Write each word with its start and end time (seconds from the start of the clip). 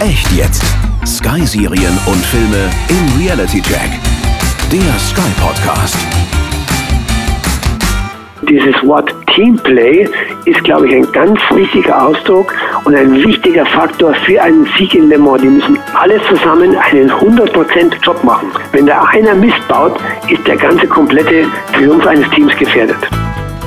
Echt 0.00 0.32
jetzt. 0.32 0.64
Sky-Serien 1.04 1.92
und 2.06 2.24
Filme 2.24 2.70
im 2.88 3.20
Reality 3.20 3.60
Check. 3.60 3.90
Der 4.72 4.98
Sky 4.98 5.30
Podcast. 5.38 5.98
Dieses 8.48 8.74
Wort 8.86 9.14
Teamplay 9.34 10.08
ist, 10.46 10.64
glaube 10.64 10.88
ich, 10.88 10.94
ein 10.94 11.12
ganz 11.12 11.38
wichtiger 11.50 12.02
Ausdruck 12.02 12.54
und 12.84 12.94
ein 12.94 13.22
wichtiger 13.22 13.66
Faktor 13.66 14.14
für 14.24 14.40
einen 14.40 14.66
Sieg 14.78 14.94
in 14.94 15.10
Le 15.10 15.18
Mans. 15.18 15.42
Die 15.42 15.48
müssen 15.48 15.78
alle 15.92 16.18
zusammen 16.28 16.74
einen 16.78 17.10
100% 17.10 18.02
Job 18.02 18.24
machen. 18.24 18.50
Wenn 18.72 18.86
da 18.86 19.04
einer 19.12 19.34
Mist 19.34 19.68
baut, 19.68 20.00
ist 20.30 20.46
der 20.46 20.56
ganze 20.56 20.86
komplette 20.86 21.44
Triumph 21.74 22.06
eines 22.06 22.28
Teams 22.30 22.56
gefährdet. 22.56 22.96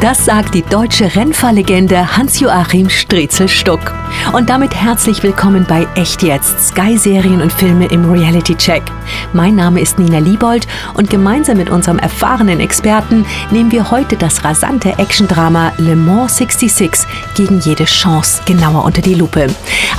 Das 0.04 0.25
sagt 0.25 0.54
die 0.54 0.63
deutsche 0.63 1.15
Rennfahrlegende 1.15 2.17
Hans-Joachim 2.17 2.89
Striezel-Stuck. 2.89 3.93
Und 4.33 4.49
damit 4.49 4.75
herzlich 4.75 5.23
willkommen 5.23 5.65
bei 5.65 5.88
Echt 5.95 6.23
Jetzt, 6.23 6.59
Sky-Serien 6.59 7.41
und 7.41 7.53
Filme 7.53 7.85
im 7.85 8.11
Reality-Check. 8.11 8.84
Mein 9.31 9.55
Name 9.55 9.80
ist 9.80 9.99
Nina 9.99 10.20
Liebold 10.20 10.67
und 10.94 11.09
gemeinsam 11.09 11.55
mit 11.55 11.70
unserem 11.70 11.99
erfahrenen 11.99 12.59
Experten 12.59 13.25
nehmen 13.49 13.71
wir 13.71 13.91
heute 13.91 14.17
das 14.17 14.44
rasante 14.44 14.89
Action-Drama 14.99 15.71
Le 15.77 15.95
Mans 15.95 16.35
66 16.35 17.08
gegen 17.38 17.61
jede 17.61 17.85
Chance 17.85 18.41
genauer 18.45 18.83
unter 18.83 19.02
die 19.02 19.16
Lupe. 19.16 19.47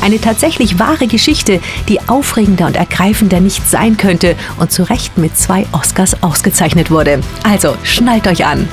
Eine 0.03 0.21
tatsächlich 0.21 0.79
wahre 0.79 1.07
Geschichte, 1.07 1.63
die 1.89 2.07
aufregender 2.11 2.67
und 2.67 2.77
ergreifender 2.77 3.41
nicht 3.41 3.67
sein 3.67 3.97
könnte 3.97 4.37
und 4.59 4.71
zu 4.71 4.83
Recht 4.83 5.17
mit 5.17 5.39
zwei 5.39 5.65
Oscars 5.73 6.23
ausgezeichnet 6.23 6.91
wurde. 6.91 7.23
Also 7.43 7.75
schnallt 7.85 8.27
euch 8.27 8.45
an. 8.45 8.69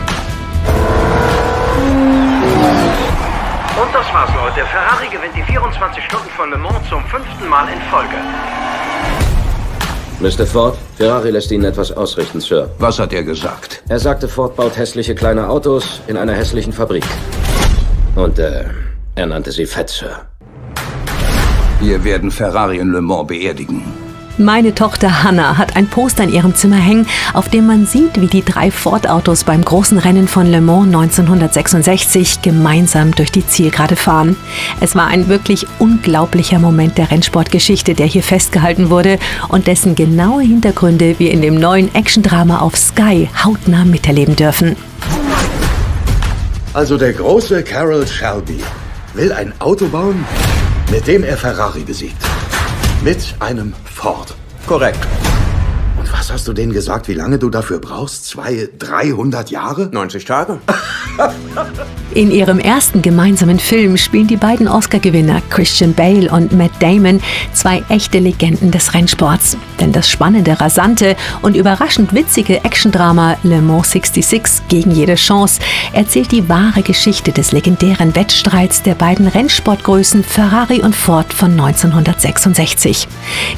Das 4.11 4.27
war's, 4.27 4.35
Leute. 4.35 4.67
Ferrari 4.67 5.07
gewinnt 5.07 5.35
die 5.35 5.43
24 5.43 6.03
Stunden 6.03 6.29
von 6.35 6.49
Le 6.49 6.57
Mans 6.57 6.89
zum 6.89 7.03
fünften 7.05 7.47
Mal 7.47 7.67
in 7.69 7.81
Folge. 7.89 8.17
Mr. 10.19 10.45
Ford, 10.45 10.77
Ferrari 10.97 11.31
lässt 11.31 11.51
Ihnen 11.51 11.65
etwas 11.65 11.91
ausrichten, 11.91 12.39
Sir. 12.39 12.69
Was 12.77 12.99
hat 12.99 13.13
er 13.13 13.23
gesagt? 13.23 13.81
Er 13.89 13.99
sagte, 13.99 14.27
Ford 14.27 14.55
baut 14.55 14.77
hässliche 14.77 15.15
kleine 15.15 15.49
Autos 15.49 16.01
in 16.07 16.17
einer 16.17 16.33
hässlichen 16.33 16.73
Fabrik. 16.73 17.03
Und 18.15 18.37
äh, 18.37 18.65
er 19.15 19.25
nannte 19.25 19.51
sie 19.51 19.65
Fett, 19.65 19.89
Sir. 19.89 20.27
Wir 21.79 22.03
werden 22.03 22.29
Ferrari 22.29 22.77
in 22.77 22.91
Le 22.91 23.01
Mans 23.01 23.27
beerdigen. 23.27 24.00
Meine 24.37 24.73
Tochter 24.73 25.23
Hannah 25.23 25.57
hat 25.57 25.75
ein 25.75 25.87
Poster 25.87 26.23
in 26.23 26.31
ihrem 26.31 26.55
Zimmer 26.55 26.77
hängen, 26.77 27.05
auf 27.33 27.49
dem 27.49 27.67
man 27.67 27.85
sieht, 27.85 28.19
wie 28.21 28.27
die 28.27 28.43
drei 28.43 28.71
Ford-Autos 28.71 29.43
beim 29.43 29.63
großen 29.63 29.97
Rennen 29.97 30.27
von 30.27 30.47
Le 30.47 30.61
Mans 30.61 30.87
1966 30.87 32.41
gemeinsam 32.41 33.13
durch 33.13 33.31
die 33.31 33.45
Zielgerade 33.45 33.95
fahren. 33.95 34.37
Es 34.79 34.95
war 34.95 35.07
ein 35.07 35.27
wirklich 35.27 35.67
unglaublicher 35.79 36.59
Moment 36.59 36.97
der 36.97 37.11
Rennsportgeschichte, 37.11 37.93
der 37.93 38.05
hier 38.05 38.23
festgehalten 38.23 38.89
wurde 38.89 39.19
und 39.49 39.67
dessen 39.67 39.95
genaue 39.95 40.43
Hintergründe 40.43 41.19
wir 41.19 41.31
in 41.31 41.41
dem 41.41 41.55
neuen 41.55 41.93
Actiondrama 41.93 42.59
auf 42.59 42.77
Sky 42.77 43.29
hautnah 43.43 43.83
miterleben 43.83 44.35
dürfen. 44.35 44.75
Also 46.73 46.97
der 46.97 47.11
große 47.11 47.63
Carroll 47.63 48.07
Shelby 48.07 48.61
will 49.13 49.33
ein 49.33 49.53
Auto 49.59 49.87
bauen, 49.87 50.25
mit 50.89 51.05
dem 51.05 51.25
er 51.25 51.35
Ferrari 51.35 51.81
besiegt. 51.81 52.15
Mit 53.03 53.33
einem 53.39 53.73
Ford. 53.83 54.35
Korrekt. 54.67 54.99
Und 55.97 56.13
was 56.13 56.31
hast 56.31 56.47
du 56.47 56.53
denen 56.53 56.71
gesagt, 56.71 57.07
wie 57.07 57.15
lange 57.15 57.39
du 57.39 57.49
dafür 57.49 57.79
brauchst? 57.79 58.25
Zwei, 58.25 58.69
300 58.77 59.49
Jahre? 59.49 59.89
90 59.91 60.23
Tage. 60.23 60.59
In 62.13 62.29
ihrem 62.29 62.59
ersten 62.59 63.01
gemeinsamen 63.01 63.57
Film 63.57 63.95
spielen 63.95 64.27
die 64.27 64.35
beiden 64.35 64.67
Oscar-Gewinner 64.67 65.41
Christian 65.49 65.93
Bale 65.93 66.29
und 66.29 66.51
Matt 66.51 66.71
Damon 66.81 67.21
zwei 67.53 67.83
echte 67.87 68.19
Legenden 68.19 68.69
des 68.69 68.93
Rennsports. 68.93 69.55
Denn 69.79 69.93
das 69.93 70.09
spannende, 70.09 70.59
rasante 70.59 71.15
und 71.41 71.55
überraschend 71.55 72.13
witzige 72.13 72.65
Actiondrama 72.65 73.37
Le 73.43 73.61
Mans 73.61 73.91
66 73.91 74.67
gegen 74.67 74.91
jede 74.91 75.15
Chance 75.15 75.61
erzählt 75.93 76.33
die 76.33 76.49
wahre 76.49 76.81
Geschichte 76.81 77.31
des 77.31 77.53
legendären 77.53 78.13
Wettstreits 78.13 78.83
der 78.83 78.95
beiden 78.95 79.27
Rennsportgrößen 79.27 80.25
Ferrari 80.25 80.81
und 80.81 80.97
Ford 80.97 81.31
von 81.31 81.51
1966. 81.51 83.07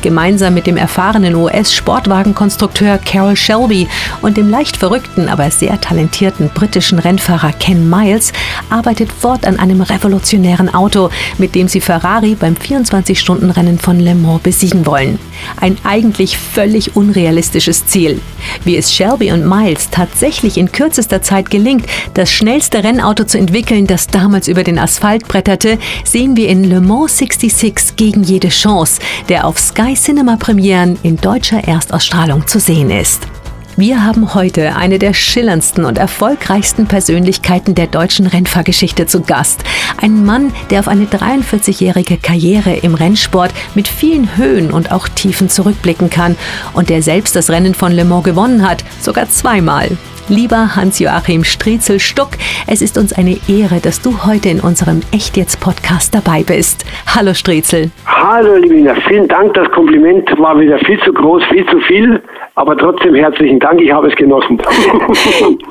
Gemeinsam 0.03 0.53
mit 0.53 0.67
dem 0.67 0.77
erfahrenen 0.77 1.33
US-Sportwagenkonstrukteur 1.33 2.99
Carroll 2.99 3.35
Shelby 3.35 3.87
und 4.21 4.37
dem 4.37 4.49
leicht 4.49 4.77
verrückten, 4.77 5.27
aber 5.27 5.49
sehr 5.49 5.81
talentierten 5.81 6.51
britischen 6.53 6.99
Rennfahrer 6.99 7.51
Ken 7.53 7.89
Miles 7.89 8.31
arbeitet 8.69 9.11
Ford 9.11 9.45
an 9.45 9.59
einem 9.59 9.81
revolutionären 9.81 10.73
Auto, 10.73 11.09
mit 11.37 11.55
dem 11.55 11.67
sie 11.67 11.81
Ferrari 11.81 12.35
beim 12.35 12.55
24-Stunden-Rennen 12.55 13.79
von 13.79 13.99
Le 13.99 14.15
Mans 14.15 14.41
besiegen 14.41 14.85
wollen. 14.85 15.19
Ein 15.59 15.77
eigentlich 15.83 16.37
völlig 16.37 16.95
unrealistisches 16.95 17.85
Ziel. 17.87 18.21
Wie 18.63 18.77
es 18.77 18.93
Shelby 18.93 19.31
und 19.31 19.47
Miles 19.47 19.89
tatsächlich 19.89 20.57
in 20.57 20.71
kürzester 20.71 21.21
Zeit 21.21 21.49
gelingt, 21.49 21.85
das 22.13 22.31
schnellste 22.31 22.83
Rennauto 22.83 23.23
zu 23.25 23.37
entwickeln, 23.37 23.87
das 23.87 24.07
damals 24.07 24.47
über 24.47 24.63
den 24.63 24.79
Asphalt 24.79 25.27
bretterte, 25.27 25.77
sehen 26.03 26.35
wir 26.35 26.49
in 26.49 26.63
Le 26.63 26.81
Mans 26.81 27.17
66 27.17 27.95
gegen 27.95 28.23
jede 28.23 28.49
Chance, 28.49 28.99
der 29.29 29.45
auf 29.45 29.59
Sky 29.59 29.93
Cinema 29.95 30.37
Premieren 30.37 30.97
in 31.03 31.17
deutscher 31.17 31.63
Erstausstrahlung 31.63 32.47
zu 32.47 32.59
sehen 32.59 32.89
ist. 32.89 33.27
Wir 33.75 34.05
haben 34.05 34.35
heute 34.35 34.75
eine 34.75 34.99
der 34.99 35.13
schillerndsten 35.13 35.83
und 35.85 35.97
erfolgreichsten 35.97 36.85
Persönlichkeiten 36.85 37.73
der 37.73 37.87
deutschen 37.87 38.27
Rennfahrgeschichte 38.27 39.07
zu 39.07 39.21
Gast. 39.21 39.63
Ein 39.99 40.23
Mann, 40.23 40.53
der 40.69 40.81
auf 40.81 40.87
eine 40.87 41.05
43-jährige 41.05 42.17
Karriere 42.17 42.75
im 42.83 42.93
Rennsport 42.93 43.51
mit 43.73 43.87
vielen 43.87 44.37
Höhen 44.37 44.69
und 44.69 44.91
auch 44.91 45.07
Tiefen 45.07 45.49
zurückblicken 45.49 46.11
kann 46.11 46.35
und 46.73 46.91
der 46.91 47.01
selbst 47.01 47.35
das 47.35 47.49
Rennen 47.49 47.73
von 47.73 47.91
Le 47.91 48.05
Mans 48.05 48.23
gewonnen 48.23 48.67
hat, 48.67 48.83
sogar 48.99 49.27
zweimal. 49.29 49.89
Lieber 50.29 50.75
Hans-Joachim 50.75 51.43
Striezel-Stuck, 51.43 52.29
es 52.67 52.81
ist 52.81 52.97
uns 52.97 53.11
eine 53.11 53.37
Ehre, 53.49 53.79
dass 53.81 54.01
du 54.01 54.23
heute 54.23 54.49
in 54.49 54.61
unserem 54.61 55.01
Echt 55.11 55.35
jetzt 55.35 55.59
Podcast 55.59 56.13
dabei 56.13 56.43
bist. 56.43 56.85
Hallo 57.13 57.33
Striezel. 57.33 57.89
Hallo, 58.05 58.55
liebe 58.55 58.75
Nina. 58.75 58.95
Vielen 59.07 59.27
Dank. 59.27 59.53
Das 59.55 59.69
Kompliment 59.71 60.29
war 60.39 60.57
wieder 60.59 60.77
viel 60.85 60.97
zu 61.01 61.11
groß, 61.11 61.43
viel 61.51 61.65
zu 61.65 61.79
viel. 61.81 62.21
Aber 62.55 62.77
trotzdem 62.77 63.15
herzlichen 63.15 63.59
Dank. 63.59 63.81
Ich 63.81 63.91
habe 63.91 64.07
es 64.07 64.15
genossen. 64.15 64.59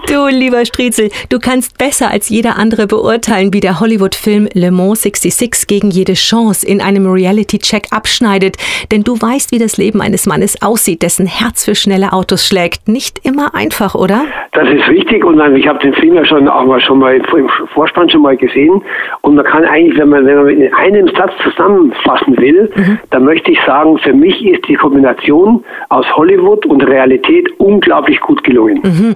Du, 0.08 0.26
lieber 0.26 0.64
Striezel, 0.66 1.08
du 1.30 1.38
kannst 1.38 1.78
besser 1.78 2.10
als 2.10 2.28
jeder 2.28 2.58
andere 2.58 2.86
beurteilen, 2.86 3.54
wie 3.54 3.60
der 3.60 3.80
Hollywood-Film 3.80 4.48
Le 4.52 4.70
Mans 4.70 5.02
66 5.02 5.66
gegen 5.66 5.90
jede 5.90 6.14
Chance 6.14 6.66
in 6.66 6.82
einem 6.82 7.10
Reality-Check 7.10 7.86
abschneidet. 7.92 8.56
Denn 8.90 9.04
du 9.04 9.14
weißt, 9.14 9.52
wie 9.52 9.58
das 9.58 9.78
Leben 9.78 10.02
eines 10.02 10.26
Mannes 10.26 10.60
aussieht, 10.60 11.02
dessen 11.02 11.26
Herz 11.26 11.64
für 11.64 11.74
schnelle 11.74 12.12
Autos 12.12 12.46
schlägt. 12.46 12.88
Nicht 12.88 13.24
immer 13.24 13.54
einfach, 13.54 13.94
oder? 13.94 14.26
Das 14.52 14.68
ist 14.68 14.86
richtig. 14.88 15.24
Und 15.24 15.40
ich 15.56 15.66
habe 15.66 15.78
den 15.78 15.94
Film 15.94 16.14
ja 16.14 16.24
schon 16.26 16.46
auch 16.48 16.66
mal 16.66 16.80
schon 16.80 16.98
mal 16.98 17.14
im 17.16 17.48
Vorspann 17.72 18.10
schon 18.10 18.22
mal 18.22 18.36
gesehen. 18.36 18.82
Und 19.22 19.36
man 19.36 19.44
kann 19.46 19.64
eigentlich, 19.64 19.98
wenn 19.98 20.10
man, 20.10 20.26
wenn 20.26 20.36
man 20.36 20.48
in 20.48 20.74
einem 20.74 21.08
Satz 21.16 21.32
zusammenfassen 21.42 22.36
will, 22.38 22.70
dann 23.10 23.24
möchte 23.24 23.52
ich 23.52 23.58
sagen, 23.64 23.96
für 23.98 24.12
mich 24.12 24.44
ist 24.44 24.66
die 24.68 24.74
Kombination 24.74 25.64
aus 25.88 26.04
Hollywood 26.16 26.66
und 26.72 26.82
Realität 26.82 27.48
unglaublich 27.58 28.18
gut 28.20 28.42
gelungen. 28.42 28.80
Mhm. 28.82 29.14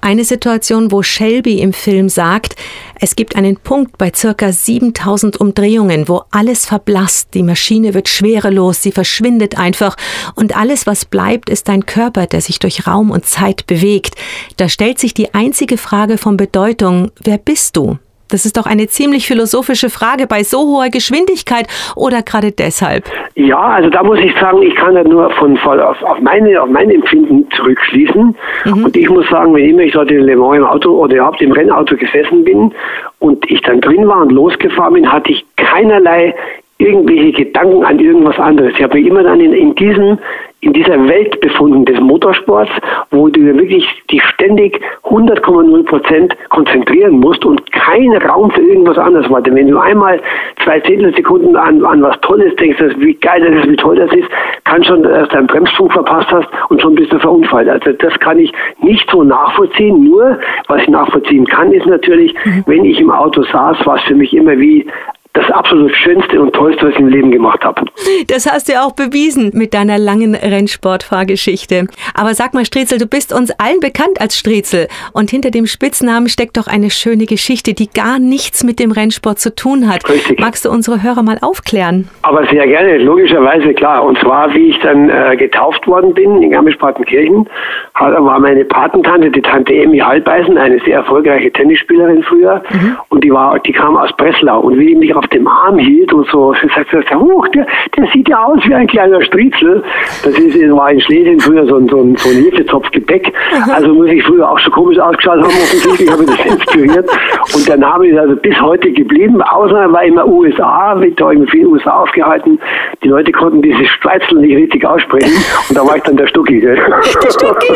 Eine 0.00 0.24
Situation, 0.24 0.92
wo 0.92 1.02
Shelby 1.02 1.60
im 1.60 1.72
Film 1.72 2.08
sagt, 2.08 2.54
es 3.00 3.16
gibt 3.16 3.34
einen 3.34 3.56
Punkt 3.56 3.98
bei 3.98 4.12
circa 4.14 4.52
7000 4.52 5.40
Umdrehungen, 5.40 6.08
wo 6.08 6.22
alles 6.30 6.66
verblasst, 6.66 7.34
die 7.34 7.42
Maschine 7.42 7.94
wird 7.94 8.08
schwerelos, 8.08 8.82
sie 8.82 8.92
verschwindet 8.92 9.58
einfach 9.58 9.96
und 10.36 10.56
alles, 10.56 10.86
was 10.86 11.04
bleibt, 11.04 11.50
ist 11.50 11.68
dein 11.68 11.86
Körper, 11.86 12.26
der 12.26 12.40
sich 12.40 12.58
durch 12.58 12.86
Raum 12.86 13.10
und 13.10 13.26
Zeit 13.26 13.66
bewegt. 13.66 14.14
Da 14.56 14.68
stellt 14.68 14.98
sich 14.98 15.14
die 15.14 15.34
einzige 15.34 15.78
Frage 15.78 16.18
von 16.18 16.36
Bedeutung, 16.36 17.10
wer 17.22 17.38
bist 17.38 17.76
du? 17.76 17.98
Das 18.30 18.44
ist 18.44 18.56
doch 18.56 18.66
eine 18.66 18.86
ziemlich 18.88 19.26
philosophische 19.26 19.90
Frage 19.90 20.26
bei 20.26 20.42
so 20.42 20.58
hoher 20.58 20.90
Geschwindigkeit 20.90 21.66
oder 21.96 22.22
gerade 22.22 22.52
deshalb? 22.52 23.04
Ja, 23.34 23.58
also 23.58 23.90
da 23.90 24.02
muss 24.02 24.18
ich 24.18 24.34
sagen, 24.38 24.62
ich 24.62 24.74
kann 24.74 24.94
da 24.94 25.02
nur 25.02 25.30
von, 25.32 25.56
von 25.56 25.80
auf, 25.80 26.02
auf, 26.02 26.20
meine, 26.20 26.60
auf 26.60 26.68
mein 26.68 26.90
Empfinden 26.90 27.48
zurückschließen. 27.56 28.36
Mhm. 28.64 28.84
Und 28.84 28.96
ich 28.96 29.08
muss 29.08 29.28
sagen, 29.28 29.54
wenn 29.54 29.70
immer 29.70 29.82
ich 29.82 29.92
dort 29.92 30.10
in 30.10 30.20
Le 30.20 30.36
Mans 30.36 30.58
im 30.58 30.64
Auto 30.64 30.90
oder 30.90 31.16
überhaupt 31.16 31.40
im 31.40 31.52
Rennauto 31.52 31.96
gesessen 31.96 32.44
bin 32.44 32.72
und 33.18 33.50
ich 33.50 33.60
dann 33.62 33.80
drin 33.80 34.06
war 34.06 34.22
und 34.22 34.32
losgefahren 34.32 34.94
bin, 34.94 35.10
hatte 35.10 35.32
ich 35.32 35.44
keinerlei 35.56 36.34
irgendwelche 36.78 37.44
Gedanken 37.44 37.84
an 37.84 37.98
irgendwas 37.98 38.38
anderes. 38.38 38.72
Ich 38.76 38.82
habe 38.82 38.98
mich 38.98 39.06
immer 39.06 39.24
dann 39.24 39.40
in, 39.40 39.52
in 39.52 39.74
diesem 39.74 40.18
in 40.60 40.72
dieser 40.72 41.08
Welt 41.08 41.40
befunden 41.40 41.84
des 41.84 42.00
Motorsports, 42.00 42.70
wo 43.12 43.28
du 43.28 43.40
wirklich 43.40 43.86
dich 44.10 44.22
ständig 44.24 44.80
100,0 45.04 45.84
Prozent 45.84 46.36
konzentrieren 46.48 47.20
musst 47.20 47.44
und 47.44 47.70
kein 47.70 48.12
Raum 48.14 48.50
für 48.50 48.62
irgendwas 48.62 48.98
anderes 48.98 49.30
war. 49.30 49.40
Denn 49.40 49.54
wenn 49.54 49.68
du 49.68 49.78
einmal 49.78 50.20
zwei 50.64 50.80
Zehntelsekunden 50.80 51.54
an, 51.54 51.84
an 51.84 52.02
was 52.02 52.20
Tolles 52.22 52.56
denkst, 52.56 52.78
wie 52.96 53.14
geil 53.14 53.40
das 53.40 53.64
ist, 53.64 53.70
wie 53.70 53.76
toll 53.76 53.96
das 53.96 54.12
ist, 54.12 54.28
kann 54.64 54.82
schon, 54.82 55.04
dass 55.04 55.28
du 55.28 55.38
einen 55.38 55.46
Bremsfunk 55.46 55.92
verpasst 55.92 56.30
hast 56.32 56.48
und 56.70 56.82
schon 56.82 56.96
bist 56.96 57.12
du 57.12 57.20
verunfallt. 57.20 57.68
Also 57.68 57.92
das 57.92 58.18
kann 58.18 58.40
ich 58.40 58.52
nicht 58.82 59.08
so 59.10 59.22
nachvollziehen. 59.22 60.02
Nur, 60.02 60.38
was 60.66 60.82
ich 60.82 60.88
nachvollziehen 60.88 61.46
kann, 61.46 61.72
ist 61.72 61.86
natürlich, 61.86 62.34
mhm. 62.44 62.64
wenn 62.66 62.84
ich 62.84 63.00
im 63.00 63.12
Auto 63.12 63.44
saß, 63.44 63.86
war 63.86 63.96
es 63.96 64.02
für 64.02 64.16
mich 64.16 64.34
immer 64.34 64.58
wie 64.58 64.86
das 65.34 65.50
absolut 65.50 65.94
Schönste 65.94 66.40
und 66.40 66.52
Tollste, 66.52 66.86
was 66.86 66.94
ich 66.94 67.00
im 67.00 67.08
Leben 67.08 67.30
gemacht 67.30 67.64
habe. 67.64 67.84
Das 68.28 68.50
hast 68.50 68.68
du 68.68 68.72
ja 68.72 68.82
auch 68.82 68.92
bewiesen 68.92 69.50
mit 69.54 69.74
deiner 69.74 69.98
langen 69.98 70.34
Rennsportfahrgeschichte. 70.34 71.86
Aber 72.14 72.34
sag 72.34 72.54
mal, 72.54 72.64
Striezel, 72.64 72.98
du 72.98 73.06
bist 73.06 73.32
uns 73.32 73.50
allen 73.58 73.80
bekannt 73.80 74.20
als 74.20 74.38
Striezel. 74.38 74.88
Und 75.12 75.30
hinter 75.30 75.50
dem 75.50 75.66
Spitznamen 75.66 76.28
steckt 76.28 76.56
doch 76.56 76.66
eine 76.66 76.90
schöne 76.90 77.26
Geschichte, 77.26 77.74
die 77.74 77.88
gar 77.88 78.18
nichts 78.18 78.64
mit 78.64 78.78
dem 78.78 78.90
Rennsport 78.90 79.38
zu 79.38 79.54
tun 79.54 79.88
hat. 79.88 80.08
Richtig. 80.08 80.40
Magst 80.40 80.64
du 80.64 80.70
unsere 80.70 81.02
Hörer 81.02 81.22
mal 81.22 81.38
aufklären? 81.40 82.08
Aber 82.22 82.46
sehr 82.46 82.66
gerne, 82.66 82.98
logischerweise, 82.98 83.74
klar. 83.74 84.04
Und 84.04 84.18
zwar, 84.18 84.52
wie 84.54 84.70
ich 84.70 84.78
dann 84.80 85.10
äh, 85.10 85.36
getauft 85.36 85.86
worden 85.86 86.14
bin 86.14 86.42
in 86.42 86.50
Garmisch-Partenkirchen, 86.50 87.48
war 87.94 88.40
meine 88.40 88.64
Patentante, 88.64 89.30
die 89.30 89.42
Tante 89.42 89.74
Emmy 89.74 89.98
Halbeisen, 89.98 90.56
eine 90.56 90.78
sehr 90.80 90.96
erfolgreiche 90.96 91.52
Tennisspielerin 91.52 92.22
früher. 92.22 92.62
Mhm. 92.70 92.96
Und 93.10 93.24
die 93.24 93.32
war, 93.32 93.58
die 93.60 93.72
kam 93.72 93.96
aus 93.96 94.10
Breslau. 94.16 94.60
Und 94.60 94.78
wie 94.78 94.86
die 94.86 94.94
mich 94.94 95.14
auf 95.18 95.26
dem 95.28 95.46
Arm 95.46 95.78
hielt 95.78 96.12
und 96.12 96.26
so, 96.28 96.54
sie 96.60 96.68
sagte, 96.68 97.02
huch, 97.18 97.48
der, 97.48 97.66
der 97.96 98.06
sieht 98.12 98.28
ja 98.28 98.44
aus 98.44 98.60
wie 98.64 98.74
ein 98.74 98.86
kleiner 98.86 99.20
Striezel. 99.22 99.82
Das 100.22 100.38
ist, 100.38 100.70
war 100.70 100.90
in 100.90 101.00
Schlesien 101.00 101.40
früher 101.40 101.66
so 101.66 101.76
ein, 101.76 101.88
so 101.88 102.00
ein, 102.00 102.16
so 102.16 102.30
ein 102.30 102.44
Hefezopfgebäck. 102.44 103.32
Also 103.72 103.92
muss 103.92 104.08
ich 104.08 104.22
früher 104.22 104.48
auch 104.48 104.58
so 104.60 104.70
komisch 104.70 104.98
ausgeschaut 104.98 105.38
haben, 105.38 105.46
offensichtlich 105.46 106.10
habe 106.10 106.24
ich 106.24 106.30
das 106.30 106.46
inspiriert. 106.46 107.10
Und 107.54 107.68
der 107.68 107.76
Name 107.76 108.06
ist 108.06 108.18
also 108.18 108.36
bis 108.36 108.60
heute 108.60 108.90
geblieben, 108.92 109.42
außer 109.42 109.92
war 109.92 110.04
immer 110.04 110.26
USA, 110.26 110.98
wird 111.00 111.20
da 111.20 111.32
in 111.32 111.46
vielen 111.48 111.66
USA 111.66 112.02
aufgehalten. 112.02 112.58
Die 113.02 113.08
Leute 113.08 113.32
konnten 113.32 113.62
dieses 113.62 113.88
Streitzel 113.88 114.38
nicht 114.38 114.56
richtig 114.56 114.86
aussprechen 114.86 115.32
und 115.68 115.76
da 115.76 115.84
war 115.84 115.96
ich 115.96 116.02
dann 116.04 116.16
der 116.16 116.26
Stucki. 116.26 116.60
Gell? 116.60 116.76
Der 117.22 117.30
Stucki. 117.30 117.74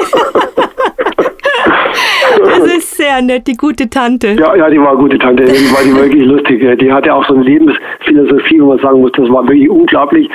Das 2.39 2.77
ist 2.77 2.97
sehr 2.97 3.21
nett, 3.23 3.47
die 3.47 3.57
gute 3.57 3.89
Tante. 3.89 4.37
Ja, 4.39 4.55
ja, 4.55 4.71
die 4.71 4.81
war 4.81 4.91
eine 4.91 4.99
gute 4.99 5.19
Tante. 5.19 5.45
Die 5.45 5.73
war 5.73 5.83
die 5.85 5.95
wirklich 5.95 6.25
lustig. 6.25 6.79
Die 6.79 6.93
hatte 6.93 7.15
auch 7.15 7.27
so 7.27 7.32
eine 7.35 7.45
Lebensphilosophie, 7.45 8.61
wo 8.61 8.67
man 8.69 8.79
sagen 8.79 9.01
muss, 9.01 9.13
das 9.13 9.29
war 9.29 9.47
wirklich 9.47 9.69
unglaublich. 9.69 10.29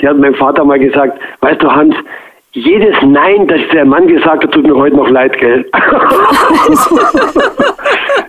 Die 0.00 0.08
hat 0.08 0.18
meinem 0.18 0.34
Vater 0.34 0.64
mal 0.64 0.78
gesagt, 0.78 1.18
weißt 1.40 1.62
du 1.62 1.70
Hans, 1.70 1.94
jedes 2.54 2.94
Nein, 3.02 3.46
das 3.48 3.60
der 3.72 3.84
Mann 3.84 4.06
gesagt 4.06 4.44
hat, 4.44 4.52
tut 4.52 4.66
mir 4.66 4.74
heute 4.74 4.96
noch 4.96 5.08
leid, 5.08 5.36
gell? 5.38 5.68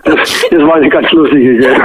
Das, 0.05 0.47
das 0.51 0.61
war 0.61 0.75
eine 0.75 0.87
ganz 0.87 1.11
lustige, 1.11 1.57
gell? 1.57 1.81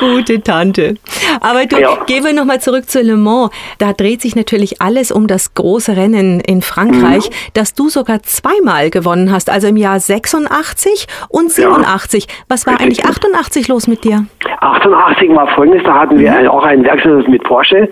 Gute 0.00 0.42
Tante. 0.42 0.94
Aber 1.40 1.66
du, 1.66 1.78
ja. 1.78 1.96
gehen 2.06 2.24
wir 2.24 2.32
nochmal 2.32 2.60
zurück 2.60 2.90
zu 2.90 3.00
Le 3.00 3.16
Mans. 3.16 3.50
Da 3.78 3.92
dreht 3.92 4.20
sich 4.20 4.34
natürlich 4.34 4.82
alles 4.82 5.12
um 5.12 5.28
das 5.28 5.54
große 5.54 5.96
Rennen 5.96 6.40
in 6.40 6.62
Frankreich, 6.62 7.30
mhm. 7.30 7.34
das 7.54 7.74
du 7.74 7.88
sogar 7.88 8.24
zweimal 8.24 8.90
gewonnen 8.90 9.30
hast, 9.30 9.50
also 9.50 9.68
im 9.68 9.76
Jahr 9.76 10.00
86 10.00 11.06
und 11.28 11.52
87. 11.52 12.24
Ja. 12.24 12.34
Was 12.48 12.66
war 12.66 12.80
Richtig. 12.80 13.04
eigentlich 13.04 13.22
88 13.22 13.68
los 13.68 13.86
mit 13.86 14.02
dir? 14.02 14.26
88 14.60 15.30
war 15.30 15.46
folgendes, 15.54 15.84
da 15.84 15.94
hatten 15.94 16.18
wir 16.18 16.32
mhm. 16.32 16.48
auch 16.48 16.64
einen 16.64 16.84
Werkseinsatz 16.84 17.28
mit 17.28 17.44
Porsche 17.44 17.88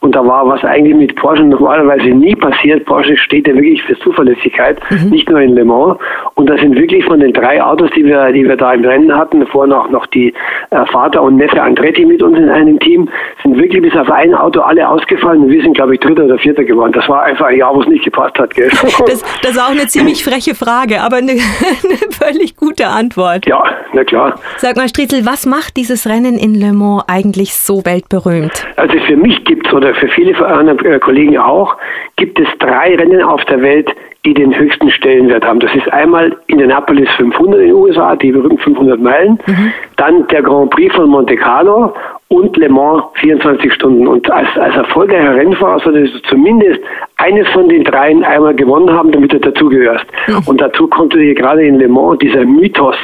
und 0.00 0.14
da 0.14 0.24
war 0.26 0.46
was 0.46 0.62
eigentlich 0.62 0.94
mit 0.94 1.16
Porsche 1.16 1.42
normalerweise 1.42 2.08
nie 2.08 2.34
passiert. 2.34 2.45
Porsche 2.84 3.16
steht 3.16 3.46
ja 3.46 3.54
wirklich 3.54 3.82
für 3.82 3.98
Zuverlässigkeit, 3.98 4.78
mhm. 4.90 5.10
nicht 5.10 5.28
nur 5.28 5.40
in 5.40 5.54
Le 5.54 5.64
Mans. 5.64 5.98
Und 6.34 6.48
das 6.48 6.60
sind 6.60 6.76
wirklich 6.76 7.04
von 7.04 7.20
den 7.20 7.32
drei 7.32 7.62
Autos, 7.62 7.90
die 7.96 8.04
wir, 8.04 8.32
die 8.32 8.46
wir 8.46 8.56
da 8.56 8.72
im 8.72 8.84
Rennen 8.84 9.14
hatten, 9.14 9.46
vorher 9.46 9.74
noch, 9.74 9.90
noch 9.90 10.06
die 10.06 10.32
äh, 10.70 10.86
Vater 10.86 11.22
und 11.22 11.36
Neffe 11.36 11.62
Andretti 11.62 12.04
mit 12.04 12.22
uns 12.22 12.38
in 12.38 12.48
einem 12.48 12.78
Team, 12.80 13.08
sind 13.42 13.58
wirklich 13.58 13.82
bis 13.82 13.96
auf 13.96 14.10
ein 14.10 14.34
Auto 14.34 14.60
alle 14.60 14.88
ausgefallen 14.88 15.44
und 15.44 15.50
wir 15.50 15.62
sind, 15.62 15.74
glaube 15.74 15.94
ich, 15.94 16.00
Dritter 16.00 16.24
oder 16.24 16.38
Vierter 16.38 16.64
geworden. 16.64 16.92
Das 16.92 17.08
war 17.08 17.24
einfach 17.24 17.46
ein 17.46 17.58
Jahr, 17.58 17.74
wo 17.74 17.80
es 17.80 17.88
nicht 17.88 18.04
gepasst 18.04 18.38
hat. 18.38 18.54
Gell? 18.54 18.70
Das, 19.06 19.22
das 19.42 19.52
ist 19.52 19.60
auch 19.60 19.70
eine 19.70 19.86
ziemlich 19.86 20.24
freche 20.24 20.54
Frage, 20.54 21.00
aber 21.00 21.16
eine, 21.16 21.32
eine 21.32 22.12
völlig 22.12 22.56
gute 22.56 22.88
Antwort. 22.88 23.46
Ja, 23.46 23.62
na 23.92 24.04
klar. 24.04 24.34
Sag 24.56 24.76
mal, 24.76 24.88
Striezel, 24.88 25.24
was 25.26 25.46
macht 25.46 25.76
dieses 25.76 26.08
Rennen 26.08 26.38
in 26.38 26.54
Le 26.54 26.72
Mans 26.72 27.04
eigentlich 27.06 27.54
so 27.54 27.84
weltberühmt? 27.84 28.66
Also 28.76 28.98
für 29.06 29.16
mich 29.16 29.44
gibt 29.44 29.66
es, 29.66 29.72
oder 29.72 29.94
für 29.94 30.08
viele 30.08 30.32
äh, 30.32 30.98
Kollegen 30.98 31.38
auch, 31.38 31.76
gibt 32.16 32.35
es 32.38 32.48
drei 32.58 32.94
Rennen 32.94 33.22
auf 33.22 33.44
der 33.46 33.62
Welt, 33.62 33.88
die 34.24 34.34
den 34.34 34.56
höchsten 34.56 34.90
Stellenwert 34.90 35.44
haben. 35.44 35.60
Das 35.60 35.74
ist 35.74 35.90
einmal 35.92 36.36
Indianapolis 36.48 37.08
500 37.16 37.60
in 37.60 37.66
den 37.68 37.74
USA, 37.74 38.16
die 38.16 38.32
berühmten 38.32 38.58
500 38.58 39.00
Meilen, 39.00 39.38
mhm. 39.46 39.72
dann 39.96 40.26
der 40.28 40.42
Grand 40.42 40.70
Prix 40.70 40.94
von 40.94 41.08
Monte 41.08 41.36
Carlo 41.36 41.94
und 42.28 42.56
Le 42.56 42.68
Mans 42.68 43.04
24 43.20 43.72
Stunden. 43.72 44.08
Und 44.08 44.28
als, 44.30 44.48
als 44.56 44.74
erfolgreicher 44.74 45.36
Rennfahrer 45.36 45.78
solltest 45.78 46.14
du 46.14 46.18
zumindest 46.28 46.80
eines 47.18 47.46
von 47.48 47.68
den 47.68 47.84
dreien 47.84 48.24
einmal 48.24 48.54
gewonnen 48.54 48.90
haben, 48.90 49.12
damit 49.12 49.32
du 49.32 49.38
dazugehörst. 49.38 50.06
Mhm. 50.26 50.42
Und 50.46 50.60
dazu 50.60 50.88
kommt 50.88 51.14
dir 51.14 51.34
gerade 51.34 51.64
in 51.64 51.78
Le 51.78 51.88
Mans 51.88 52.18
dieser 52.18 52.44
Mythos. 52.44 52.96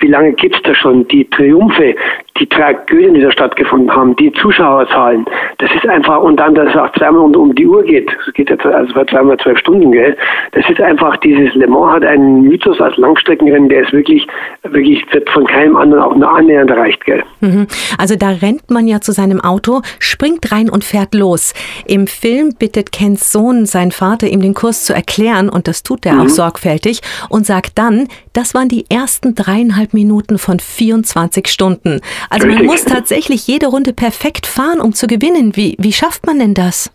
Wie 0.00 0.08
lange 0.08 0.32
gibt's 0.32 0.60
da 0.62 0.74
schon? 0.74 1.06
Die 1.08 1.24
Triumphe, 1.30 1.94
die 2.38 2.46
Tragödien, 2.46 3.14
die 3.14 3.20
da 3.20 3.32
stattgefunden 3.32 3.90
haben, 3.90 4.14
die 4.16 4.32
Zuschauerzahlen. 4.32 5.26
Das 5.58 5.70
ist 5.74 5.86
einfach, 5.88 6.22
und 6.22 6.36
dann, 6.36 6.54
dass 6.54 6.70
es 6.70 6.76
auch 6.76 6.92
zweimal 6.92 7.22
um, 7.22 7.34
um 7.34 7.54
die 7.54 7.66
Uhr 7.66 7.82
geht. 7.82 8.10
Es 8.26 8.32
geht 8.34 8.48
jetzt 8.50 8.64
also 8.64 8.92
zweimal 9.04 9.36
zwölf 9.38 9.58
Stunden, 9.58 9.90
gell? 9.90 10.16
Das 10.52 10.68
ist 10.70 10.80
einfach, 10.80 11.16
dieses 11.18 11.52
Le 11.54 11.66
Mans 11.66 11.94
hat 11.94 12.04
einen 12.04 12.42
Mythos 12.42 12.80
als 12.80 12.96
Langstreckenrennen, 12.96 13.68
der 13.68 13.82
ist 13.82 13.92
wirklich, 13.92 14.26
wirklich 14.62 15.04
wird 15.12 15.28
von 15.30 15.46
keinem 15.46 15.76
anderen 15.76 16.02
auch 16.02 16.14
nur 16.14 16.30
annähernd 16.30 16.70
erreicht, 16.70 17.04
gell? 17.04 17.22
Mhm. 17.40 17.66
Also 17.98 18.14
da 18.16 18.30
rennt 18.30 18.70
man 18.70 18.86
ja 18.86 19.00
zu 19.00 19.12
seinem 19.12 19.40
Auto, 19.40 19.80
springt 19.98 20.52
rein 20.52 20.70
und 20.70 20.84
fährt 20.84 21.14
los. 21.14 21.54
Im 21.86 22.06
Film 22.06 22.54
bittet 22.58 22.92
Kens 22.92 23.32
Sohn 23.32 23.66
seinen 23.66 23.90
Vater, 23.90 24.28
ihm 24.28 24.40
den 24.40 24.54
Kurs 24.54 24.84
zu 24.84 24.94
erklären, 24.94 25.48
und 25.48 25.66
das 25.66 25.82
tut 25.82 26.06
er 26.06 26.14
mhm. 26.14 26.20
auch 26.20 26.28
sorgfältig, 26.28 27.00
und 27.28 27.46
sagt 27.46 27.78
dann, 27.78 28.06
das 28.32 28.54
waren 28.54 28.68
die 28.68 28.84
ersten 28.88 29.34
dreieinhalb 29.34 29.87
Minuten 29.94 30.38
von 30.38 30.60
24 30.60 31.48
Stunden. 31.48 32.00
Also 32.30 32.46
Richtig. 32.46 32.66
man 32.66 32.66
muss 32.66 32.84
tatsächlich 32.84 33.46
jede 33.46 33.66
Runde 33.66 33.92
perfekt 33.92 34.46
fahren, 34.46 34.80
um 34.80 34.92
zu 34.92 35.06
gewinnen. 35.06 35.56
Wie, 35.56 35.76
wie 35.78 35.92
schafft 35.92 36.26
man 36.26 36.38
denn 36.38 36.54
das? 36.54 36.90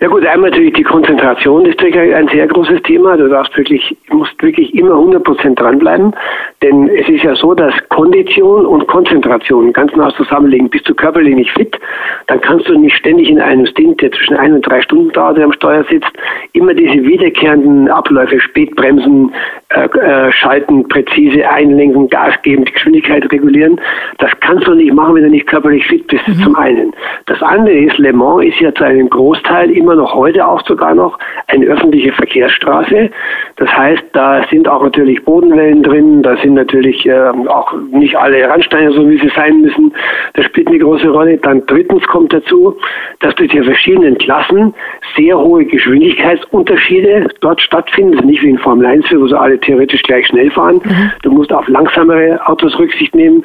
Ja 0.00 0.08
gut, 0.08 0.26
einmal 0.26 0.50
natürlich 0.50 0.74
die 0.74 0.82
Konzentration 0.82 1.64
ist 1.64 1.80
natürlich 1.80 2.14
ein 2.14 2.28
sehr 2.28 2.46
großes 2.46 2.82
Thema. 2.82 3.16
Du 3.16 3.28
darfst 3.28 3.56
wirklich, 3.56 3.96
musst 4.10 4.40
wirklich 4.42 4.74
immer 4.74 4.92
100 4.92 5.24
Prozent 5.24 5.58
dranbleiben, 5.58 6.14
denn 6.62 6.88
es 6.90 7.08
ist 7.08 7.22
ja 7.22 7.34
so, 7.34 7.54
dass 7.54 7.72
Kondition 7.88 8.66
und 8.66 8.86
Konzentration 8.88 9.72
ganz 9.72 9.96
nah 9.96 10.10
zusammenliegen. 10.10 10.68
Bist 10.68 10.86
du 10.86 10.94
körperlich 10.94 11.34
nicht 11.34 11.50
fit, 11.52 11.78
dann 12.26 12.42
kannst 12.42 12.68
du 12.68 12.78
nicht 12.78 12.94
ständig 12.94 13.30
in 13.30 13.40
einem 13.40 13.64
Stint, 13.64 14.02
der 14.02 14.12
zwischen 14.12 14.36
ein 14.36 14.52
und 14.52 14.66
drei 14.66 14.82
Stunden 14.82 15.12
dauert, 15.12 15.38
der 15.38 15.46
am 15.46 15.52
Steuer 15.52 15.84
sitzt, 15.90 16.12
immer 16.52 16.74
diese 16.74 17.02
wiederkehrenden 17.02 17.88
Abläufe, 17.88 18.38
Spätbremsen, 18.38 19.32
äh, 19.70 19.86
äh, 19.98 20.30
schalten, 20.30 20.86
präzise 20.88 21.48
einlenken, 21.48 22.08
Gas 22.08 22.34
geben, 22.42 22.66
die 22.66 22.72
Geschwindigkeit 22.72 23.24
regulieren. 23.32 23.80
Das 24.18 24.30
kannst 24.40 24.66
du 24.66 24.74
nicht 24.74 24.92
machen, 24.92 25.14
wenn 25.14 25.24
du 25.24 25.30
nicht 25.30 25.46
körperlich 25.46 25.86
fit 25.86 26.06
bist, 26.06 26.28
mhm. 26.28 26.42
zum 26.42 26.54
einen. 26.56 26.92
Das 27.24 27.42
andere 27.42 27.74
ist, 27.74 27.96
Le 27.96 28.12
Mans 28.12 28.44
ist 28.44 28.60
ja 28.60 28.74
zu 28.74 28.84
einem 28.84 29.08
Großteil 29.08 29.55
immer 29.64 29.94
noch 29.94 30.14
heute 30.14 30.46
auch 30.46 30.64
sogar 30.66 30.94
noch 30.94 31.18
eine 31.48 31.66
öffentliche 31.66 32.12
Verkehrsstraße. 32.12 33.10
Das 33.56 33.68
heißt, 33.76 34.04
da 34.12 34.44
sind 34.50 34.68
auch 34.68 34.82
natürlich 34.82 35.24
Bodenwellen 35.24 35.82
drin, 35.82 36.22
da 36.22 36.36
sind 36.36 36.54
natürlich 36.54 37.06
äh, 37.06 37.30
auch 37.48 37.72
nicht 37.90 38.16
alle 38.16 38.48
Randsteine 38.48 38.92
so, 38.92 39.08
wie 39.08 39.18
sie 39.18 39.30
sein 39.34 39.60
müssen. 39.60 39.94
Das 40.34 40.44
spielt 40.46 40.68
eine 40.68 40.78
große 40.78 41.08
Rolle. 41.08 41.38
Dann 41.38 41.64
drittens 41.66 42.06
kommt 42.06 42.32
dazu, 42.32 42.76
dass 43.20 43.34
durch 43.36 43.50
die 43.50 43.62
verschiedenen 43.62 44.18
Klassen 44.18 44.74
sehr 45.16 45.38
hohe 45.38 45.64
Geschwindigkeitsunterschiede 45.64 47.28
dort 47.40 47.60
stattfinden. 47.60 48.12
Das 48.12 48.20
ist 48.20 48.26
nicht 48.26 48.42
wie 48.42 48.50
in 48.50 48.58
Formel 48.58 48.86
1, 48.86 49.06
wo 49.12 49.26
sie 49.26 49.38
alle 49.38 49.58
theoretisch 49.58 50.02
gleich 50.02 50.26
schnell 50.26 50.50
fahren. 50.50 50.80
Mhm. 50.84 51.12
Du 51.22 51.30
musst 51.30 51.52
auf 51.52 51.66
langsamere 51.68 52.38
Autos 52.46 52.78
Rücksicht 52.78 53.14
nehmen 53.14 53.44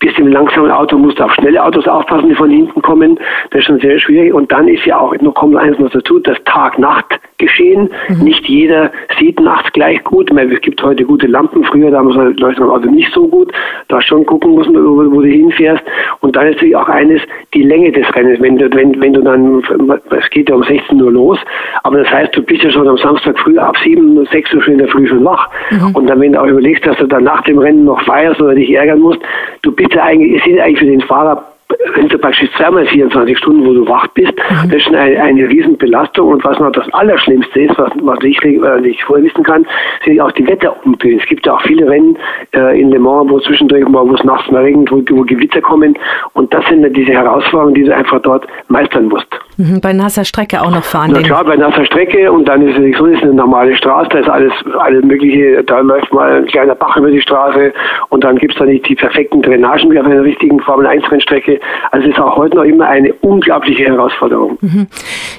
bist 0.00 0.18
im 0.18 0.28
langsamen 0.28 0.70
Auto, 0.70 0.96
musst 0.96 1.18
du 1.18 1.24
auf 1.24 1.34
schnelle 1.34 1.62
Autos 1.62 1.86
aufpassen, 1.88 2.28
die 2.28 2.34
von 2.34 2.50
hinten 2.50 2.80
kommen. 2.82 3.18
Das 3.50 3.60
ist 3.60 3.66
schon 3.66 3.80
sehr 3.80 3.98
schwierig. 3.98 4.32
Und 4.32 4.50
dann 4.52 4.68
ist 4.68 4.84
ja 4.84 4.98
auch, 4.98 5.14
noch 5.20 5.34
kommt 5.34 5.56
eins 5.56 5.78
noch 5.78 5.90
dazu, 5.90 6.20
das 6.20 6.38
Tag-Nacht 6.44 7.18
geschehen. 7.38 7.90
Mhm. 8.08 8.24
Nicht 8.24 8.46
jeder 8.46 8.92
sieht 9.18 9.40
nachts 9.40 9.72
gleich 9.72 10.02
gut. 10.04 10.32
Meine, 10.32 10.54
es 10.54 10.60
gibt 10.60 10.82
heute 10.82 11.04
gute 11.04 11.26
Lampen. 11.26 11.64
Früher, 11.64 11.90
da 11.90 12.02
muss 12.02 12.16
man 12.16 12.34
leuchten 12.36 12.64
am 12.64 12.70
Auto 12.70 12.88
nicht 12.88 13.12
so 13.12 13.26
gut. 13.26 13.52
Da 13.88 14.00
schon 14.00 14.24
gucken 14.24 14.52
muss, 14.52 14.68
wo, 14.68 15.10
wo 15.10 15.20
du 15.20 15.28
hinfährst. 15.28 15.82
Und 16.20 16.36
dann 16.36 16.46
ist 16.46 16.56
natürlich 16.56 16.76
auch 16.76 16.88
eines, 16.88 17.20
die 17.54 17.62
Länge 17.62 17.90
des 17.90 18.06
Rennens. 18.14 18.40
Wenn 18.40 18.56
du, 18.56 18.72
wenn, 18.72 19.00
wenn 19.00 19.12
du 19.12 19.22
dann, 19.22 19.62
es 20.10 20.30
geht 20.30 20.48
ja 20.48 20.54
um 20.54 20.62
16 20.62 21.00
Uhr 21.00 21.10
los, 21.10 21.38
aber 21.82 21.98
das 21.98 22.10
heißt, 22.10 22.36
du 22.36 22.42
bist 22.42 22.62
ja 22.62 22.70
schon 22.70 22.86
am 22.86 22.98
Samstag 22.98 23.36
früh 23.38 23.58
ab 23.58 23.76
7, 23.82 24.26
6 24.26 24.54
Uhr 24.54 24.62
schon 24.62 24.74
in 24.74 24.78
der 24.78 24.88
Früh 24.88 25.08
schon 25.08 25.24
wach. 25.24 25.48
Mhm. 25.70 25.94
Und 25.94 26.06
dann, 26.08 26.20
wenn 26.20 26.32
du 26.32 26.40
auch 26.40 26.46
überlegst, 26.46 26.86
dass 26.86 26.96
du 26.98 27.06
dann 27.06 27.24
nach 27.24 27.42
dem 27.42 27.58
Rennen 27.58 27.84
noch 27.84 28.00
feierst 28.02 28.40
oder 28.40 28.54
dich 28.54 28.70
ärgern 28.70 29.00
musst, 29.00 29.20
du 29.62 29.72
bist 29.72 29.87
es 29.94 30.44
sind 30.44 30.60
eigentlich 30.60 30.78
für 30.78 30.86
den 30.86 31.00
Fahrer 31.02 31.44
wenn 31.94 32.08
du 32.08 32.18
praktisch 32.18 32.50
zweimal 32.56 32.86
24 32.86 33.36
Stunden, 33.36 33.66
wo 33.66 33.72
du 33.74 33.86
wach 33.88 34.06
bist, 34.08 34.32
mhm. 34.32 34.70
das 34.70 34.80
ist 34.80 34.88
eine, 34.88 35.20
eine 35.20 35.48
Riesenbelastung. 35.48 36.28
Und 36.28 36.44
was 36.44 36.58
noch 36.58 36.72
das 36.72 36.90
Allerschlimmste 36.92 37.60
ist, 37.60 37.78
was, 37.78 37.90
was 38.00 38.18
ich 38.22 38.42
äh, 38.42 38.80
nicht 38.80 39.02
vorher 39.02 39.24
wissen 39.24 39.44
kann, 39.44 39.66
sind 40.04 40.20
auch 40.20 40.32
die 40.32 40.46
Wetterumtöne. 40.46 41.20
Es 41.20 41.26
gibt 41.28 41.46
ja 41.46 41.54
auch 41.54 41.62
viele 41.62 41.88
Rennen 41.88 42.16
äh, 42.54 42.80
in 42.80 42.90
Le 42.90 42.98
Mans, 42.98 43.30
wo 43.30 43.38
zwischendurch 43.40 43.86
mal, 43.88 44.06
wo 44.08 44.14
es 44.14 44.24
nachts 44.24 44.50
mal 44.50 44.62
regnet, 44.62 44.90
wo, 44.90 45.02
wo 45.10 45.22
Gewitter 45.22 45.60
kommen. 45.60 45.96
Und 46.32 46.52
das 46.54 46.64
sind 46.66 46.82
dann 46.82 46.92
diese 46.92 47.12
Herausforderungen, 47.12 47.74
die 47.74 47.84
du 47.84 47.94
einfach 47.94 48.20
dort 48.22 48.46
meistern 48.68 49.08
musst. 49.08 49.28
Mhm, 49.58 49.80
bei 49.80 49.92
nasser 49.92 50.24
Strecke 50.24 50.62
auch 50.62 50.70
noch 50.70 50.84
fahren. 50.84 51.10
Na 51.12 51.20
klar, 51.20 51.44
bei 51.44 51.56
nasser 51.56 51.84
Strecke 51.84 52.30
und 52.30 52.46
dann 52.46 52.62
ist 52.62 52.78
es 52.78 52.96
so 52.96 53.06
ist 53.06 53.22
eine 53.22 53.34
normale 53.34 53.76
Straße, 53.76 54.08
da 54.10 54.18
ist 54.18 54.28
alles, 54.28 54.52
alles 54.78 55.04
mögliche, 55.04 55.64
da 55.64 55.80
läuft 55.80 56.12
mal 56.12 56.36
ein 56.36 56.46
kleiner 56.46 56.76
Bach 56.76 56.96
über 56.96 57.10
die 57.10 57.20
Straße 57.20 57.72
und 58.08 58.22
dann 58.22 58.36
gibt 58.36 58.52
es 58.52 58.58
da 58.58 58.64
nicht 58.64 58.88
die 58.88 58.94
perfekten 58.94 59.42
Drainagen 59.42 59.90
wie 59.90 59.98
auf 59.98 60.06
einer 60.06 60.22
richtigen 60.22 60.60
Formel 60.60 60.86
1 60.86 61.10
Rennstrecke 61.10 61.57
Straße. 61.58 61.88
Also 61.90 62.06
es 62.06 62.14
ist 62.14 62.20
auch 62.20 62.36
heute 62.36 62.56
noch 62.56 62.64
immer 62.64 62.88
eine 62.88 63.12
unglaubliche 63.14 63.84
Herausforderung. 63.84 64.58
Mhm. 64.60 64.86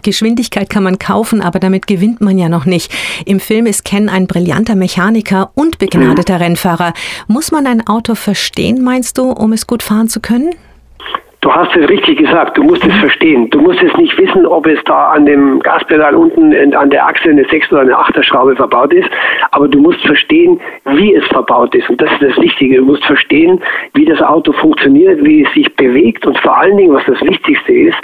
Geschwindigkeit 0.03 0.69
kann 0.69 0.83
man 0.83 0.99
kaufen, 0.99 1.41
aber 1.41 1.59
damit 1.59 1.87
gewinnt 1.87 2.21
man 2.21 2.37
ja 2.37 2.49
noch 2.49 2.65
nicht. 2.65 2.91
Im 3.25 3.39
Film 3.39 3.65
ist 3.65 3.85
Ken 3.85 4.09
ein 4.09 4.27
brillanter 4.27 4.75
Mechaniker 4.75 5.51
und 5.55 5.79
begnadeter 5.79 6.35
mhm. 6.35 6.41
Rennfahrer. 6.41 6.93
Muss 7.27 7.51
man 7.51 7.67
ein 7.67 7.85
Auto 7.87 8.15
verstehen, 8.15 8.83
meinst 8.83 9.17
du, 9.17 9.31
um 9.31 9.53
es 9.53 9.67
gut 9.67 9.83
fahren 9.83 10.07
zu 10.07 10.19
können? 10.19 10.51
Du 11.41 11.53
hast 11.53 11.73
es 11.73 11.87
richtig 11.87 12.17
gesagt, 12.17 12.57
du 12.57 12.63
musst 12.63 12.85
es 12.85 12.93
verstehen. 12.95 13.49
Du 13.49 13.61
musst 13.61 13.81
es 13.81 13.95
nicht 13.95 14.17
wissen, 14.17 14.45
ob 14.45 14.67
es 14.67 14.83
da 14.83 15.11
an 15.11 15.25
dem 15.25 15.59
Gaspedal 15.61 16.13
unten 16.13 16.75
an 16.75 16.89
der 16.89 17.05
Achse 17.05 17.29
eine 17.29 17.45
6 17.45 17.71
oder 17.71 17.81
eine 17.81 17.95
8er 17.95 18.23
Schraube 18.23 18.57
verbaut 18.57 18.93
ist, 18.93 19.09
aber 19.51 19.69
du 19.69 19.79
musst 19.79 20.01
verstehen, 20.01 20.59
wie 20.85 21.15
es 21.15 21.25
verbaut 21.27 21.73
ist. 21.75 21.89
Und 21.89 22.01
das 22.01 22.11
ist 22.11 22.23
das 22.23 22.37
Wichtige. 22.43 22.77
Du 22.77 22.85
musst 22.85 23.05
verstehen, 23.05 23.61
wie 23.93 24.03
das 24.03 24.21
Auto 24.21 24.51
funktioniert, 24.51 25.23
wie 25.23 25.43
es 25.43 25.53
sich 25.53 25.73
bewegt 25.77 26.25
und 26.25 26.37
vor 26.39 26.57
allen 26.57 26.75
Dingen, 26.75 26.93
was 26.93 27.05
das 27.05 27.21
Wichtigste 27.21 27.71
ist, 27.71 27.97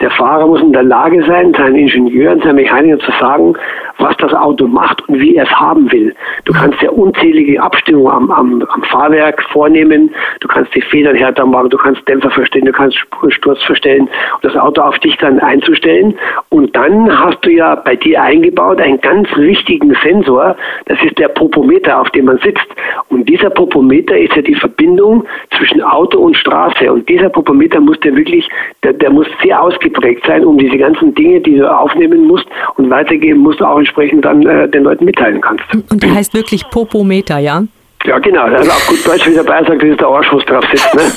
der 0.00 0.10
Fahrer 0.10 0.46
muss 0.46 0.62
in 0.62 0.72
der 0.72 0.82
Lage 0.82 1.22
sein, 1.24 1.52
seinen 1.54 1.76
Ingenieuren, 1.76 2.40
seinen 2.40 2.56
Mechanikern 2.56 3.00
zu 3.00 3.12
sagen, 3.20 3.54
was 3.98 4.16
das 4.16 4.32
Auto 4.32 4.66
macht 4.66 5.06
und 5.08 5.20
wie 5.20 5.36
er 5.36 5.44
es 5.44 5.50
haben 5.50 5.90
will. 5.92 6.14
Du 6.44 6.52
kannst 6.52 6.80
ja 6.80 6.90
unzählige 6.90 7.62
Abstimmungen 7.62 8.10
am, 8.10 8.30
am, 8.30 8.62
am 8.62 8.82
Fahrwerk 8.84 9.42
vornehmen, 9.52 10.10
du 10.40 10.48
kannst 10.48 10.74
die 10.74 10.80
Federn 10.80 11.16
härter 11.16 11.44
machen, 11.44 11.70
du 11.70 11.76
kannst 11.76 12.06
Dämpfer 12.08 12.30
verstellen, 12.30 12.64
du 12.64 12.72
kannst 12.72 12.96
Spursturz 12.96 13.62
verstellen, 13.62 14.02
um 14.02 14.40
das 14.42 14.56
Auto 14.56 14.80
auf 14.80 14.98
dich 15.00 15.16
dann 15.18 15.38
einzustellen. 15.40 16.14
Und 16.48 16.74
dann 16.74 17.18
hast 17.18 17.44
du 17.44 17.50
ja 17.50 17.74
bei 17.74 17.96
dir 17.96 18.22
eingebaut 18.22 18.80
einen 18.80 19.00
ganz 19.00 19.28
wichtigen 19.36 19.94
Sensor, 20.02 20.56
das 20.86 20.98
ist 21.02 21.18
der 21.18 21.28
Popometer, 21.28 22.00
auf 22.00 22.10
dem 22.10 22.24
man 22.24 22.38
sitzt. 22.38 22.66
Und 23.08 23.28
dieser 23.28 23.50
Popometer 23.50 24.16
ist 24.16 24.34
ja 24.34 24.42
die 24.42 24.54
Verbindung 24.54 25.24
zwischen 25.56 25.82
Auto 25.82 26.18
und 26.20 26.36
Straße. 26.36 26.90
Und 26.90 27.08
dieser 27.08 27.28
Popometer 27.28 27.80
muss 27.80 28.00
der 28.00 28.16
wirklich, 28.16 28.48
der, 28.82 28.94
der 28.94 29.10
muss 29.10 29.26
sehr 29.42 29.62
ausgeprägt 29.90 30.24
sein, 30.26 30.44
um 30.44 30.58
diese 30.58 30.76
ganzen 30.78 31.14
Dinge, 31.14 31.40
die 31.40 31.56
du 31.56 31.70
aufnehmen 31.70 32.26
musst 32.26 32.46
und 32.76 32.90
weitergeben 32.90 33.40
musst, 33.40 33.62
auch 33.62 33.78
entsprechend 33.78 34.24
dann 34.24 34.46
äh, 34.46 34.68
den 34.68 34.84
Leuten 34.84 35.04
mitteilen 35.04 35.40
kannst. 35.40 35.64
Und 35.90 36.02
der 36.02 36.14
heißt 36.14 36.34
wirklich 36.34 36.68
Popometer, 36.70 37.38
ja? 37.38 37.64
Ja, 38.06 38.18
genau. 38.18 38.44
Also 38.44 38.70
auf 38.70 38.86
gut 38.86 39.06
Deutsch, 39.06 39.28
wie 39.28 39.34
dabei 39.34 39.62
sagt, 39.62 39.82
das 39.82 39.90
ist 39.90 40.00
der 40.00 40.08
Arsch, 40.08 40.32
was 40.32 40.42
drauf 40.46 40.64
sitzt. 40.70 40.94
Ne? 40.94 41.02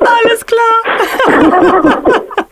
Alles 0.00 0.44
klar. 0.44 0.82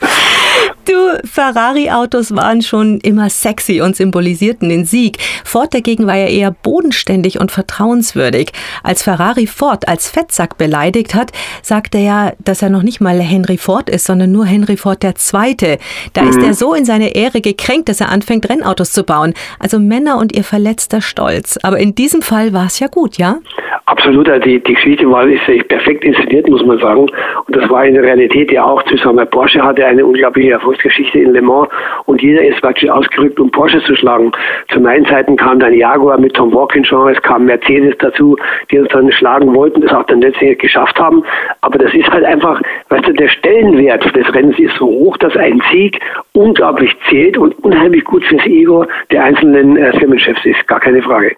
Du, 0.89 1.21
Ferrari-Autos 1.23 2.35
waren 2.35 2.63
schon 2.63 2.99
immer 3.03 3.29
sexy 3.29 3.83
und 3.83 3.95
symbolisierten 3.95 4.71
den 4.71 4.87
Sieg. 4.87 5.19
Ford 5.45 5.75
dagegen 5.75 6.07
war 6.07 6.17
ja 6.17 6.29
eher 6.29 6.51
bodenständig 6.51 7.39
und 7.39 7.51
vertrauenswürdig. 7.51 8.53
Als 8.83 9.03
Ferrari 9.03 9.47
Ford 9.47 9.87
als 9.87 10.11
Fettsack 10.11 10.57
beleidigt 10.57 11.15
hat, 11.15 11.33
sagt 11.61 11.95
er 11.95 12.01
ja, 12.01 12.33
dass 12.43 12.63
er 12.63 12.71
noch 12.71 12.83
nicht 12.83 13.03
mal 13.03 13.21
Henry 13.21 13.59
Ford 13.59 13.91
ist, 13.91 14.07
sondern 14.07 14.33
nur 14.33 14.47
Henry 14.47 14.79
Ford 14.79 15.05
II. 15.05 15.77
Da 16.15 16.23
mhm. 16.23 16.29
ist 16.31 16.43
er 16.43 16.55
so 16.55 16.73
in 16.73 16.87
seine 16.87 17.15
Ehre 17.15 17.43
gekränkt, 17.43 17.91
dass 17.91 18.01
er 18.01 18.09
anfängt, 18.09 18.49
Rennautos 18.49 18.93
zu 18.93 19.05
bauen. 19.05 19.35
Also 19.59 19.79
Männer 19.79 20.17
und 20.17 20.35
ihr 20.35 20.45
verletzter 20.45 21.03
Stolz. 21.03 21.59
Aber 21.63 21.79
in 21.79 21.95
diesem 21.95 22.23
Fall 22.23 22.55
war 22.55 22.65
es 22.65 22.79
ja 22.79 22.87
gut, 22.87 23.19
ja? 23.19 23.41
Absolut, 23.89 24.29
also 24.29 24.43
die, 24.43 24.63
die 24.63 24.75
Geschichte 24.75 25.11
war 25.11 25.27
ist 25.27 25.69
perfekt 25.69 26.05
inszeniert, 26.05 26.47
muss 26.47 26.65
man 26.65 26.79
sagen. 26.79 27.01
Und 27.01 27.57
das 27.57 27.69
war 27.71 27.87
in 27.87 27.95
der 27.95 28.03
Realität 28.03 28.53
ja 28.53 28.63
auch 28.63 28.83
zusammen. 28.85 29.27
Porsche 29.31 29.63
hatte 29.63 29.85
eine 29.85 30.05
unglaubliche 30.05 30.51
Erfolgsgeschichte 30.79 31.19
in 31.19 31.33
Le 31.33 31.43
Mans 31.43 31.69
und 32.07 32.23
jeder 32.23 32.43
ist 32.43 32.61
praktisch 32.61 32.89
ausgerückt, 32.89 33.39
um 33.41 33.51
Porsche 33.51 33.83
zu 33.83 33.95
schlagen. 33.97 34.33
Zu 34.73 34.81
meinen 34.81 35.05
Zeiten 35.07 35.37
kam 35.37 35.59
dann 35.59 35.75
Jaguar 35.75 36.19
mit 36.19 36.35
Tom 36.35 36.53
Walkinshaw, 36.53 37.09
es 37.09 37.21
kam 37.23 37.45
Mercedes 37.45 37.95
dazu, 37.99 38.37
die 38.71 38.79
uns 38.79 38.89
dann 38.91 39.11
schlagen 39.13 39.55
wollten, 39.55 39.81
das 39.81 39.93
auch 39.93 40.05
dann 40.05 40.21
letztendlich 40.21 40.59
geschafft 40.59 40.99
haben. 40.99 41.23
Aber 41.61 41.79
das 41.79 41.93
ist 41.95 42.11
halt 42.11 42.25
einfach, 42.25 42.61
weißt 42.89 43.09
du, 43.09 43.13
der 43.13 43.29
Stellenwert 43.29 44.05
des 44.15 44.35
Rennens 44.35 44.59
ist 44.59 44.77
so 44.77 44.87
hoch, 44.87 45.17
dass 45.19 45.37
ein 45.37 45.61
Sieg 45.73 46.01
unglaublich 46.33 46.95
zählt 47.09 47.37
und 47.37 47.59
unheimlich 47.65 48.05
gut 48.05 48.25
fürs 48.25 48.45
Ego 48.47 48.85
der 49.11 49.25
einzelnen 49.25 49.77
äh, 49.77 49.93
Firmenchefs 49.99 50.45
ist, 50.45 50.67
gar 50.69 50.81
keine 50.81 51.03
Frage. 51.03 51.37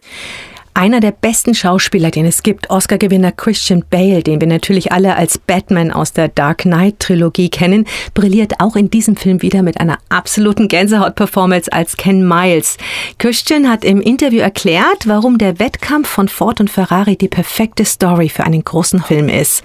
Einer 0.72 1.00
der 1.00 1.10
besten 1.10 1.52
Schauspieler, 1.52 2.12
den 2.12 2.24
es 2.26 2.44
gibt, 2.44 2.70
Oscar-Gewinner 2.70 3.32
Christian 3.32 3.84
Bale, 3.90 4.22
den 4.22 4.40
wir 4.40 4.46
natürlich 4.46 4.92
alle 4.92 5.16
als 5.16 5.36
Batman 5.36 5.90
aus 5.90 6.12
der 6.12 6.28
Dark 6.28 6.58
Knight-Trilogie 6.58 7.50
kennen, 7.50 7.86
brilliert 8.14 8.60
auch 8.60 8.76
in 8.76 8.88
diesem 8.88 9.16
Film 9.16 9.42
wieder 9.42 9.62
mit 9.62 9.80
einer 9.80 9.98
absoluten 10.10 10.68
Gänsehaut-Performance 10.68 11.72
als 11.72 11.96
Ken 11.96 12.26
Miles. 12.26 12.76
Christian 13.18 13.68
hat 13.68 13.84
im 13.84 14.00
Interview 14.00 14.38
erklärt, 14.38 15.06
warum 15.06 15.38
der 15.38 15.58
Wettkampf 15.58 16.08
von 16.08 16.28
Ford 16.28 16.60
und 16.60 16.70
Ferrari 16.70 17.16
die 17.16 17.28
perfekte 17.28 17.84
Story 17.84 18.28
für 18.28 18.44
einen 18.44 18.62
großen 18.62 19.02
Film 19.02 19.28
ist. 19.28 19.64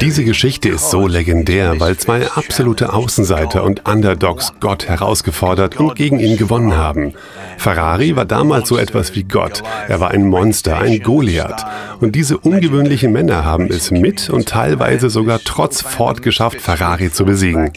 Diese 0.00 0.24
Geschichte 0.24 0.68
ist 0.70 0.90
so 0.90 1.06
legendär, 1.06 1.78
weil 1.78 1.96
zwei 1.96 2.26
absolute 2.32 2.92
Außenseiter 2.92 3.62
und 3.62 3.88
Underdogs 3.88 4.52
Gott 4.58 4.88
herausgefordert 4.88 5.78
und 5.78 5.94
gegen 5.94 6.18
ihn 6.18 6.36
gewonnen 6.36 6.76
haben. 6.76 7.14
Ferrari 7.56 8.16
war 8.16 8.24
damals 8.24 8.39
so 8.66 8.76
etwas 8.78 9.14
wie 9.14 9.24
Gott. 9.24 9.62
Er 9.88 10.00
war 10.00 10.10
ein 10.10 10.26
Monster, 10.26 10.78
ein 10.78 11.00
Goliath. 11.00 11.64
Und 12.00 12.14
diese 12.14 12.38
ungewöhnlichen 12.38 13.12
Männer 13.12 13.44
haben 13.44 13.68
es 13.68 13.90
mit 13.90 14.30
und 14.30 14.48
teilweise 14.48 15.10
sogar 15.10 15.40
trotz 15.44 15.82
Ford 15.82 16.22
geschafft, 16.22 16.60
Ferrari 16.60 17.12
zu 17.12 17.24
besiegen. 17.24 17.70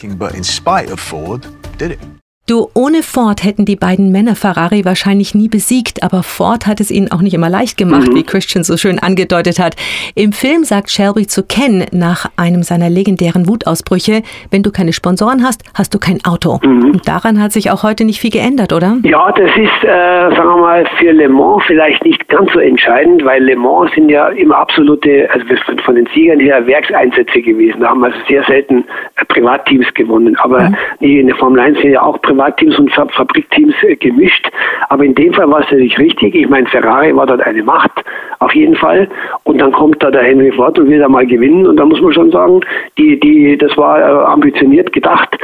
Du, 2.46 2.68
ohne 2.74 3.02
Ford 3.02 3.42
hätten 3.42 3.64
die 3.64 3.74
beiden 3.74 4.12
Männer 4.12 4.34
Ferrari 4.34 4.84
wahrscheinlich 4.84 5.34
nie 5.34 5.48
besiegt, 5.48 6.02
aber 6.02 6.22
Ford 6.22 6.66
hat 6.66 6.78
es 6.78 6.90
ihnen 6.90 7.10
auch 7.10 7.22
nicht 7.22 7.32
immer 7.32 7.48
leicht 7.48 7.78
gemacht, 7.78 8.08
mhm. 8.10 8.16
wie 8.16 8.22
Christian 8.22 8.64
so 8.64 8.76
schön 8.76 8.98
angedeutet 8.98 9.58
hat. 9.58 9.76
Im 10.14 10.32
Film 10.32 10.62
sagt 10.62 10.90
Shelby 10.90 11.26
zu 11.26 11.42
Ken 11.42 11.86
nach 11.90 12.26
einem 12.36 12.62
seiner 12.62 12.90
legendären 12.90 13.48
Wutausbrüche, 13.48 14.20
wenn 14.50 14.62
du 14.62 14.72
keine 14.72 14.92
Sponsoren 14.92 15.42
hast, 15.42 15.62
hast 15.72 15.94
du 15.94 15.98
kein 15.98 16.18
Auto. 16.26 16.60
Mhm. 16.62 16.90
Und 16.90 17.08
daran 17.08 17.42
hat 17.42 17.52
sich 17.52 17.70
auch 17.70 17.82
heute 17.82 18.04
nicht 18.04 18.20
viel 18.20 18.30
geändert, 18.30 18.74
oder? 18.74 18.98
Ja, 19.04 19.32
das 19.32 19.50
ist, 19.56 19.82
äh, 19.82 20.36
sagen 20.36 20.50
wir 20.50 20.56
mal, 20.58 20.86
für 20.98 21.12
Le 21.12 21.30
Mans 21.30 21.62
vielleicht 21.66 22.04
nicht 22.04 22.28
ganz 22.28 22.52
so 22.52 22.58
entscheidend, 22.58 23.24
weil 23.24 23.42
Le 23.42 23.56
Mans 23.56 23.90
sind 23.94 24.10
ja 24.10 24.28
immer 24.28 24.58
absolute, 24.58 25.30
also 25.32 25.46
von 25.82 25.94
den 25.94 26.06
Siegern 26.14 26.40
her 26.40 26.66
Werkseinsätze 26.66 27.40
gewesen. 27.40 27.80
Da 27.80 27.88
haben 27.88 28.04
also 28.04 28.18
sehr 28.28 28.44
selten 28.44 28.84
äh, 29.16 29.24
Privatteams 29.24 29.86
gewonnen. 29.94 30.36
Aber 30.42 30.68
mhm. 30.68 30.76
in 31.00 31.26
der 31.28 31.36
Formel 31.36 31.58
1 31.60 31.80
sind 31.80 31.92
ja 31.92 32.02
auch 32.02 32.20
Privatteams 32.20 32.33
und 32.78 32.92
Fabrikteams 32.92 33.74
äh, 33.82 33.96
gemischt. 33.96 34.50
Aber 34.88 35.04
in 35.04 35.14
dem 35.14 35.32
Fall 35.32 35.50
war 35.50 35.60
es 35.60 35.70
natürlich 35.70 35.98
richtig. 35.98 36.34
Ich 36.34 36.48
meine, 36.48 36.66
Ferrari 36.66 37.14
war 37.14 37.26
dort 37.26 37.42
eine 37.42 37.62
Macht, 37.62 37.92
auf 38.38 38.54
jeden 38.54 38.76
Fall. 38.76 39.08
Und 39.44 39.60
dann 39.60 39.72
kommt 39.72 40.02
da 40.02 40.10
der 40.10 40.22
Henry 40.22 40.52
Ford 40.52 40.78
und 40.78 40.88
will 40.88 40.98
da 40.98 41.08
mal 41.08 41.26
gewinnen. 41.26 41.66
Und 41.66 41.76
da 41.76 41.84
muss 41.84 42.00
man 42.00 42.12
schon 42.12 42.30
sagen, 42.30 42.60
die, 42.98 43.18
die, 43.20 43.56
das 43.56 43.76
war 43.76 43.98
äh, 43.98 44.26
ambitioniert 44.26 44.92
gedacht, 44.92 45.36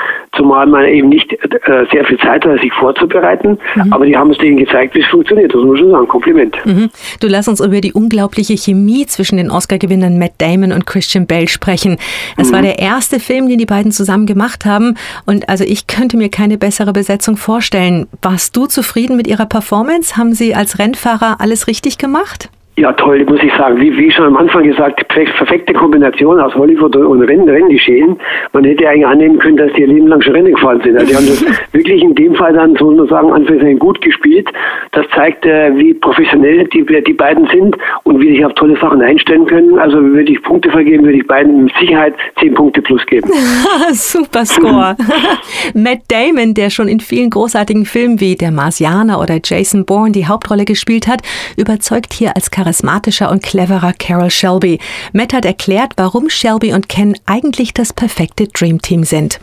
zumal 0.50 0.66
man 0.66 0.84
eben 0.84 1.08
nicht 1.08 1.32
äh, 1.32 1.38
sehr 1.92 2.04
viel 2.04 2.18
Zeit 2.18 2.44
hatte, 2.44 2.58
sich 2.58 2.72
vorzubereiten. 2.72 3.58
Mhm. 3.76 3.92
Aber 3.92 4.04
die 4.04 4.16
haben 4.16 4.30
es 4.30 4.38
denen 4.38 4.56
gezeigt, 4.56 4.94
wie 4.94 5.00
es 5.00 5.06
funktioniert. 5.06 5.54
Das 5.54 5.60
muss 5.60 5.68
man 5.68 5.76
schon 5.76 5.90
sagen. 5.92 6.08
Kompliment. 6.08 6.56
Mhm. 6.66 6.90
Du 7.20 7.28
lass 7.28 7.46
uns 7.46 7.60
über 7.60 7.80
die 7.80 7.92
unglaubliche 7.92 8.56
Chemie 8.56 9.06
zwischen 9.06 9.36
den 9.36 9.50
Oscar-Gewinnern 9.50 10.18
Matt 10.18 10.32
Damon 10.38 10.72
und 10.72 10.86
Christian 10.86 11.26
Bale 11.26 11.46
sprechen. 11.46 11.98
Es 12.36 12.50
mhm. 12.50 12.54
war 12.54 12.62
der 12.62 12.78
erste 12.80 13.20
Film, 13.20 13.48
den 13.48 13.58
die 13.58 13.66
beiden 13.66 13.92
zusammen 13.92 14.26
gemacht 14.26 14.64
haben. 14.64 14.96
Und 15.24 15.48
also 15.48 15.64
ich 15.64 15.86
könnte 15.86 16.16
mir 16.16 16.30
keine 16.30 16.58
bessere 16.58 16.92
Besetzung 16.92 17.36
vorstellen. 17.36 18.08
Warst 18.22 18.56
du 18.56 18.66
zufrieden 18.66 19.16
mit 19.16 19.28
ihrer 19.28 19.46
Performance? 19.46 20.16
Haben 20.16 20.34
sie 20.34 20.54
als 20.54 20.78
Rennfahrer 20.78 21.40
alles 21.40 21.68
richtig 21.68 21.98
gemacht? 21.98 22.50
Ja, 22.80 22.94
toll, 22.94 23.22
muss 23.26 23.42
ich 23.42 23.52
sagen. 23.58 23.78
Wie, 23.78 23.94
wie 23.98 24.10
schon 24.10 24.24
am 24.24 24.38
Anfang 24.38 24.62
gesagt, 24.62 25.06
perfekte 25.08 25.74
Kombination 25.74 26.40
aus 26.40 26.54
Hollywood 26.54 26.96
und 26.96 27.20
Rennen, 27.20 27.46
Renngeschehen. 27.46 28.16
Man 28.54 28.64
hätte 28.64 28.88
eigentlich 28.88 29.06
annehmen 29.06 29.38
können, 29.38 29.58
dass 29.58 29.70
die 29.74 29.82
ihr 29.82 29.88
Leben 29.88 30.06
lang 30.06 30.22
schon 30.22 30.32
Rennen 30.32 30.54
gefahren 30.54 30.80
sind. 30.82 30.96
Also 30.96 31.08
die 31.08 31.14
haben 31.14 31.26
das 31.26 31.44
wirklich 31.72 32.02
in 32.02 32.14
dem 32.14 32.34
Fall 32.34 32.54
dann, 32.54 32.74
so 32.76 32.86
muss 32.86 32.96
man 32.96 33.08
sagen, 33.08 33.32
Anführungszeichen 33.32 33.78
gut 33.78 34.00
gespielt. 34.00 34.48
Das 34.92 35.04
zeigt, 35.14 35.44
äh, 35.44 35.76
wie 35.76 35.92
professionell 35.92 36.64
die, 36.68 36.86
die 37.06 37.12
beiden 37.12 37.46
sind 37.48 37.76
und 38.04 38.18
wie 38.18 38.34
sich 38.34 38.42
auf 38.46 38.54
tolle 38.54 38.78
Sachen 38.78 39.02
einstellen 39.02 39.44
können. 39.44 39.78
Also 39.78 40.02
würde 40.02 40.32
ich 40.32 40.42
Punkte 40.42 40.70
vergeben, 40.70 41.04
würde 41.04 41.18
ich 41.18 41.26
beiden 41.26 41.64
mit 41.64 41.74
Sicherheit 41.78 42.14
zehn 42.38 42.54
Punkte 42.54 42.80
plus 42.80 43.04
geben. 43.04 43.30
Super 43.92 44.46
Score. 44.46 44.96
Matt 45.74 46.00
Damon, 46.08 46.54
der 46.54 46.70
schon 46.70 46.88
in 46.88 47.00
vielen 47.00 47.28
großartigen 47.28 47.84
Filmen 47.84 48.20
wie 48.20 48.36
Der 48.36 48.52
Marsianer 48.52 49.20
oder 49.20 49.38
Jason 49.44 49.84
Bourne 49.84 50.12
die 50.12 50.26
Hauptrolle 50.26 50.64
gespielt 50.64 51.06
hat, 51.08 51.20
überzeugt 51.58 52.14
hier 52.14 52.34
als 52.34 52.50
Charakter 52.50 52.69
charismatischer 52.70 53.30
und 53.30 53.42
cleverer 53.42 53.92
Carol 53.92 54.30
Shelby. 54.30 54.78
Matt 55.12 55.32
hat 55.32 55.44
erklärt, 55.44 55.94
warum 55.96 56.30
Shelby 56.30 56.72
und 56.72 56.88
Ken 56.88 57.16
eigentlich 57.26 57.74
das 57.74 57.92
perfekte 57.92 58.46
Dreamteam 58.46 59.02
sind. 59.02 59.40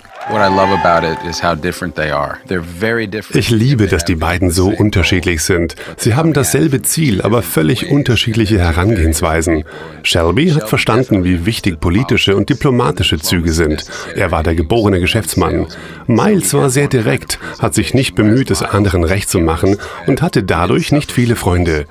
Ich 3.34 3.50
liebe, 3.50 3.88
dass 3.88 4.04
die 4.04 4.16
beiden 4.16 4.52
so 4.52 4.68
unterschiedlich 4.70 5.42
sind. 5.42 5.76
Sie 5.96 6.16
haben 6.16 6.34
dasselbe 6.34 6.82
Ziel, 6.82 7.22
aber 7.22 7.42
völlig 7.42 7.90
unterschiedliche 7.90 8.60
Herangehensweisen. 8.60 9.64
Shelby 10.04 10.50
hat 10.50 10.68
verstanden, 10.68 11.24
wie 11.24 11.46
wichtig 11.46 11.80
politische 11.80 12.36
und 12.36 12.50
diplomatische 12.50 13.20
Züge 13.20 13.54
sind. 13.54 13.86
Er 14.16 14.30
war 14.32 14.44
der 14.44 14.56
geborene 14.56 15.00
Geschäftsmann. 15.00 15.68
Miles 16.08 16.54
war 16.54 16.70
sehr 16.70 16.90
direkt, 16.90 17.40
hat 17.60 17.74
sich 17.74 17.94
nicht 17.94 18.16
bemüht, 18.16 18.52
es 18.52 18.64
anderen 18.64 19.06
recht 19.06 19.30
zu 19.30 19.40
machen 19.40 19.78
und 20.08 20.22
hatte 20.22 20.44
dadurch 20.44 20.92
nicht 20.92 21.10
viele 21.10 21.38
Freunde. 21.38 21.86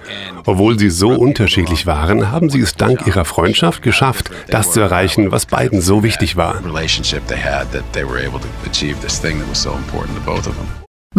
Obwohl 0.45 0.79
sie 0.79 0.91
so 0.91 1.09
unterschiedlich 1.09 1.87
waren, 1.87 2.31
haben 2.31 2.51
sie 2.51 2.61
es 2.61 2.75
dank 2.77 3.07
ihrer 3.07 3.25
Freundschaft 3.25 3.83
geschafft, 3.83 4.31
das 4.49 4.73
zu 4.73 4.81
erreichen, 4.81 5.33
was 5.33 5.47
beiden 5.47 5.81
so 5.81 6.03
wichtig 6.03 6.37
war. 6.37 6.61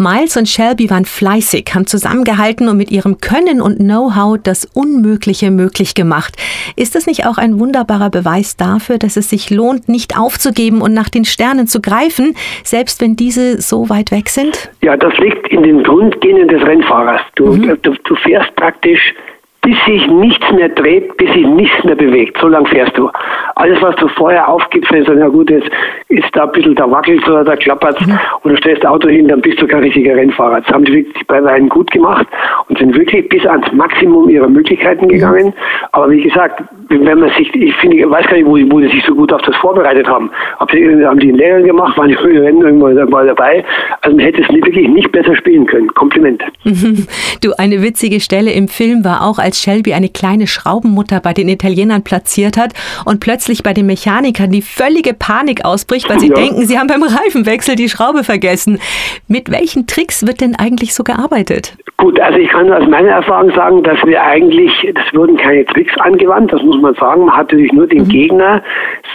Miles 0.00 0.36
und 0.36 0.48
Shelby 0.48 0.90
waren 0.90 1.04
fleißig, 1.04 1.72
haben 1.74 1.88
zusammengehalten 1.88 2.68
und 2.68 2.76
mit 2.76 2.92
ihrem 2.92 3.18
Können 3.18 3.60
und 3.60 3.78
Know-how 3.78 4.38
das 4.40 4.64
Unmögliche 4.64 5.50
möglich 5.50 5.96
gemacht. 5.96 6.36
Ist 6.76 6.94
das 6.94 7.08
nicht 7.08 7.26
auch 7.26 7.36
ein 7.36 7.58
wunderbarer 7.58 8.08
Beweis 8.08 8.56
dafür, 8.56 8.98
dass 8.98 9.16
es 9.16 9.28
sich 9.28 9.50
lohnt, 9.50 9.88
nicht 9.88 10.16
aufzugeben 10.16 10.82
und 10.82 10.94
nach 10.94 11.08
den 11.08 11.24
Sternen 11.24 11.66
zu 11.66 11.80
greifen, 11.80 12.36
selbst 12.62 13.00
wenn 13.00 13.16
diese 13.16 13.60
so 13.60 13.88
weit 13.88 14.12
weg 14.12 14.28
sind? 14.28 14.70
Ja, 14.82 14.96
das 14.96 15.18
liegt 15.18 15.48
in 15.48 15.64
den 15.64 15.82
Grundgenen 15.82 16.46
des 16.46 16.62
Rennfahrers. 16.62 17.22
Du, 17.34 17.46
mhm. 17.46 17.76
du, 17.82 17.94
du 18.04 18.14
fährst 18.22 18.54
praktisch 18.54 19.14
bis 19.62 19.76
sich 19.86 20.06
nichts 20.06 20.50
mehr 20.52 20.68
dreht, 20.68 21.16
bis 21.16 21.32
sich 21.32 21.46
nichts 21.46 21.84
mehr 21.84 21.96
bewegt. 21.96 22.38
So 22.40 22.48
lang 22.48 22.66
fährst 22.66 22.96
du. 22.96 23.10
Alles, 23.56 23.80
was 23.82 23.96
du 23.96 24.08
vorher 24.08 24.48
aufgibst, 24.48 24.90
wenn 24.92 25.00
du 25.00 25.06
sagst, 25.06 25.20
na 25.20 25.28
gut, 25.28 25.50
jetzt 25.50 25.68
ist 26.08 26.28
da 26.34 26.44
ein 26.44 26.52
bisschen, 26.52 26.74
da 26.74 26.90
wackelt 26.90 27.26
oder 27.28 27.44
da 27.44 27.56
klappert 27.56 28.00
mhm. 28.06 28.18
und 28.42 28.52
du 28.52 28.56
stellst 28.58 28.84
das 28.84 28.90
Auto 28.90 29.08
hin, 29.08 29.28
dann 29.28 29.40
bist 29.40 29.60
du 29.60 29.66
kein 29.66 29.80
richtiger 29.80 30.14
Rennfahrer. 30.14 30.60
Das 30.60 30.72
haben 30.72 30.84
die, 30.84 31.02
die 31.02 31.24
bei 31.26 31.42
Weinen 31.42 31.68
gut 31.68 31.90
gemacht 31.90 32.26
und 32.68 32.78
sind 32.78 32.96
wirklich 32.96 33.28
bis 33.28 33.44
ans 33.46 33.70
Maximum 33.72 34.28
ihrer 34.28 34.48
Möglichkeiten 34.48 35.06
mhm. 35.06 35.10
gegangen. 35.10 35.54
Aber 35.92 36.10
wie 36.10 36.22
gesagt, 36.22 36.62
wenn 36.88 37.18
man 37.18 37.30
sich, 37.36 37.54
ich 37.54 37.74
finde, 37.76 37.98
ich 37.98 38.08
weiß 38.10 38.26
gar 38.26 38.36
nicht, 38.36 38.46
wo, 38.46 38.52
wo 38.52 38.80
die 38.80 38.88
sich 38.88 39.04
so 39.06 39.14
gut 39.14 39.32
auf 39.32 39.42
das 39.42 39.54
vorbereitet 39.56 40.06
haben. 40.08 40.30
Ob 40.58 40.70
sie, 40.70 41.04
haben 41.04 41.18
die 41.18 41.28
einen 41.28 41.38
Lehrgang 41.38 41.64
gemacht, 41.64 41.98
waren 41.98 42.08
die 42.08 42.14
Rennen 42.14 42.62
irgendwann 42.62 43.08
mal 43.08 43.26
dabei. 43.26 43.64
Also 44.00 44.16
man 44.16 44.24
hätte 44.24 44.42
es 44.42 44.48
wirklich 44.48 44.88
nicht 44.88 45.12
besser 45.12 45.36
spielen 45.36 45.66
können. 45.66 45.88
Kompliment. 45.88 46.42
Du, 47.40 47.52
eine 47.56 47.82
witzige 47.82 48.18
Stelle 48.20 48.50
im 48.50 48.66
Film 48.66 49.04
war 49.04 49.24
auch, 49.24 49.38
als 49.38 49.60
Shelby 49.60 49.92
eine 49.92 50.08
kleine 50.08 50.48
Schraubenmutter 50.48 51.20
bei 51.20 51.32
den 51.32 51.48
Italienern 51.48 52.02
platziert 52.02 52.56
hat 52.56 52.72
und 53.04 53.20
plötzlich 53.20 53.62
bei 53.62 53.72
den 53.72 53.86
Mechanikern 53.86 54.50
die 54.50 54.62
völlige 54.62 55.14
Panik 55.14 55.64
ausbricht, 55.64 56.10
weil 56.10 56.18
sie 56.18 56.28
ja. 56.28 56.34
denken, 56.34 56.64
sie 56.64 56.78
haben 56.78 56.88
beim 56.88 57.02
Reifenwechsel 57.02 57.76
die 57.76 57.88
Schraube 57.88 58.24
vergessen. 58.24 58.80
Mit 59.28 59.52
welchen 59.52 59.86
Tricks 59.86 60.26
wird 60.26 60.40
denn 60.40 60.56
eigentlich 60.56 60.94
so 60.94 61.04
gearbeitet? 61.04 61.76
Gut, 61.98 62.18
also 62.20 62.38
ich 62.38 62.48
kann 62.48 62.72
aus 62.72 62.88
meiner 62.88 63.10
Erfahrung 63.10 63.50
sagen, 63.52 63.82
dass 63.82 63.98
wir 64.04 64.22
eigentlich, 64.22 64.72
das 64.94 65.12
wurden 65.14 65.36
keine 65.36 65.64
Tricks 65.66 65.96
angewandt, 65.98 66.52
das 66.52 66.62
muss 66.62 66.77
man 66.80 66.94
sagen. 66.94 67.24
Man 67.24 67.36
hat 67.36 67.52
natürlich 67.52 67.72
nur 67.72 67.86
den 67.86 68.04
mhm. 68.04 68.08
Gegner 68.08 68.62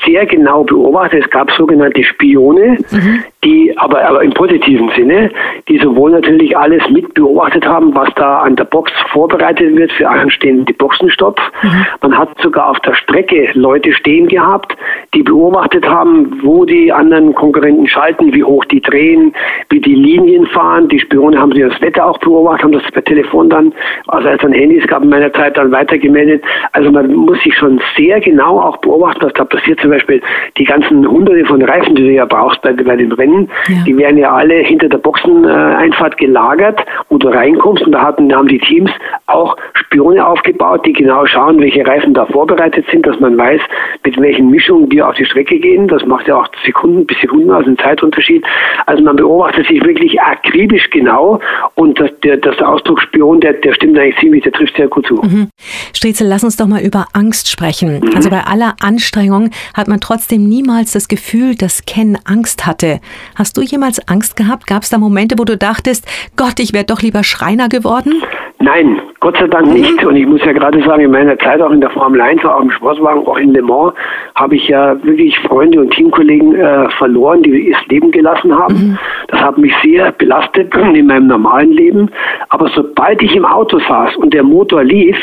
sehr 0.06 0.26
genau 0.26 0.64
beobachtet. 0.64 1.26
Es 1.26 1.30
gab 1.30 1.52
sogenannte 1.52 2.04
Spione, 2.04 2.78
mhm. 2.92 3.24
die 3.44 3.74
aber, 3.78 4.04
aber 4.04 4.24
im 4.24 4.34
positiven 4.34 4.90
Sinne, 4.96 5.30
die 5.68 5.78
sowohl 5.80 6.12
natürlich 6.12 6.58
alles 6.58 6.88
mit 6.90 7.14
beobachtet 7.14 7.66
haben, 7.66 7.94
was 7.96 8.10
da 8.16 8.40
an 8.40 8.56
der 8.56 8.66
Box 8.66 8.92
vorbereitet 9.12 9.76
wird 9.76 9.92
für 9.92 10.08
anstehende 10.08 10.74
Boxenstopp. 10.74 11.40
Mhm. 11.62 11.86
Man 12.02 12.18
hat 12.18 12.30
sogar 12.42 12.70
auf 12.70 12.80
der 12.82 12.96
Strecke 12.96 13.50
Leute 13.54 13.94
stehen 13.94 14.28
gehabt, 14.28 14.76
die 15.14 15.24
beobachtet 15.24 15.88
haben, 15.88 16.40
wo 16.42 16.66
die 16.66 16.92
anderen 16.92 17.34
Konkurrenten 17.34 17.88
schalten, 17.88 18.34
wie 18.34 18.44
hoch 18.44 18.66
die 18.66 18.82
drehen, 18.82 19.34
wie 19.70 19.80
die 19.80 19.96
Linien 19.96 20.46
fahren. 20.48 20.88
Die 20.88 21.00
Spione 21.00 21.40
haben 21.40 21.52
sich 21.52 21.64
das 21.64 21.82
Wetter 21.82 22.06
auch 22.06 22.18
beobachtet, 22.20 22.64
haben 22.64 22.72
das 22.74 22.84
per 22.92 23.04
Telefon 23.04 23.50
dann, 23.50 23.74
also 24.08 24.28
als 24.28 24.38
es 24.38 24.42
dann 24.42 24.54
Handys 24.54 24.86
gab 24.88 25.04
in 25.04 25.10
meiner 25.10 25.32
Zeit, 25.34 25.58
dann 25.58 25.72
weitergemeldet. 25.72 26.44
Also 26.72 26.92
man 26.92 27.14
muss 27.14 27.42
sich 27.44 27.53
schon 27.56 27.82
sehr 27.98 28.20
genau 28.20 28.60
auch 28.60 28.78
beobachten, 28.78 29.22
was 29.22 29.34
da 29.34 29.46
passiert. 29.46 29.80
Zum 29.80 29.92
Beispiel 29.92 30.22
die 30.58 30.64
ganzen 30.64 31.08
hunderte 31.08 31.46
von 31.46 31.62
Reifen, 31.62 31.96
die 31.96 32.04
du 32.04 32.12
ja 32.12 32.26
brauchst 32.26 32.62
bei, 32.62 32.74
bei 32.74 32.96
den 32.96 33.12
Rennen, 33.12 33.50
ja. 33.68 33.84
die 33.86 33.98
werden 33.98 34.18
ja 34.18 34.34
alle 34.34 34.56
hinter 34.56 34.90
der 34.90 34.98
Boxeneinfahrt 34.98 36.18
gelagert, 36.18 36.84
wo 37.10 37.18
du 37.18 37.28
reinkommst 37.28 37.84
und 37.84 37.92
da 37.92 38.02
hatten, 38.02 38.34
haben 38.34 38.48
die 38.48 38.60
Teams 38.60 38.92
auch 39.28 39.56
Spione 39.74 40.26
aufgebaut, 40.26 40.86
die 40.86 40.94
genau 40.94 41.26
schauen, 41.26 41.60
welche 41.60 41.86
Reifen 41.86 42.14
da 42.14 42.26
vorbereitet 42.26 42.86
sind, 42.92 43.06
dass 43.06 43.20
man 43.20 43.38
weiß, 43.38 43.62
mit 44.04 44.20
welchen 44.20 44.50
Mischungen 44.50 44.90
die 44.90 45.02
auf 45.02 45.16
die 45.16 45.26
Strecke 45.26 45.60
gehen. 45.60 45.88
Das 45.88 46.06
macht 46.06 46.28
ja 46.28 46.38
auch 46.38 46.48
Sekunden 46.66 47.06
bis 47.06 47.20
Sekunden 47.22 47.52
aus, 47.52 47.66
einen 47.66 47.78
Zeitunterschied. 47.78 48.46
Also 48.86 49.04
man 49.04 49.16
beobachtet 49.16 49.68
sich 49.68 49.84
wirklich 49.84 50.20
akribisch 50.22 50.90
genau 50.90 51.40
und 51.76 52.00
das, 52.00 52.10
der, 52.24 52.38
das 52.38 52.60
Ausdruck 52.62 53.02
Spion, 53.02 53.40
der, 53.42 53.54
der 53.54 53.74
stimmt 53.74 53.98
eigentlich 53.98 54.18
ziemlich, 54.20 54.44
der 54.44 54.52
trifft 54.52 54.76
sehr 54.76 54.88
gut 54.88 55.06
zu. 55.06 55.16
Mhm. 55.16 55.50
Striezel, 55.94 56.28
lass 56.28 56.44
uns 56.44 56.58
doch 56.58 56.68
mal 56.68 56.82
über 56.82 57.08
Angst 57.14 57.43
sprechen. 57.50 58.00
Mhm. 58.00 58.16
Also 58.16 58.30
bei 58.30 58.42
aller 58.42 58.76
Anstrengung 58.82 59.50
hat 59.74 59.88
man 59.88 60.00
trotzdem 60.00 60.48
niemals 60.48 60.94
das 60.94 61.08
Gefühl, 61.08 61.56
dass 61.56 61.86
Ken 61.86 62.18
Angst 62.26 62.66
hatte. 62.66 63.00
Hast 63.36 63.58
du 63.58 63.62
jemals 63.62 64.08
Angst 64.08 64.36
gehabt? 64.36 64.68
Gab 64.68 64.84
es 64.84 64.90
da 64.90 64.98
Momente, 64.98 65.36
wo 65.38 65.46
du 65.46 65.58
dachtest, 65.58 66.08
Gott, 66.36 66.60
ich 66.60 66.74
wäre 66.74 66.86
doch 66.86 67.02
lieber 67.02 67.24
Schreiner 67.24 67.70
geworden? 67.70 68.22
Nein, 68.64 69.02
Gott 69.20 69.36
sei 69.38 69.48
Dank 69.48 69.74
nicht. 69.74 70.06
Und 70.06 70.16
ich 70.16 70.26
muss 70.26 70.44
ja 70.46 70.54
gerade 70.54 70.82
sagen, 70.84 71.04
in 71.04 71.12
meiner 71.12 71.38
Zeit 71.40 71.62
auch 71.62 71.72
in 71.72 71.82
der 71.82 71.90
Formel 71.90 72.22
1, 72.22 72.46
auch 72.46 72.62
im 72.62 72.72
Sportwagen, 72.72 73.28
auch 73.28 73.38
in 73.38 73.54
Le 73.54 73.62
Mans, 73.62 73.94
habe 74.36 74.56
ich 74.56 74.70
ja 74.70 74.96
wirklich 75.04 75.38
Freunde 75.40 75.82
und 75.82 75.92
Teamkollegen 75.92 76.56
äh, 76.56 76.90
verloren, 76.92 77.44
die 77.44 77.50
ihr 77.70 77.78
Leben 77.90 78.12
gelassen 78.12 78.58
haben. 78.58 78.76
Mhm. 78.76 79.00
Das 79.28 79.42
hat 79.42 79.58
mich 79.58 79.74
sehr 79.84 80.14
belastet 80.14 80.74
in 80.76 81.08
meinem 81.08 81.28
normalen 81.28 81.74
Leben. 81.74 82.10
Aber 82.50 82.70
sobald 82.70 83.22
ich 83.22 83.36
im 83.36 83.46
Auto 83.46 83.80
saß 83.80 84.16
und 84.16 84.34
der 84.34 84.44
Motor 84.44 84.86
lief, 84.86 85.18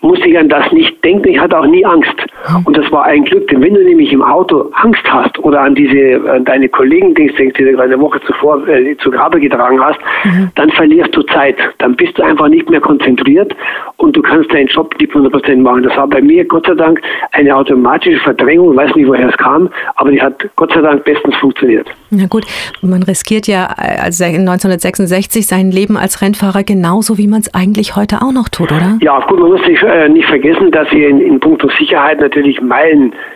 musste 0.00 0.28
ich 0.28 0.38
an 0.38 0.48
das 0.48 0.70
nicht 0.72 1.02
denken. 1.04 1.28
Ich 1.28 1.38
hatte 1.38 1.58
auch 1.58 1.66
nie 1.66 1.84
Angst. 1.84 2.14
Und 2.64 2.76
das 2.76 2.90
war 2.92 3.04
ein 3.04 3.24
Glück, 3.24 3.48
denn 3.48 3.62
wenn 3.62 3.74
du 3.74 3.82
nämlich 3.82 4.12
im 4.12 4.22
Auto 4.22 4.70
Angst 4.74 5.02
hast 5.08 5.38
oder 5.40 5.60
an 5.60 5.74
diese, 5.74 6.20
an 6.30 6.44
deine 6.44 6.68
Kollegen 6.68 7.14
denkst, 7.14 7.34
die 7.38 7.64
du 7.64 7.78
eine 7.78 8.00
Woche 8.00 8.20
zuvor 8.26 8.66
äh, 8.68 8.96
zu 8.98 9.10
Grabe 9.10 9.40
getragen 9.40 9.80
hast, 9.80 9.98
mhm. 10.24 10.50
dann 10.54 10.70
verlierst 10.70 11.14
du 11.14 11.22
Zeit. 11.24 11.56
Dann 11.78 11.96
bist 11.96 12.18
du 12.18 12.22
einfach 12.22 12.48
nicht 12.48 12.68
mehr 12.70 12.80
konzentriert 12.80 13.54
und 13.96 14.16
du 14.16 14.22
kannst 14.22 14.52
deinen 14.52 14.68
Job 14.68 14.94
nicht 14.98 15.12
100% 15.12 15.56
machen. 15.56 15.82
Das 15.82 15.96
war 15.96 16.06
bei 16.06 16.20
mir 16.20 16.44
Gott 16.44 16.66
sei 16.66 16.74
Dank 16.74 17.00
eine 17.32 17.54
automatische 17.54 18.20
Verdrängung. 18.20 18.72
Ich 18.72 18.76
weiß 18.78 18.94
nicht, 18.94 19.08
woher 19.08 19.28
es 19.28 19.36
kam, 19.36 19.68
aber 19.96 20.10
die 20.10 20.20
hat 20.20 20.34
Gott 20.56 20.72
sei 20.72 20.80
Dank 20.80 21.04
bestens 21.04 21.34
funktioniert. 21.36 21.88
Na 22.10 22.26
gut, 22.26 22.44
man 22.80 23.02
riskiert 23.02 23.46
ja 23.46 23.66
also 23.66 24.24
1966 24.24 25.46
sein 25.46 25.70
Leben 25.70 25.96
als 25.96 26.22
Rennfahrer 26.22 26.62
genauso, 26.62 27.18
wie 27.18 27.26
man 27.26 27.40
es 27.40 27.52
eigentlich 27.54 27.96
heute 27.96 28.22
auch 28.22 28.32
noch 28.32 28.48
tut, 28.48 28.72
oder? 28.72 28.98
Ja, 29.00 29.20
gut, 29.26 29.40
man 29.40 29.50
muss 29.50 29.64
sich 29.64 29.78
äh, 29.88 30.08
nicht 30.08 30.26
vergessen, 30.28 30.70
dass 30.70 30.90
wir 30.92 31.08
in, 31.08 31.20
in 31.20 31.40
puncto 31.40 31.68
Sicherheit 31.78 32.20
natürlich 32.20 32.60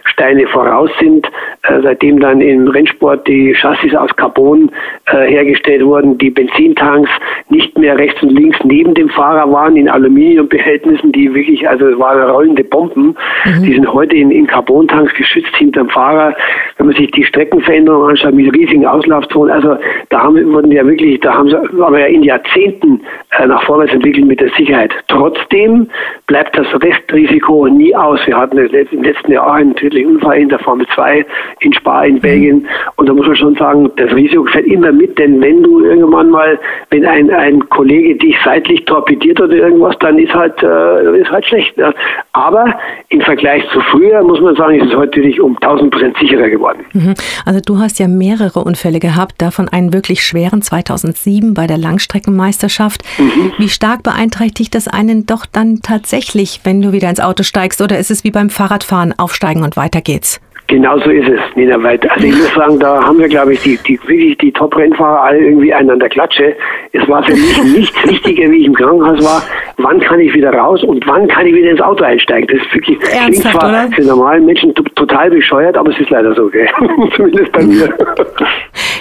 Meilensteine 0.03 0.47
voraus 0.49 0.91
sind. 1.01 1.27
Äh, 1.63 1.81
seitdem 1.83 2.21
dann 2.21 2.41
im 2.41 2.69
Rennsport 2.69 3.27
die 3.27 3.55
Chassis 3.55 3.95
aus 3.95 4.15
Carbon 4.17 4.71
äh, 5.07 5.29
hergestellt 5.29 5.85
wurden, 5.85 6.19
die 6.19 6.31
Benzintanks 6.31 7.11
nicht 7.51 7.79
mehr 7.79 7.97
rechts 7.97 8.23
und 8.23 8.31
links 8.31 8.59
neben 8.65 8.95
dem 8.95 9.09
Fahrer 9.09 9.51
waren 9.53 9.77
in 9.77 9.89
Aluminiumbehältnissen, 9.89 11.13
die 11.13 11.33
wirklich, 11.33 11.69
also 11.69 11.87
es 11.87 11.99
waren 11.99 12.31
rollende 12.31 12.65
Bomben. 12.65 13.17
Mhm. 13.45 13.63
Die 13.63 13.75
sind 13.75 13.93
heute 13.93 14.17
in, 14.17 14.31
in 14.31 14.47
Carbontanks 14.47 15.15
geschützt 15.15 15.55
hinterm 15.57 15.89
Fahrer. 15.89 16.35
Wenn 16.79 16.87
man 16.87 16.97
sich 16.97 17.11
die 17.13 17.25
Streckenveränderungen 17.25 18.11
anschaut 18.11 18.35
mit 18.35 18.53
riesigen 18.55 18.87
Auslaufzonen, 18.87 19.53
also 19.53 19.77
da 20.11 20.23
haben 20.23 20.53
wurden 20.53 20.73
ja 20.73 20.85
wirklich, 20.85 21.21
da 21.21 21.35
haben, 21.35 21.53
haben 21.53 21.95
wir 21.95 22.01
ja 22.01 22.07
in 22.07 22.23
Jahrzehnten 22.23 23.01
äh, 23.39 23.47
nach 23.47 23.63
vorwärts 23.65 23.93
entwickelt 23.93 24.27
mit 24.27 24.41
der 24.41 24.51
Sicherheit. 24.51 24.93
Trotzdem 25.09 25.89
bleibt 26.27 26.59
das 26.59 26.67
Restrisiko 26.83 27.69
nie 27.69 27.95
aus. 27.95 28.21
Wir 28.27 28.37
hatten 28.37 28.59
im 28.59 29.03
letzten 29.03 29.33
Jahr 29.33 29.53
einen 29.55 29.77
tödlichen 29.93 30.17
Unfall 30.17 30.39
in 30.39 30.49
der 30.49 30.59
Formel 30.59 30.87
2 30.95 31.25
in 31.61 31.73
Spa 31.73 32.05
in 32.05 32.21
Belgien 32.21 32.67
und 32.97 33.09
da 33.09 33.13
muss 33.13 33.27
man 33.27 33.37
schon 33.37 33.55
sagen, 33.57 33.91
das 33.97 34.13
Risiko 34.13 34.45
fällt 34.47 34.67
immer 34.67 34.93
mit, 34.93 35.19
denn 35.19 35.41
wenn 35.41 35.63
du 35.63 35.85
irgendwann 35.85 36.31
mal, 36.31 36.59
wenn 36.91 37.05
ein, 37.05 37.31
ein 37.31 37.69
Kollege 37.69 38.17
dich 38.17 38.37
seitlich 38.45 38.85
torpediert 38.85 39.41
oder 39.41 39.55
irgendwas, 39.55 39.97
dann 40.01 40.19
ist 40.19 40.33
halt, 40.33 40.63
äh, 40.63 41.21
ist 41.21 41.31
halt 41.31 41.45
schlecht. 41.47 41.77
Ja. 41.77 41.93
Aber 42.33 42.75
im 43.09 43.21
Vergleich 43.21 43.63
zu 43.73 43.81
früher 43.81 44.23
muss 44.23 44.41
man 44.41 44.57
sagen, 44.57 44.77
ist 44.77 44.89
es 44.89 44.97
heute 44.97 45.13
natürlich 45.13 45.41
um 45.41 45.57
1000 45.57 45.91
Prozent 45.91 46.17
sicherer 46.19 46.49
geworden. 46.49 46.85
Mhm. 46.93 47.15
Also 47.45 47.61
du 47.61 47.79
hast 47.79 47.99
ja 47.99 48.09
mehrere 48.09 48.61
Unfälle 48.61 48.99
gehabt, 48.99 49.35
davon 49.43 49.69
einen 49.69 49.93
wirklich 49.93 50.23
schweren 50.25 50.63
2007 50.63 51.55
bei 51.55 51.67
der 51.67 51.77
Langstreckenmeisterschaft. 51.77 53.03
Mhm. 53.19 53.53
Wie 53.59 53.69
stark 53.69 54.03
beeinträchtigt 54.03 54.75
das 54.75 54.89
einen 54.89 55.27
doch 55.27 55.45
dann 55.45 55.81
tatsächlich, 55.83 56.61
wenn 56.65 56.81
du 56.81 56.93
wieder 56.93 57.11
ins 57.11 57.21
Auto 57.21 57.43
steigst 57.43 57.83
oder 57.83 57.99
ist 57.99 58.11
es 58.11 58.25
wie 58.25 58.31
beim 58.31 58.49
Fahrradfahren, 58.49 59.15
aufsteigen 59.19 59.63
und 59.63 59.77
weiter 59.77 59.82
geht's? 59.89 60.41
Genau 60.69 60.99
so 61.01 61.11
ist 61.11 61.29
es, 61.29 61.41
Nina 61.55 61.83
Weit. 61.83 62.11
Also 62.11 62.27
ich 62.27 62.35
muss 62.35 62.55
sagen, 62.55 62.81
da 62.81 63.05
haben 63.05 63.19
wir, 63.19 63.29
glaube 63.29 63.53
ich, 63.53 63.61
die, 63.61 63.79
die 63.87 64.01
wirklich 64.07 64.39
die 64.39 64.53
Top-Rennfahrer 64.53 65.21
alle 65.21 65.39
irgendwie 65.39 65.75
einen 65.75 65.91
an 65.91 65.99
der 66.01 66.09
Klatsche. 66.09 66.57
Es 66.93 67.07
war 67.09 67.23
für 67.25 67.33
mich 67.33 67.63
nichts 67.65 68.09
wichtiger, 68.09 68.51
wie 68.51 68.57
ich 68.59 68.67
im 68.67 68.75
Krankenhaus 68.75 69.23
war, 69.23 69.43
wann 69.77 70.01
kann 70.01 70.21
ich 70.21 70.33
wieder 70.33 70.51
raus 70.55 70.83
und 70.83 71.07
wann 71.07 71.29
kann 71.29 71.47
ich 71.47 71.55
wieder 71.55 71.73
ins 71.73 71.81
Auto 71.83 72.05
einsteigen. 72.05 72.49
Das 72.49 72.67
ist 72.67 72.75
wirklich 72.75 72.99
Ernsthaft, 73.03 73.27
klingt 73.27 73.53
zwar 73.53 73.69
oder? 73.69 73.89
für 73.95 74.03
normalen 74.03 74.47
Menschen 74.47 74.75
total 74.75 75.29
bescheuert, 75.29 75.77
aber 75.77 75.91
es 75.91 76.01
ist 76.01 76.09
leider 76.09 76.35
so, 76.35 76.49
gell? 76.49 76.69
Zumindest 77.17 77.53
bei 77.53 77.65
mir. 77.65 77.95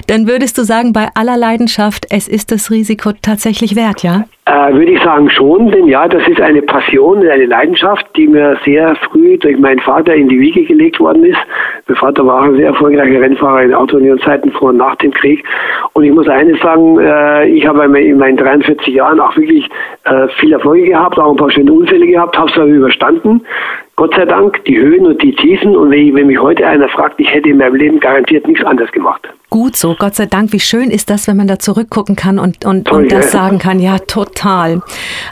Dann 0.08 0.28
würdest 0.28 0.58
du 0.58 0.64
sagen, 0.64 0.92
bei 0.92 1.08
aller 1.16 1.38
Leidenschaft, 1.38 2.06
es 2.10 2.28
ist 2.28 2.52
das 2.52 2.70
Risiko 2.70 3.12
tatsächlich 3.22 3.78
wert, 3.78 4.04
ja? 4.04 4.26
Äh, 4.46 4.74
würde 4.74 4.92
ich 4.94 5.04
sagen 5.04 5.30
schon, 5.30 5.70
denn 5.70 5.88
ja, 5.88 6.08
das 6.08 6.28
ist 6.28 6.42
eine 6.42 6.64
Passion, 6.64 7.20
eine 7.20 7.46
Leidenschaft, 7.46 8.08
die 8.16 8.28
mir 8.28 8.58
sehr 8.66 8.96
früh 8.96 9.38
durch 9.38 9.56
meinen 9.60 9.80
Vater 9.80 10.16
in 10.16 10.30
die 10.30 10.40
Wiege 10.40 10.64
gelegt 10.64 11.00
worden 11.00 11.26
ist. 11.26 11.38
Mein 11.88 11.96
Vater 11.98 12.26
war 12.26 12.44
ein 12.44 12.56
sehr 12.56 12.68
erfolgreicher 12.68 13.22
Rennfahrer 13.22 13.62
in 13.62 13.74
Autounionzeiten 13.76 14.52
vor 14.52 14.70
und 14.70 14.78
nach 14.78 14.96
dem 14.96 15.12
Krieg. 15.12 15.44
Und 15.94 16.06
ich 16.06 16.12
muss 16.12 16.28
eines 16.28 16.60
sagen, 16.60 17.00
äh, 17.00 17.50
ich 17.50 17.68
habe 17.68 17.84
in 18.00 18.18
meinen 18.18 18.38
43 18.38 18.88
Jahren 18.88 19.20
auch 19.20 19.38
wirklich 19.38 19.70
äh, 20.06 20.28
viel 20.40 20.54
Erfolge 20.54 20.88
gehabt, 20.88 21.20
auch 21.20 21.30
ein 21.30 21.38
paar 21.38 21.52
schöne 21.52 21.72
Unfälle 21.72 22.08
gehabt, 22.08 22.36
habe 22.36 22.50
es 22.50 22.58
aber 22.58 22.66
überstanden. 22.66 23.42
Gott 24.02 24.16
sei 24.16 24.26
Dank, 24.26 24.66
die 24.66 24.80
Höhen 24.80 25.06
und 25.06 25.22
die 25.22 25.32
Tiefen. 25.32 25.76
Und 25.76 25.92
wenn, 25.92 26.16
wenn 26.16 26.26
mich 26.26 26.40
heute 26.40 26.66
einer 26.66 26.90
fragt, 26.90 27.20
ich 27.20 27.32
hätte 27.32 27.50
in 27.50 27.58
meinem 27.58 27.76
Leben 27.76 28.00
garantiert 28.00 28.48
nichts 28.48 28.66
anderes 28.66 28.92
gemacht. 28.92 29.22
Gut 29.52 29.76
so, 29.76 29.96
Gott 29.96 30.16
sei 30.16 30.26
Dank. 30.26 30.52
Wie 30.54 30.60
schön 30.60 30.90
ist 30.90 31.12
das, 31.12 31.28
wenn 31.28 31.38
man 31.38 31.46
da 31.46 31.60
zurückgucken 31.60 32.16
kann 32.16 32.40
und, 32.40 32.66
und, 32.66 32.86
Toll, 32.88 33.04
und 33.04 33.12
das 33.12 33.26
ja. 33.26 33.40
sagen 33.40 33.60
kann. 33.60 33.80
Ja, 33.80 34.00
total. 34.00 34.82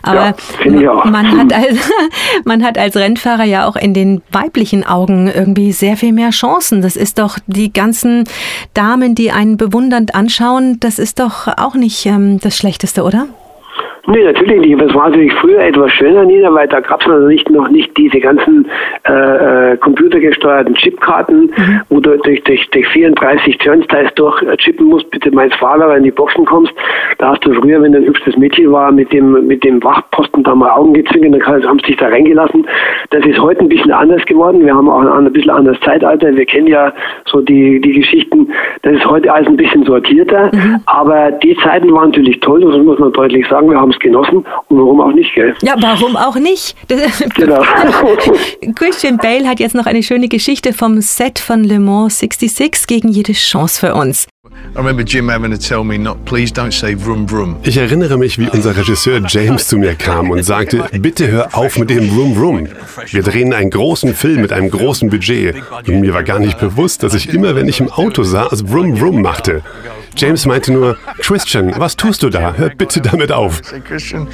Aber 0.03 0.35
Ja, 0.65 1.01
ich 1.03 1.09
man, 1.09 1.35
hat 1.35 1.51
als, 1.51 1.91
man 2.45 2.63
hat 2.63 2.77
als 2.77 2.95
Rennfahrer 2.95 3.45
ja 3.45 3.67
auch 3.67 3.75
in 3.75 3.95
den 3.95 4.21
weiblichen 4.31 4.85
Augen 4.85 5.31
irgendwie 5.33 5.71
sehr 5.71 5.97
viel 5.97 6.13
mehr 6.13 6.29
Chancen. 6.29 6.83
Das 6.83 6.95
ist 6.95 7.17
doch 7.17 7.39
die 7.47 7.73
ganzen 7.73 8.25
Damen, 8.75 9.15
die 9.15 9.31
einen 9.31 9.57
bewundernd 9.57 10.13
anschauen, 10.13 10.77
das 10.79 10.99
ist 10.99 11.19
doch 11.19 11.47
auch 11.47 11.73
nicht 11.73 12.05
ähm, 12.05 12.39
das 12.39 12.55
Schlechteste, 12.55 13.01
oder? 13.01 13.29
Nee, 14.09 14.23
natürlich 14.23 14.61
nicht. 14.61 14.81
Das 14.81 14.93
war 14.95 15.09
natürlich 15.09 15.33
früher 15.33 15.59
etwas 15.59 15.91
schöner, 15.91 16.25
Nina, 16.25 16.51
weil 16.51 16.67
da 16.67 16.79
gab 16.79 16.99
es 17.01 17.07
also 17.07 17.27
nicht, 17.27 17.47
noch 17.51 17.69
nicht 17.69 17.95
diese 17.95 18.19
ganzen 18.19 18.65
äh, 19.07 19.73
äh, 19.73 19.77
computergesteuerten 19.77 20.73
Chipkarten, 20.73 21.51
wo 21.89 21.99
du 21.99 22.17
durch, 22.17 22.43
durch, 22.45 22.67
durch 22.71 22.87
34 22.87 23.59
Turnstiles 23.59 24.11
durch 24.15 24.41
äh, 24.41 24.57
chippen 24.57 24.87
musst, 24.87 25.11
bitte 25.11 25.29
meins 25.29 25.53
Fahrer, 25.55 25.89
wenn 25.89 25.89
du 25.89 25.97
in 25.97 26.03
die 26.05 26.11
Boxen 26.11 26.43
kommst. 26.45 26.73
Da 27.19 27.33
hast 27.33 27.45
du 27.45 27.53
früher, 27.53 27.83
wenn 27.83 27.91
du 27.91 27.99
ein 27.99 28.05
hübsches 28.05 28.35
Mädchen 28.35 28.71
war, 28.71 28.91
mit 28.91 29.13
dem, 29.13 29.45
mit 29.45 29.63
dem 29.63 29.83
Wachposten 29.83 30.41
da 30.43 30.55
mal 30.55 30.71
Augen 30.71 30.95
gezwinkert, 30.95 31.43
dann 31.45 31.63
haben 31.63 31.79
sie 31.79 31.87
dich 31.87 31.97
da 31.97 32.07
reingelassen. 32.07 32.65
Das 33.11 33.23
ist 33.27 33.39
heute 33.39 33.59
ein 33.59 33.69
bisschen 33.69 33.91
anders 33.91 34.25
geworden. 34.25 34.65
Wir 34.65 34.73
haben 34.73 34.89
auch 34.89 35.01
ein, 35.01 35.27
ein 35.27 35.31
bisschen 35.31 35.51
anderes 35.51 35.79
Zeitalter. 35.81 36.35
Wir 36.35 36.45
kennen 36.47 36.67
ja 36.67 36.91
so 37.25 37.41
die, 37.41 37.79
die 37.79 37.93
Geschichten. 37.93 38.47
Das 38.81 38.93
ist 38.93 39.05
heute 39.05 39.31
alles 39.31 39.47
ein 39.47 39.57
bisschen 39.57 39.83
sortierter. 39.83 40.49
Aber 40.87 41.31
die 41.31 41.55
Zeiten 41.57 41.93
waren 41.93 42.09
natürlich 42.09 42.39
toll, 42.39 42.61
das 42.61 42.75
muss 42.77 42.97
man 42.97 43.11
deutlich 43.13 43.47
sagen. 43.47 43.69
Wir 43.69 43.79
haben 43.79 43.91
es 43.91 43.98
genossen 43.99 44.37
und 44.37 44.77
warum 44.77 45.01
auch 45.01 45.11
nicht, 45.13 45.33
gell? 45.35 45.55
Ja, 45.61 45.75
warum 45.79 46.15
auch 46.15 46.35
nicht? 46.35 46.75
Das- 46.87 47.23
Genau. 47.35 47.61
Christian 48.75 49.17
Bale 49.17 49.47
hat 49.47 49.59
jetzt 49.59 49.75
noch 49.75 49.85
eine 49.85 50.03
schöne 50.03 50.27
Geschichte 50.27 50.73
vom 50.73 51.01
Set 51.01 51.39
von 51.39 51.63
Le 51.63 51.79
Mans 51.79 52.19
66 52.19 52.87
gegen 52.87 53.09
jede 53.09 53.33
Chance 53.33 53.79
für 53.79 53.93
uns. 53.95 54.27
Vroom 56.97 57.27
vroom. 57.29 57.57
Ich 57.63 57.77
erinnere 57.77 58.17
mich, 58.17 58.37
wie 58.39 58.49
unser 58.49 58.75
Regisseur 58.75 59.21
James 59.27 59.67
zu 59.67 59.77
mir 59.77 59.95
kam 59.95 60.29
und 60.31 60.43
sagte, 60.43 60.83
bitte 60.99 61.27
hör 61.29 61.49
auf 61.57 61.77
mit 61.77 61.89
dem 61.89 62.09
Room 62.09 62.37
Room. 62.37 62.67
Wir 63.11 63.23
drehen 63.23 63.53
einen 63.53 63.69
großen 63.69 64.13
Film 64.13 64.41
mit 64.41 64.51
einem 64.51 64.69
großen 64.69 65.09
Budget. 65.09 65.55
Und 65.87 66.01
mir 66.01 66.13
war 66.13 66.23
gar 66.23 66.39
nicht 66.39 66.59
bewusst, 66.59 67.03
dass 67.03 67.13
ich 67.13 67.33
immer, 67.33 67.55
wenn 67.55 67.67
ich 67.67 67.79
im 67.79 67.89
Auto 67.91 68.23
saß, 68.23 68.63
Vroom 68.67 68.97
Vroom 68.99 69.21
machte. 69.21 69.61
James 70.19 70.45
meinte 70.45 70.73
nur, 70.73 70.97
Christian, 71.19 71.73
was 71.77 71.95
tust 71.95 72.21
du 72.23 72.29
da? 72.29 72.53
Hör 72.57 72.69
bitte 72.69 72.99
damit 72.99 73.31
auf. 73.31 73.61
I 73.61 73.63
said, 73.63 73.85
Christian, 73.85 74.27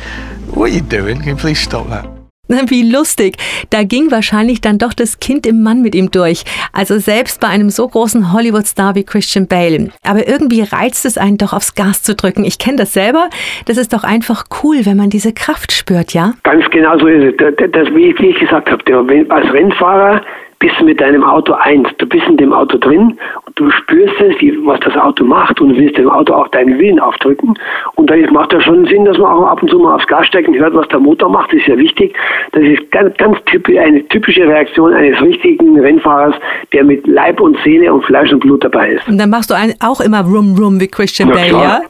what 0.48 0.70
are 0.70 0.76
you 0.76 0.82
doing? 0.82 1.20
Can 1.20 1.30
you 1.30 1.36
please 1.36 1.62
stop 1.62 1.88
that? 1.92 2.06
Wie 2.48 2.90
lustig. 2.92 3.38
Da 3.70 3.84
ging 3.84 4.10
wahrscheinlich 4.10 4.62
dann 4.62 4.80
doch 4.80 4.94
das 4.94 5.20
Kind 5.20 5.46
im 5.46 5.62
Mann 5.62 5.84
mit 5.84 5.94
ihm 5.94 6.10
durch. 6.10 6.44
Also 6.74 6.98
selbst 6.98 7.40
bei 7.40 7.48
einem 7.48 7.70
so 7.70 7.88
großen 7.88 8.34
Hollywood-Star 8.34 8.96
wie 8.96 9.04
Christian 9.04 9.46
Bale. 9.48 9.90
Aber 10.04 10.28
irgendwie 10.28 10.62
reizt 10.62 11.06
es 11.06 11.18
einen 11.20 11.38
doch 11.38 11.54
aufs 11.54 11.76
Gas 11.76 12.02
zu 12.02 12.16
drücken. 12.16 12.46
Ich 12.46 12.58
kenne 12.60 12.78
das 12.78 12.94
selber. 12.94 13.30
Das 13.66 13.78
ist 13.78 13.94
doch 13.94 14.04
einfach 14.04 14.46
cool, 14.64 14.86
wenn 14.86 14.98
man 14.98 15.10
diese 15.12 15.34
Kraft 15.34 15.72
spürt, 15.72 16.14
ja? 16.14 16.34
Ganz 16.44 16.66
genau 16.72 16.98
so 16.98 17.06
ist 17.08 17.24
es. 17.32 17.38
Das, 17.38 17.54
das, 17.72 17.88
wie, 17.96 18.12
ich- 18.12 18.40
gesagt 18.40 18.70
habe, 18.72 19.26
als 19.30 19.54
Rennfahrer 19.54 20.22
bist 20.60 20.80
du 20.80 20.86
mit 20.86 21.00
deinem 21.02 21.24
Auto 21.24 21.54
eins. 21.54 21.88
Du 21.98 22.06
bist 22.06 22.26
in 22.28 22.38
dem 22.38 22.54
Auto 22.54 22.78
drin 22.78 23.18
und 23.46 23.60
du 23.60 23.70
spürst 23.70 24.20
es, 24.22 24.40
wie, 24.40 24.58
was 24.66 24.80
das 24.82 24.96
Auto 24.96 25.24
macht 25.24 25.60
und 25.62 25.70
du 25.70 25.78
willst 25.78 25.98
dem 25.98 26.10
Auto 26.10 26.34
auch 26.34 26.48
deinen 26.50 26.80
Willen 26.80 27.00
aufdrücken. 27.00 27.58
Und 27.96 28.10
da 28.10 28.16
macht 28.32 28.54
ja 28.54 28.62
schon 28.62 28.86
Sinn, 28.86 29.06
dass 29.06 29.18
man 29.18 29.32
auch 29.32 29.48
ab 29.48 29.62
und 29.62 29.70
zu 29.70 29.80
mal 29.80 29.96
aufs 29.96 30.08
Gas 30.08 30.28
steigt 30.28 30.48
und 30.48 30.58
hört, 30.58 30.74
was 30.74 30.88
der 30.90 31.00
Motor 31.00 31.30
macht. 31.30 31.52
Das 31.52 31.60
ist 31.60 31.68
ja 31.68 31.78
wichtig. 31.78 32.16
Das 32.52 32.64
ist 32.64 32.92
ganz, 32.92 33.16
ganz 33.18 33.38
typisch, 33.46 33.78
eine 33.78 34.08
typische 34.08 34.48
Reaktion 34.48 34.94
eines 34.94 35.22
richtigen 35.22 35.80
Rennfahrers, 35.80 36.36
der 36.74 36.84
mit 36.84 37.06
Leib 37.08 37.40
und 37.40 37.58
Seele 37.64 37.94
und 37.94 38.04
Fleisch 38.06 38.32
und 38.32 38.40
Blut 38.40 38.64
dabei 38.64 38.92
ist. 38.92 39.08
Und 39.08 39.18
dann 39.18 39.30
machst 39.30 39.50
du 39.50 39.56
ein, 39.56 39.74
auch 39.82 40.02
immer 40.02 40.22
Rum 40.22 40.56
Rum 40.58 40.80
wie 40.80 40.88
Christian 40.88 41.30
Ja, 41.30 41.36
Bale, 41.36 41.52
ja? 41.52 41.82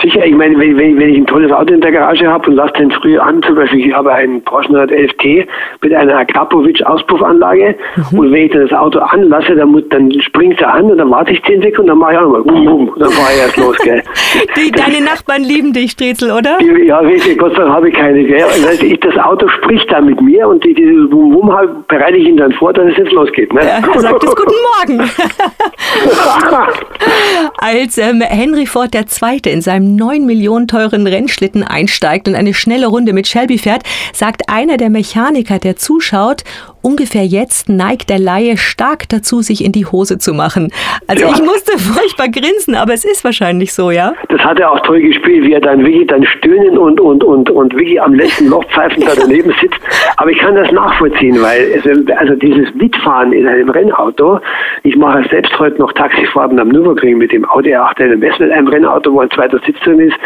Sicher, 0.00 0.24
ich 0.24 0.34
meine, 0.34 0.58
wenn, 0.58 0.76
wenn, 0.78 0.98
wenn 0.98 1.10
ich 1.10 1.18
ein 1.18 1.26
tolles 1.26 1.52
Auto 1.52 1.74
in 1.74 1.80
der 1.80 1.92
Garage 1.92 2.26
habe 2.26 2.48
und 2.48 2.56
lasse 2.56 2.72
den 2.74 2.90
früh 2.90 3.18
an, 3.18 3.42
zum 3.42 3.54
Beispiel, 3.54 3.86
ich 3.86 3.92
habe 3.92 4.12
einen 4.12 4.42
Porsche 4.42 4.70
911T 4.70 5.46
mit 5.82 5.94
einer 5.94 6.16
Akrapovic-Auspuffanlage 6.16 7.76
und 8.12 8.32
wenn 8.32 8.46
ich 8.46 8.52
dann 8.52 8.68
das 8.68 8.72
Auto 8.72 9.00
anlasse, 9.00 9.54
dann, 9.54 9.68
muss, 9.70 9.82
dann 9.90 10.10
springt 10.22 10.60
er 10.60 10.74
an 10.74 10.90
und 10.90 10.98
dann 10.98 11.10
warte 11.10 11.32
ich 11.32 11.42
10 11.44 11.62
Sekunden, 11.62 11.88
dann 11.88 11.98
mache 11.98 12.12
ich 12.12 12.18
auch 12.18 12.22
nochmal 12.22 12.40
um, 12.40 12.66
um, 12.66 12.88
und 12.88 13.00
dann 13.00 13.10
fahre 13.10 13.32
ich 13.34 13.40
erst 13.42 13.56
los, 13.58 13.76
gell. 13.78 14.02
Die, 14.56 14.70
deine 14.70 15.04
Nachbarn 15.04 15.42
lieben 15.42 15.72
dich, 15.72 15.92
Strezel, 15.92 16.30
oder? 16.30 16.58
Ja, 16.84 16.98
richtig, 16.98 17.38
Gott 17.38 17.54
sei 17.54 17.62
Dank 17.62 17.74
habe 17.74 17.88
ich 17.90 17.94
keine, 17.94 18.24
gell. 18.24 18.38
Das, 18.38 18.66
heißt, 18.66 18.82
ich, 18.82 18.98
das 19.00 19.16
Auto 19.18 19.46
spricht 19.48 19.90
dann 19.92 20.06
mit 20.06 20.20
mir 20.20 20.48
und 20.48 20.64
die, 20.64 20.74
dieses 20.74 21.10
Wum 21.12 21.52
halt 21.52 21.86
bereite 21.88 22.16
ich 22.16 22.26
ihm 22.26 22.36
dann 22.36 22.52
vor, 22.52 22.72
dass 22.72 22.90
es 22.90 22.96
jetzt 22.96 23.12
losgeht, 23.12 23.52
ne? 23.52 23.60
Er 23.60 24.00
sagt 24.00 24.24
es 24.24 24.34
Guten 24.34 24.54
Morgen. 24.96 25.10
Als 27.58 27.98
ähm, 27.98 28.22
Henry 28.22 28.66
Ford 28.66 28.94
II. 28.94 29.40
in 29.46 29.60
seinem 29.60 29.81
9 29.82 30.24
Millionen 30.24 30.68
teuren 30.68 31.06
Rennschlitten 31.06 31.62
einsteigt 31.62 32.28
und 32.28 32.34
eine 32.34 32.54
schnelle 32.54 32.86
Runde 32.86 33.12
mit 33.12 33.26
Shelby 33.26 33.58
fährt, 33.58 33.82
sagt 34.12 34.48
einer 34.48 34.76
der 34.76 34.90
Mechaniker, 34.90 35.58
der 35.58 35.76
zuschaut, 35.76 36.44
ungefähr 36.82 37.24
jetzt 37.24 37.68
neigt 37.68 38.10
der 38.10 38.18
Laie 38.18 38.56
stark 38.56 39.08
dazu, 39.08 39.40
sich 39.40 39.64
in 39.64 39.72
die 39.72 39.86
Hose 39.86 40.18
zu 40.18 40.34
machen. 40.34 40.72
Also 41.06 41.24
Ja. 41.26 41.32
ich 41.34 41.42
musste 41.42 41.72
furchtbar 41.78 42.28
grinsen, 42.28 42.74
aber 42.74 42.92
es 42.92 43.04
ist 43.04 43.24
wahrscheinlich 43.24 43.72
so, 43.72 43.90
ja? 43.90 44.12
Das 44.28 44.40
hat 44.40 44.58
er 44.60 44.70
auch 44.70 44.80
toll 44.80 45.00
gespielt, 45.00 45.44
wie 45.46 45.52
er 45.52 45.60
dann 45.60 45.84
wirklich 45.84 46.06
dann 46.08 46.24
stöhnen 46.24 46.76
und, 46.78 47.00
und, 47.00 47.22
und, 47.24 47.48
und 47.50 47.72
wirklich 47.74 48.00
am 48.02 48.14
letzten 48.14 48.48
Loch 48.48 48.64
pfeifen 48.70 49.02
da 49.04 49.12
daneben 49.18 49.52
sitzt. 49.60 49.78
Aber 50.16 50.30
ich 50.30 50.38
kann 50.38 50.54
das 50.54 50.70
nachvollziehen, 50.72 51.40
weil 51.40 51.62
es, 51.74 51.84
also 52.18 52.34
dieses 52.34 52.74
Mitfahren 52.74 53.32
in 53.32 53.46
einem 53.46 53.68
Rennauto, 53.70 54.40
ich 54.82 54.96
mache 54.96 55.24
selbst 55.30 55.56
heute 55.58 55.78
noch 55.78 55.92
Taxifahrten 55.92 56.58
am 56.58 56.68
Nürburgring 56.68 57.18
mit 57.18 57.32
dem 57.32 57.48
Audi 57.48 57.74
R8 57.74 58.02
LMS 58.02 58.38
mit 58.38 58.50
einem 58.50 58.68
Rennauto, 58.68 59.12
wo 59.12 59.20
ein 59.20 59.30
zweiter 59.30 59.58
Sitz 59.66 59.78
drin 59.80 60.00
ist. 60.00 60.16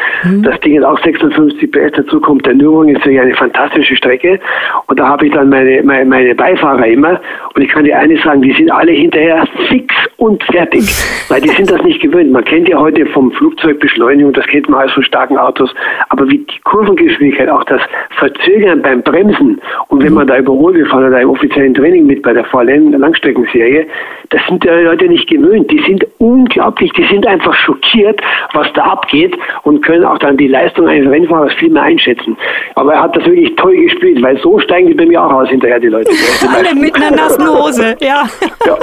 Das 0.43 0.59
Ding 0.61 0.79
hat 0.79 0.85
auch 0.85 1.03
56 1.03 1.71
PS, 1.71 1.93
dazu 1.97 2.21
kommt 2.21 2.47
der 2.47 2.55
Nürburgring, 2.55 2.97
ist 2.97 3.05
wirklich 3.05 3.21
eine 3.21 3.35
fantastische 3.35 3.95
Strecke. 3.97 4.41
Und 4.87 4.99
da 4.99 5.09
habe 5.09 5.27
ich 5.27 5.33
dann 5.33 5.49
meine, 5.49 5.83
meine, 5.83 6.05
meine 6.05 6.35
Beifahrer 6.47 6.87
immer. 6.87 7.21
Und 7.55 7.63
ich 7.63 7.69
kann 7.69 7.85
dir 7.85 7.99
eines 7.99 8.23
sagen, 8.23 8.43
die 8.43 8.53
sind 8.53 8.71
alle 8.71 8.93
hinterher 8.93 9.47
fix 9.69 9.93
und 10.17 10.43
fertig, 10.45 10.85
weil 11.29 11.41
die 11.41 11.49
sind 11.49 11.71
das 11.71 11.83
nicht 11.83 12.01
gewöhnt. 12.01 12.31
Man 12.31 12.45
kennt 12.45 12.69
ja 12.69 12.79
heute 12.79 13.05
vom 13.07 13.33
Flugzeugbeschleunigung, 13.33 14.33
das 14.33 14.47
kennt 14.47 14.69
man 14.69 14.81
alles 14.81 14.93
von 14.93 15.03
starken 15.03 15.37
Autos, 15.37 15.75
aber 16.09 16.29
wie 16.29 16.39
die 16.39 16.61
Kurvengeschwindigkeit, 16.65 17.49
auch 17.49 17.65
das 17.65 17.81
Verzögern 18.19 18.83
beim 18.83 19.03
Bremsen 19.03 19.61
und 19.89 20.05
wenn 20.05 20.15
man 20.15 20.27
da 20.27 20.39
überholt, 20.39 20.77
wir 20.77 20.87
fahren 20.87 21.11
da 21.11 21.19
im 21.19 21.31
offiziellen 21.31 21.75
Training 21.75 22.07
mit 22.07 22.23
bei 22.23 22.33
der 22.33 22.45
VLN 22.45 22.93
Langstreckenserie, 22.93 23.87
das 24.31 24.41
sind 24.49 24.65
die 24.65 24.69
Leute 24.69 25.07
nicht 25.07 25.29
gewöhnt. 25.29 25.71
Die 25.71 25.81
sind 25.81 26.07
unglaublich, 26.19 26.93
die 26.93 27.05
sind 27.05 27.27
einfach 27.27 27.55
schockiert, 27.55 28.21
was 28.53 28.73
da 28.75 28.83
abgeht 28.85 29.37
und 29.63 29.85
können 29.85 30.05
auch 30.05 30.19
dann 30.19 30.37
die 30.37 30.49
Leistung 30.49 30.89
eines 30.89 31.11
Rennfahrers 31.11 31.55
viel 31.55 31.71
mehr 31.71 31.83
einschätzen. 31.83 32.37
Aber 32.75 32.95
er 32.95 33.03
hat 33.03 33.17
das 33.17 33.25
wirklich 33.25 33.55
toll 33.57 33.77
gespielt, 33.77 34.23
weil 34.23 34.39
so 34.39 34.59
steigen 34.59 34.89
die 34.89 34.95
bei 34.95 35.07
mir 35.07 35.23
auch 35.23 35.33
aus 35.33 35.49
hinterher, 35.49 35.79
die 35.79 35.89
Leute. 35.89 36.11
Alle 36.45 36.75
mit 36.75 36.95
einer 36.97 37.11
nassen 37.11 37.49
Hose, 37.49 37.97
ja. 38.01 38.25
Ja. 38.67 38.79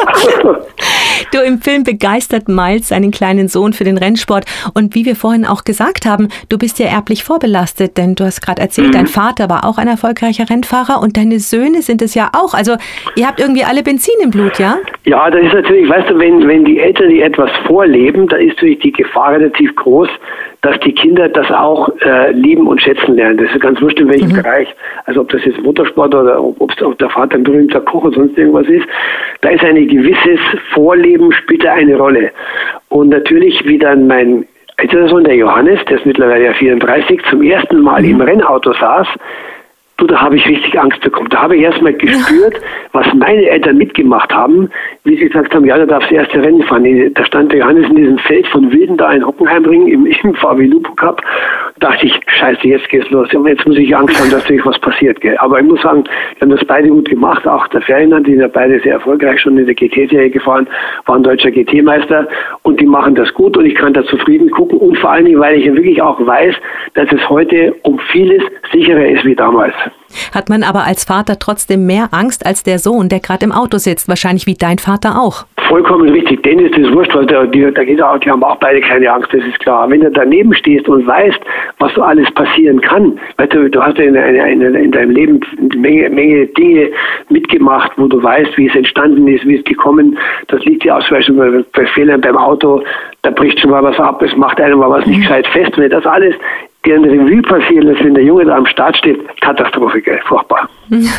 Du 1.32 1.40
im 1.40 1.62
Film 1.62 1.84
begeistert 1.84 2.48
Miles 2.48 2.90
seinen 2.90 3.12
kleinen 3.12 3.48
Sohn 3.48 3.74
für 3.74 3.84
den 3.84 3.98
Rennsport 3.98 4.46
und 4.74 4.94
wie 4.96 5.06
wir 5.06 5.16
vorhin 5.16 5.46
auch 5.46 5.64
gesagt 5.64 6.06
haben, 6.06 6.28
du 6.50 6.58
bist 6.58 6.80
ja 6.80 6.88
erblich 6.88 7.24
vorbelastet, 7.24 7.98
denn 7.98 8.16
du 8.16 8.26
hast 8.26 8.42
gerade 8.42 8.62
erzählt, 8.62 8.94
dein 8.94 9.08
Vater 9.08 9.50
war 9.50 9.66
auch 9.66 9.78
ein 9.78 9.88
erfolgreicher 9.88 10.50
Rennfahrer 10.50 11.02
und 11.02 11.18
deine 11.18 11.40
Söhne 11.40 11.82
sind 11.82 12.02
es 12.02 12.14
ja 12.14 12.30
auch. 12.34 12.54
Also 12.54 12.76
ihr 13.16 13.28
habt 13.28 13.40
irgendwie 13.40 13.64
alle 13.64 13.84
Benzin 13.84 14.16
im 14.22 14.30
Blut, 14.30 14.60
ja? 14.60 14.78
Ja, 15.06 15.30
das 15.30 15.44
ist 15.44 15.54
natürlich, 15.54 15.90
weißt 15.90 16.10
du, 16.10 16.20
wenn, 16.20 16.48
wenn 16.48 16.66
die 16.66 16.80
Eltern 16.80 17.10
die 17.10 17.22
etwas 17.22 17.50
vorleben, 17.66 18.28
da 18.28 18.38
ist 18.38 18.56
natürlich 18.56 18.80
die 18.80 18.92
Gefahr 18.92 19.34
relativ 19.34 19.76
groß, 19.76 20.10
dass 20.64 20.80
die 20.80 20.94
Kinder 20.94 21.28
das 21.28 21.52
auch 21.52 21.90
äh, 22.02 22.32
lieben 22.32 22.68
und 22.68 22.82
schätzen 22.82 23.16
lernen. 23.16 23.38
Das 23.38 23.54
ist 23.54 23.60
ganz 23.60 23.82
wurscht 23.82 24.00
in 24.00 24.10
welchem 24.10 24.30
mhm. 24.30 24.42
Bereich. 24.42 24.74
Also 25.06 25.22
ob 25.22 25.30
das 25.30 25.44
jetzt 25.44 25.62
Motorsport 25.62 26.16
oder 26.16 26.42
ob, 26.42 26.58
ob 26.60 26.98
der 27.00 27.10
Vater 27.10 27.36
ein 27.36 27.44
berühmter 27.44 27.82
Koch 27.82 28.06
oder 28.06 28.16
sonst 28.16 28.38
irgendwas 28.38 28.68
ist. 28.68 28.88
Da 29.42 29.50
ist 29.50 29.64
ein 29.64 29.76
gewisses 29.88 30.40
Vorleben 30.74 31.34
spielt 31.34 31.66
da 31.66 31.74
eine 31.74 31.98
Rolle. 31.98 32.32
Und 32.88 33.10
natürlich, 33.10 33.62
wie 33.68 33.78
dann 33.78 34.08
mein 34.08 34.46
älterer 34.78 35.10
Sohn, 35.10 35.26
der 35.26 35.36
Johannes, 35.36 35.84
der 35.90 35.98
ist 35.98 36.06
mittlerweile 36.06 36.46
ja 36.46 36.54
34, 36.54 37.22
zum 37.30 37.44
ersten 37.44 37.82
Mal 37.82 38.02
mhm. 38.02 38.12
im 38.12 38.22
Rennauto 38.22 38.72
saß, 38.72 39.08
Du, 40.04 40.08
da 40.08 40.20
habe 40.20 40.36
ich 40.36 40.46
richtig 40.46 40.78
Angst 40.78 41.00
bekommen. 41.00 41.30
Da 41.30 41.44
habe 41.44 41.56
ich 41.56 41.62
erstmal 41.62 41.94
gespürt, 41.94 42.60
was 42.92 43.08
meine 43.14 43.48
Eltern 43.48 43.78
mitgemacht 43.78 44.34
haben, 44.34 44.70
wie 45.06 45.16
sie 45.16 45.30
gesagt 45.30 45.56
haben, 45.56 45.64
ja, 45.64 45.78
da 45.78 45.86
darfst 45.86 46.12
du 46.12 46.16
erste 46.16 46.44
Rennen 46.44 46.62
fahren. 46.64 47.14
Da 47.14 47.24
stand 47.24 47.54
der 47.54 47.60
Johannes 47.60 47.90
in 47.90 47.96
diesem 47.96 48.18
Feld 48.18 48.46
von 48.48 48.70
Wilden 48.70 48.98
da 48.98 49.14
in 49.14 49.26
Hockenheimring 49.26 49.88
im, 49.88 50.06
im 50.06 50.36
VW 50.36 50.66
Lupo 50.66 50.92
Cup. 50.96 51.22
Da 51.84 51.90
dachte 51.90 52.06
ich, 52.06 52.18
scheiße, 52.28 52.66
jetzt 52.66 52.88
geht's 52.88 53.10
los. 53.10 53.28
Jetzt 53.34 53.68
muss 53.68 53.78
ich 53.78 53.94
Angst 53.94 54.18
haben, 54.18 54.32
dass 54.32 54.44
natürlich 54.44 54.66
was 54.66 54.80
passiert. 54.80 55.20
Gell. 55.20 55.36
Aber 55.40 55.60
ich 55.60 55.66
muss 55.66 55.82
sagen, 55.82 56.06
wir 56.06 56.40
haben 56.40 56.52
das 56.52 56.64
beide 56.64 56.88
gut 56.88 57.10
gemacht. 57.10 57.46
Auch 57.46 57.68
der 57.68 57.82
Ferdinand, 57.82 58.26
die 58.26 58.32
sind 58.32 58.40
ja 58.40 58.48
beide 58.48 58.80
sehr 58.80 58.94
erfolgreich 58.94 59.42
schon 59.42 59.58
in 59.58 59.66
der 59.66 59.76
GT-Serie 59.76 60.30
gefahren, 60.30 60.66
war 61.08 61.18
ein 61.18 61.24
deutscher 61.24 61.52
GT-Meister 61.52 62.30
und 62.62 62.80
die 62.80 62.86
machen 62.86 63.16
das 63.16 63.34
gut 63.34 63.58
und 63.58 63.66
ich 63.66 63.76
kann 63.76 63.92
da 63.92 64.02
zufrieden 64.06 64.50
gucken. 64.50 64.78
Und 64.78 64.98
vor 64.98 65.12
allen 65.12 65.26
Dingen, 65.26 65.42
weil 65.42 65.58
ich 65.58 65.66
ja 65.66 65.76
wirklich 65.76 66.02
auch 66.02 66.26
weiß, 66.26 66.56
dass 66.94 67.12
es 67.12 67.30
heute 67.30 67.76
um 67.84 68.00
vieles 68.14 68.44
sicherer 68.72 69.06
ist 69.06 69.26
wie 69.26 69.36
damals. 69.36 69.74
Hat 70.34 70.50
man 70.50 70.64
aber 70.64 70.86
als 70.86 71.04
Vater 71.04 71.40
trotzdem 71.40 71.86
mehr 71.86 72.10
Angst 72.12 72.46
als 72.46 72.64
der 72.64 72.80
Sohn, 72.80 73.10
der 73.10 73.20
gerade 73.20 73.46
im 73.46 73.52
Auto 73.52 73.78
sitzt, 73.78 74.08
wahrscheinlich 74.08 74.48
wie 74.48 74.56
dein 74.56 74.78
Vater 74.78 75.20
auch. 75.22 75.46
Vollkommen 75.68 76.10
richtig. 76.10 76.44
Denen 76.44 76.66
ist 76.66 76.78
das 76.78 76.92
wurscht, 76.94 77.16
weil 77.16 77.26
die, 77.48 77.72
da 77.74 77.84
geht 77.84 78.02
auch, 78.02 78.18
die 78.20 78.30
haben 78.30 78.44
auch 78.44 78.58
beide 78.58 78.82
keine 78.82 79.12
Angst, 79.12 79.34
das 79.34 79.44
ist 79.44 79.60
klar. 79.60 79.90
Wenn 79.90 80.02
du 80.02 80.12
daneben 80.12 80.54
stehst 80.54 80.88
und 80.88 81.08
weißt, 81.08 81.40
was 81.80 81.94
so 81.94 82.02
alles 82.02 82.30
passieren 82.32 82.82
kann, 82.82 83.20
weil 83.38 83.48
du, 83.48 83.70
du 83.70 83.82
hast 83.82 83.98
ja 83.98 84.06
in, 84.06 84.16
in, 84.16 84.76
in 84.76 84.92
deinem 84.92 85.12
Leben 85.12 85.40
eine 85.58 85.80
Menge, 85.80 86.10
Menge 86.10 86.48
Dinge 86.48 86.90
mitgemacht, 87.30 87.92
wo 87.98 88.08
du 88.08 88.22
weißt, 88.22 88.58
wie 88.58 88.68
es 88.68 88.76
entstanden 88.76 89.28
ist, 89.28 89.46
wie 89.48 89.56
es 89.56 89.64
gekommen. 89.64 90.18
Das 90.48 90.64
liegt 90.66 90.84
ja 90.84 90.98
auch 90.98 91.08
zum 91.08 91.18
Beispiel 91.18 91.36
bei, 91.36 91.66
bei 91.74 91.86
Fehlern 91.88 92.22
beim 92.22 92.38
Auto, 92.38 92.84
da 93.24 93.32
bricht 93.32 93.60
schon 93.60 93.72
mal 93.72 93.84
was 93.84 94.00
ab, 94.00 94.22
es 94.22 94.36
macht 94.36 94.60
einem 94.60 94.80
mal 94.80 94.90
was 94.90 95.06
nicht 95.06 95.22
gescheit 95.22 95.48
fest. 95.48 95.78
Wenn 95.78 95.90
das 95.90 96.06
alles 96.06 96.36
deren 96.86 97.06
Revue 97.06 97.42
passieren 97.42 97.88
lässt, 97.88 98.04
wenn 98.04 98.14
der 98.14 98.24
Junge 98.24 98.46
da 98.46 98.56
am 98.56 98.66
Start 98.66 98.98
steht, 98.98 99.20
Katastrophe, 99.42 100.02
gell? 100.02 100.20
furchtbar. 100.28 100.70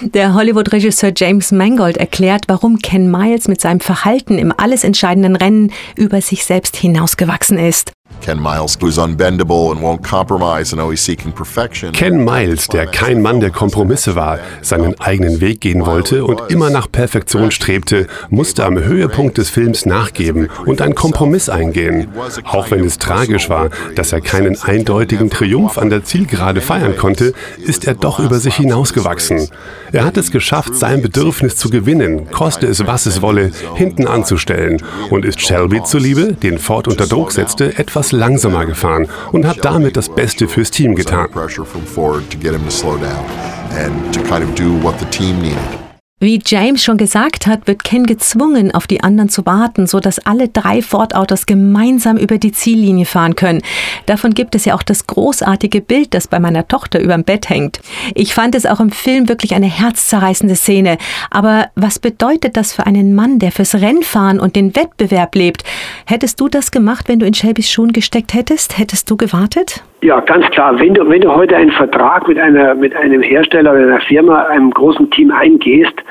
Der 0.00 0.34
Hollywood-Regisseur 0.34 1.12
James 1.16 1.50
Mangold 1.50 1.96
erklärt, 1.96 2.44
warum 2.46 2.78
Ken 2.78 3.10
Miles 3.10 3.48
mit 3.48 3.60
seinem 3.60 3.80
Verhalten 3.80 4.38
im 4.38 4.52
alles 4.56 4.84
entscheidenden 4.84 5.34
Rennen 5.34 5.72
über 5.96 6.20
sich 6.20 6.44
selbst 6.44 6.76
hinausgewachsen 6.76 7.58
ist. 7.58 7.92
Ken 8.20 8.40
Miles, 8.40 8.78
who's 8.80 8.98
unbendable 8.98 9.72
and 9.72 9.80
won't 9.80 10.02
compromise 10.02 10.72
and 10.72 10.80
always 10.80 11.04
seeking 11.04 11.32
perfection. 11.32 11.92
Ken 11.92 12.24
Miles, 12.24 12.68
der 12.68 12.86
kein 12.86 13.20
Mann 13.20 13.40
der 13.40 13.50
Kompromisse 13.50 14.14
war, 14.14 14.38
seinen 14.60 14.98
eigenen 15.00 15.40
Weg 15.40 15.60
gehen 15.60 15.84
wollte 15.86 16.24
und 16.24 16.40
immer 16.48 16.70
nach 16.70 16.90
Perfektion 16.90 17.50
strebte, 17.50 18.06
musste 18.30 18.64
am 18.64 18.78
Höhepunkt 18.78 19.38
des 19.38 19.50
Films 19.50 19.86
nachgeben 19.86 20.48
und 20.66 20.80
einen 20.80 20.94
Kompromiss 20.94 21.48
eingehen. 21.48 22.08
Auch 22.44 22.70
wenn 22.70 22.84
es 22.84 22.98
tragisch 22.98 23.48
war, 23.48 23.70
dass 23.96 24.12
er 24.12 24.20
keinen 24.20 24.60
eindeutigen 24.62 25.30
Triumph 25.30 25.78
an 25.78 25.90
der 25.90 26.04
Zielgerade 26.04 26.60
feiern 26.60 26.96
konnte, 26.96 27.32
ist 27.58 27.86
er 27.86 27.94
doch 27.94 28.20
über 28.20 28.38
sich 28.38 28.54
hinausgewachsen. 28.56 29.48
Er 29.92 30.04
hat 30.04 30.16
es 30.16 30.30
geschafft, 30.30 30.74
sein 30.74 31.02
Bedürfnis 31.02 31.56
zu 31.56 31.70
gewinnen, 31.70 32.30
koste 32.30 32.66
es 32.66 32.86
was 32.86 33.06
es 33.06 33.20
wolle, 33.20 33.50
hinten 33.74 34.06
anzustellen 34.06 34.82
und 35.10 35.24
ist 35.24 35.40
Shelby 35.40 35.82
zuliebe, 35.82 36.32
den 36.32 36.58
Ford 36.58 36.88
unter 36.88 37.06
Druck 37.06 37.32
setzte, 37.32 37.78
etwas 37.78 38.01
langsamer 38.10 38.66
gefahren 38.66 39.06
und 39.30 39.46
hat 39.46 39.64
damit 39.64 39.96
das 39.96 40.08
Beste 40.08 40.48
fürs 40.48 40.72
Team 40.72 40.96
getan. 40.96 41.28
Wie 46.22 46.38
James 46.46 46.84
schon 46.84 46.98
gesagt 46.98 47.48
hat, 47.48 47.66
wird 47.66 47.82
Ken 47.82 48.06
gezwungen, 48.06 48.72
auf 48.72 48.86
die 48.86 49.02
anderen 49.02 49.28
zu 49.28 49.44
warten, 49.44 49.88
sodass 49.88 50.24
alle 50.24 50.46
drei 50.46 50.80
Ford-Autos 50.80 51.46
gemeinsam 51.46 52.16
über 52.16 52.38
die 52.38 52.52
Ziellinie 52.52 53.06
fahren 53.06 53.34
können. 53.34 53.60
Davon 54.06 54.30
gibt 54.30 54.54
es 54.54 54.64
ja 54.64 54.74
auch 54.76 54.84
das 54.84 55.08
großartige 55.08 55.80
Bild, 55.80 56.14
das 56.14 56.28
bei 56.28 56.38
meiner 56.38 56.68
Tochter 56.68 57.00
überm 57.00 57.24
Bett 57.24 57.50
hängt. 57.50 57.80
Ich 58.14 58.34
fand 58.34 58.54
es 58.54 58.66
auch 58.66 58.78
im 58.78 58.90
Film 58.90 59.28
wirklich 59.28 59.56
eine 59.56 59.66
herzzerreißende 59.66 60.54
Szene. 60.54 60.96
Aber 61.32 61.66
was 61.74 61.98
bedeutet 61.98 62.56
das 62.56 62.72
für 62.72 62.86
einen 62.86 63.16
Mann, 63.16 63.40
der 63.40 63.50
fürs 63.50 63.74
Rennfahren 63.74 64.38
und 64.38 64.54
den 64.54 64.76
Wettbewerb 64.76 65.34
lebt? 65.34 65.64
Hättest 66.06 66.40
du 66.40 66.48
das 66.48 66.70
gemacht, 66.70 67.08
wenn 67.08 67.18
du 67.18 67.26
in 67.26 67.34
Shelbys 67.34 67.68
Schuhen 67.68 67.92
gesteckt 67.92 68.32
hättest? 68.32 68.78
Hättest 68.78 69.10
du 69.10 69.16
gewartet? 69.16 69.82
Ja, 70.02 70.18
ganz 70.18 70.44
klar. 70.50 70.78
Wenn 70.80 70.94
du, 70.94 71.08
wenn 71.08 71.20
du 71.20 71.32
heute 71.32 71.56
einen 71.56 71.70
Vertrag 71.70 72.26
mit 72.26 72.36
einer, 72.36 72.74
mit 72.74 72.94
einem 72.94 73.22
Hersteller 73.22 73.70
oder 73.72 73.82
einer 73.82 74.00
Firma, 74.00 74.42
einem 74.46 74.70
großen 74.72 75.08
Team 75.12 75.30
eingehst, 75.30 75.94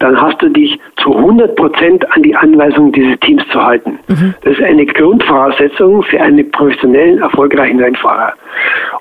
dann 0.00 0.20
hast 0.20 0.40
du 0.42 0.48
dich 0.48 0.80
zu 0.96 1.14
100 1.14 1.54
Prozent 1.56 2.10
an 2.12 2.22
die 2.22 2.34
Anweisungen 2.34 2.90
dieses 2.92 3.20
Teams 3.20 3.46
zu 3.52 3.62
halten. 3.62 3.98
Mhm. 4.08 4.34
Das 4.42 4.54
ist 4.54 4.62
eine 4.62 4.86
Grundvoraussetzung 4.86 6.02
für 6.02 6.20
einen 6.20 6.50
professionellen, 6.50 7.18
erfolgreichen 7.18 7.80
Rennfahrer. 7.80 8.32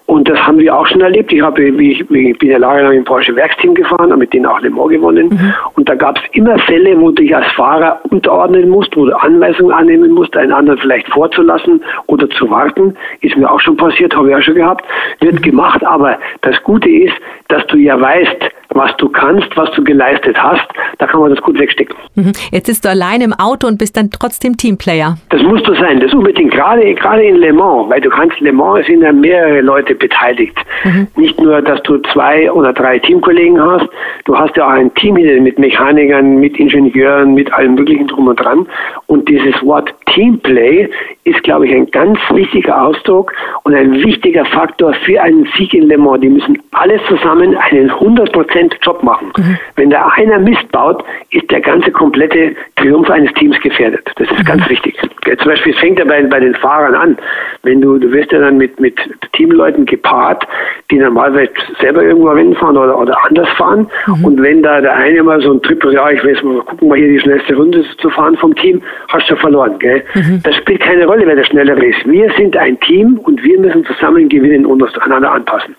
Und 0.05 0.27
das 0.27 0.39
haben 0.45 0.59
wir 0.59 0.75
auch 0.75 0.87
schon 0.87 1.01
erlebt. 1.01 1.31
Ich, 1.31 1.41
habe, 1.41 1.63
ich, 1.63 2.01
ich 2.01 2.37
bin 2.39 2.49
ja 2.49 2.57
lange 2.57 2.95
im 2.95 3.03
Porsche 3.03 3.35
Werksteam 3.35 3.75
gefahren 3.75 4.11
und 4.11 4.19
mit 4.19 4.33
denen 4.33 4.45
auch 4.45 4.59
Le 4.59 4.69
Mans 4.69 4.89
gewonnen. 4.89 5.29
Mhm. 5.29 5.53
Und 5.75 5.87
da 5.87 5.95
gab 5.95 6.17
es 6.17 6.23
immer 6.33 6.57
Fälle, 6.59 6.99
wo 6.99 7.11
du 7.11 7.21
dich 7.21 7.35
als 7.35 7.47
Fahrer 7.53 8.01
unterordnen 8.09 8.69
musst, 8.69 8.95
wo 8.97 9.05
du 9.05 9.15
Anweisungen 9.15 9.71
annehmen 9.71 10.11
musst, 10.11 10.35
einen 10.35 10.51
anderen 10.51 10.79
vielleicht 10.79 11.07
vorzulassen 11.09 11.81
oder 12.07 12.29
zu 12.31 12.49
warten. 12.49 12.95
Ist 13.21 13.37
mir 13.37 13.49
auch 13.49 13.59
schon 13.61 13.77
passiert, 13.77 14.15
habe 14.15 14.31
ich 14.31 14.35
auch 14.35 14.41
schon 14.41 14.55
gehabt. 14.55 14.83
Wird 15.21 15.35
mhm. 15.35 15.41
gemacht, 15.43 15.85
aber 15.85 16.17
das 16.41 16.61
Gute 16.63 16.89
ist, 16.89 17.15
dass 17.47 17.65
du 17.67 17.77
ja 17.77 17.99
weißt, 17.99 18.49
was 18.69 18.95
du 18.97 19.09
kannst, 19.09 19.55
was 19.55 19.71
du 19.71 19.83
geleistet 19.83 20.41
hast, 20.41 20.67
da 20.97 21.07
kann 21.07 21.21
man 21.21 21.33
das 21.33 21.41
gut 21.41 21.59
wegstecken. 21.59 21.95
Mhm. 22.15 22.31
Jetzt 22.51 22.67
sitzt 22.67 22.85
du 22.85 22.89
allein 22.89 23.21
im 23.21 23.33
Auto 23.33 23.67
und 23.67 23.77
bist 23.77 23.95
dann 23.97 24.09
trotzdem 24.09 24.57
Teamplayer. 24.57 25.17
Das 25.29 25.41
musst 25.43 25.67
du 25.67 25.75
sein, 25.75 25.99
das 25.99 26.13
unbedingt, 26.13 26.51
gerade, 26.51 26.93
gerade 26.95 27.23
in 27.23 27.37
Le 27.37 27.53
Mans, 27.53 27.89
weil 27.89 28.01
du 28.01 28.09
kannst, 28.09 28.39
Le 28.39 28.51
Mans 28.51 28.85
sind 28.87 29.01
ja 29.01 29.11
mehrere 29.11 29.61
Leute 29.61 29.95
beteiligt. 29.95 30.57
Mhm. 30.83 31.07
Nicht 31.15 31.39
nur, 31.39 31.61
dass 31.61 31.81
du 31.83 31.97
zwei 32.13 32.51
oder 32.51 32.73
drei 32.73 32.99
Teamkollegen 32.99 33.61
hast, 33.61 33.87
du 34.25 34.37
hast 34.37 34.55
ja 34.57 34.65
auch 34.65 34.71
ein 34.71 34.93
Team 34.95 35.15
mit 35.15 35.59
Mechanikern, 35.59 36.37
mit 36.37 36.57
Ingenieuren, 36.57 37.33
mit 37.33 37.51
allem 37.53 37.75
möglichen 37.75 38.07
drum 38.07 38.27
und 38.27 38.39
dran. 38.39 38.65
Und 39.07 39.27
dieses 39.27 39.61
Wort 39.63 39.93
Teamplay 40.13 40.89
ist, 41.29 41.43
glaube 41.43 41.67
ich, 41.67 41.73
ein 41.73 41.89
ganz 41.91 42.19
wichtiger 42.31 42.81
Ausdruck 42.81 43.33
und 43.63 43.75
ein 43.75 43.93
wichtiger 44.03 44.45
Faktor 44.45 44.93
für 45.05 45.21
einen 45.21 45.47
Sieg 45.57 45.73
in 45.73 45.87
Le 45.87 45.97
Mans. 45.97 46.21
Die 46.21 46.29
müssen 46.29 46.57
alle 46.71 46.99
zusammen 47.07 47.55
einen 47.57 47.91
100% 47.91 48.73
Job 48.81 49.03
machen. 49.03 49.31
Mhm. 49.37 49.57
Wenn 49.75 49.89
da 49.89 50.07
einer 50.15 50.39
Mist 50.39 50.71
baut, 50.71 51.03
ist 51.31 51.49
der 51.51 51.61
ganze 51.61 51.91
komplette 51.91 52.55
Triumph 52.75 53.09
eines 53.09 53.33
Teams 53.33 53.59
gefährdet. 53.61 54.09
Das 54.15 54.29
ist 54.29 54.39
mhm. 54.39 54.45
ganz 54.45 54.69
wichtig. 54.69 54.95
Zum 54.99 55.47
Beispiel, 55.47 55.73
es 55.73 55.79
fängt 55.79 55.99
ja 55.99 56.05
bei, 56.05 56.21
bei 56.23 56.39
den 56.39 56.55
Fahrern 56.55 56.95
an. 56.95 57.17
Wenn 57.63 57.81
du, 57.81 57.97
du 57.97 58.11
wirst 58.11 58.31
ja 58.31 58.39
dann 58.39 58.57
mit, 58.57 58.79
mit 58.79 58.97
Teamleuten 59.33 59.85
gepaart, 59.85 60.47
die 60.91 60.97
normalerweise 60.97 61.51
selber 61.79 62.03
irgendwo 62.03 62.29
Rennen 62.29 62.55
fahren 62.55 62.77
oder, 62.77 62.97
oder 62.97 63.15
anders 63.25 63.49
fahren. 63.49 63.87
Mhm. 64.07 64.25
Und 64.25 64.41
wenn 64.41 64.63
da 64.63 64.81
der 64.81 64.95
eine 64.95 65.21
mal 65.23 65.41
so 65.41 65.53
ein 65.53 65.61
Trip, 65.61 65.83
ja, 65.91 66.09
ich 66.09 66.23
weiß 66.23 66.43
mal, 66.43 66.61
gucken 66.61 66.89
mal 66.89 66.97
hier 66.97 67.09
die 67.09 67.19
schnellste 67.19 67.55
Runde 67.55 67.85
zu 67.97 68.09
fahren 68.09 68.35
vom 68.37 68.55
Team, 68.55 68.81
hast 69.09 69.29
du 69.29 69.35
verloren. 69.35 69.77
Gell? 69.79 70.03
Mhm. 70.15 70.41
Das 70.43 70.55
spielt 70.55 70.81
keine 70.81 71.05
Rolle, 71.05 71.18
wer 71.25 71.35
der 71.35 71.43
Schnellere 71.43 71.85
ist. 71.85 72.05
Wir 72.05 72.31
sind 72.37 72.55
ein 72.57 72.79
Team 72.81 73.19
und 73.23 73.43
wir 73.43 73.59
müssen 73.59 73.85
zusammen 73.85 74.29
gewinnen 74.29 74.65
und 74.65 74.81
uns 74.81 74.95
aneinander 74.97 75.31
anpassen. 75.31 75.75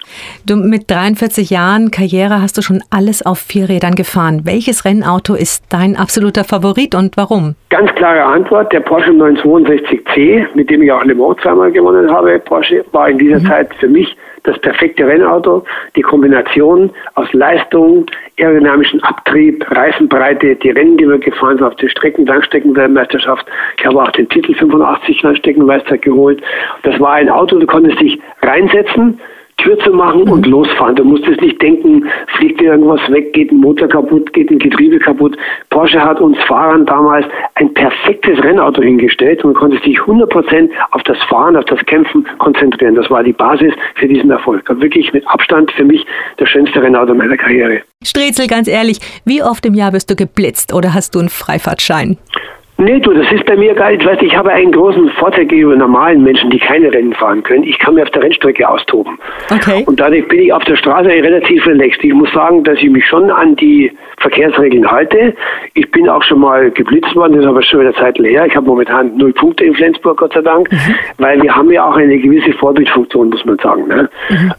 Du 0.46 0.56
mit 0.56 0.90
43 0.90 1.50
Jahren 1.50 1.90
Karriere 1.90 2.42
hast 2.42 2.58
du 2.58 2.62
schon 2.62 2.82
alles 2.90 3.24
auf 3.24 3.38
vier 3.38 3.68
Rädern 3.68 3.94
gefahren. 3.94 4.42
Welches 4.44 4.84
Rennauto 4.84 5.34
ist 5.34 5.64
dein 5.70 5.96
absoluter 5.96 6.44
Favorit 6.44 6.94
und 6.94 7.16
warum? 7.16 7.54
Ganz 7.68 7.92
klare 7.94 8.22
Antwort, 8.24 8.72
der 8.72 8.80
Porsche 8.80 9.10
962C, 9.10 10.46
mit 10.54 10.70
dem 10.70 10.82
ich 10.82 10.92
auch 10.92 11.04
Le 11.04 11.14
Mans 11.14 11.38
zweimal 11.42 11.70
gewonnen 11.70 12.10
habe. 12.10 12.38
Porsche 12.38 12.84
war 12.92 13.08
in 13.08 13.18
dieser 13.18 13.40
mhm. 13.40 13.46
Zeit 13.46 13.74
für 13.76 13.88
mich 13.88 14.16
das 14.44 14.58
perfekte 14.60 15.06
Rennauto. 15.06 15.64
Die 15.96 16.02
Kombination 16.02 16.90
aus 17.14 17.32
Leistung, 17.32 18.06
aerodynamischen 18.38 19.02
Abtrieb, 19.02 19.64
Reifenbreite, 19.70 20.56
die 20.56 20.70
Rennen, 20.70 20.96
die 20.96 21.08
wir 21.08 21.18
gefahren 21.18 21.58
sind 21.58 21.66
auf 21.66 21.76
der 21.76 21.88
Strecken, 21.88 22.26
Langstreckenweltmeisterschaft. 22.26 23.46
Ich 23.78 23.86
habe 23.86 24.02
auch 24.02 24.10
den 24.12 24.28
Titel 24.28 24.54
85 24.54 25.22
Langstreckenmeister 25.22 25.98
geholt. 25.98 26.42
Das 26.82 26.98
war 27.00 27.14
ein 27.14 27.28
Auto, 27.28 27.58
du 27.58 27.66
konntest 27.66 28.00
dich 28.00 28.20
reinsetzen, 28.42 29.20
Zu 29.84 29.92
machen 29.92 30.22
und 30.22 30.46
losfahren. 30.46 30.96
Du 30.96 31.04
musstest 31.04 31.40
nicht 31.40 31.60
denken, 31.60 32.08
fliegt 32.36 32.60
dir 32.60 32.72
irgendwas 32.72 33.00
weg, 33.10 33.32
geht 33.32 33.52
ein 33.52 33.58
Motor 33.58 33.88
kaputt, 33.88 34.32
geht 34.32 34.50
ein 34.50 34.58
Getriebe 34.58 34.98
kaputt. 34.98 35.36
Porsche 35.68 36.02
hat 36.02 36.20
uns 36.20 36.36
Fahrern 36.48 36.86
damals 36.86 37.26
ein 37.54 37.72
perfektes 37.74 38.42
Rennauto 38.42 38.82
hingestellt 38.82 39.44
und 39.44 39.54
konnte 39.54 39.76
sich 39.84 39.98
100% 39.98 40.70
auf 40.92 41.02
das 41.04 41.18
Fahren, 41.28 41.56
auf 41.56 41.64
das 41.66 41.78
Kämpfen 41.86 42.26
konzentrieren. 42.38 42.94
Das 42.94 43.10
war 43.10 43.22
die 43.22 43.32
Basis 43.32 43.72
für 43.94 44.08
diesen 44.08 44.30
Erfolg. 44.30 44.64
Wirklich 44.80 45.12
mit 45.12 45.26
Abstand 45.28 45.70
für 45.72 45.84
mich 45.84 46.06
das 46.38 46.48
schönste 46.48 46.82
Rennauto 46.82 47.14
meiner 47.14 47.36
Karriere. 47.36 47.82
Strezel, 48.02 48.46
ganz 48.46 48.66
ehrlich, 48.66 48.98
wie 49.24 49.42
oft 49.42 49.64
im 49.66 49.74
Jahr 49.74 49.92
wirst 49.92 50.10
du 50.10 50.16
geblitzt 50.16 50.72
oder 50.72 50.94
hast 50.94 51.14
du 51.14 51.18
einen 51.18 51.28
Freifahrtschein? 51.28 52.16
Nee, 52.80 52.98
du, 52.98 53.12
das 53.12 53.30
ist 53.30 53.44
bei 53.44 53.56
mir 53.56 53.74
geil. 53.74 53.98
Ich 54.00 54.06
weiß, 54.06 54.18
ich 54.22 54.34
habe 54.34 54.50
einen 54.50 54.72
großen 54.72 55.10
Vorteil 55.10 55.44
gegenüber 55.44 55.76
normalen 55.76 56.22
Menschen, 56.22 56.48
die 56.48 56.58
keine 56.58 56.90
Rennen 56.90 57.12
fahren 57.12 57.42
können. 57.42 57.62
Ich 57.64 57.78
kann 57.78 57.94
mir 57.94 58.02
auf 58.02 58.10
der 58.10 58.22
Rennstrecke 58.22 58.66
austoben. 58.66 59.18
Okay. 59.50 59.84
Und 59.86 60.00
dadurch 60.00 60.26
bin 60.28 60.40
ich 60.40 60.50
auf 60.50 60.64
der 60.64 60.76
Straße 60.76 61.08
relativ 61.08 61.66
relaxed. 61.66 62.02
Ich 62.02 62.14
muss 62.14 62.32
sagen, 62.32 62.64
dass 62.64 62.78
ich 62.78 62.88
mich 62.88 63.06
schon 63.06 63.30
an 63.30 63.54
die 63.56 63.92
Verkehrsregeln 64.20 64.90
halte. 64.90 65.34
Ich 65.74 65.90
bin 65.90 66.08
auch 66.08 66.22
schon 66.22 66.40
mal 66.40 66.70
geblitzt 66.70 67.14
worden, 67.14 67.34
das 67.34 67.42
ist 67.42 67.48
aber 67.48 67.62
schon 67.62 67.80
wieder 67.80 67.94
Zeit 67.94 68.18
her. 68.18 68.46
Ich 68.46 68.56
habe 68.56 68.66
momentan 68.66 69.14
null 69.16 69.34
Punkte 69.34 69.64
in 69.64 69.74
Flensburg, 69.74 70.16
Gott 70.16 70.32
sei 70.32 70.40
Dank, 70.40 70.70
weil 71.18 71.42
wir 71.42 71.54
haben 71.54 71.70
ja 71.70 71.84
auch 71.84 71.96
eine 71.96 72.18
gewisse 72.18 72.52
Vorbildfunktion, 72.54 73.28
muss 73.28 73.44
man 73.44 73.58
sagen. 73.58 73.88
Ne? 73.88 74.08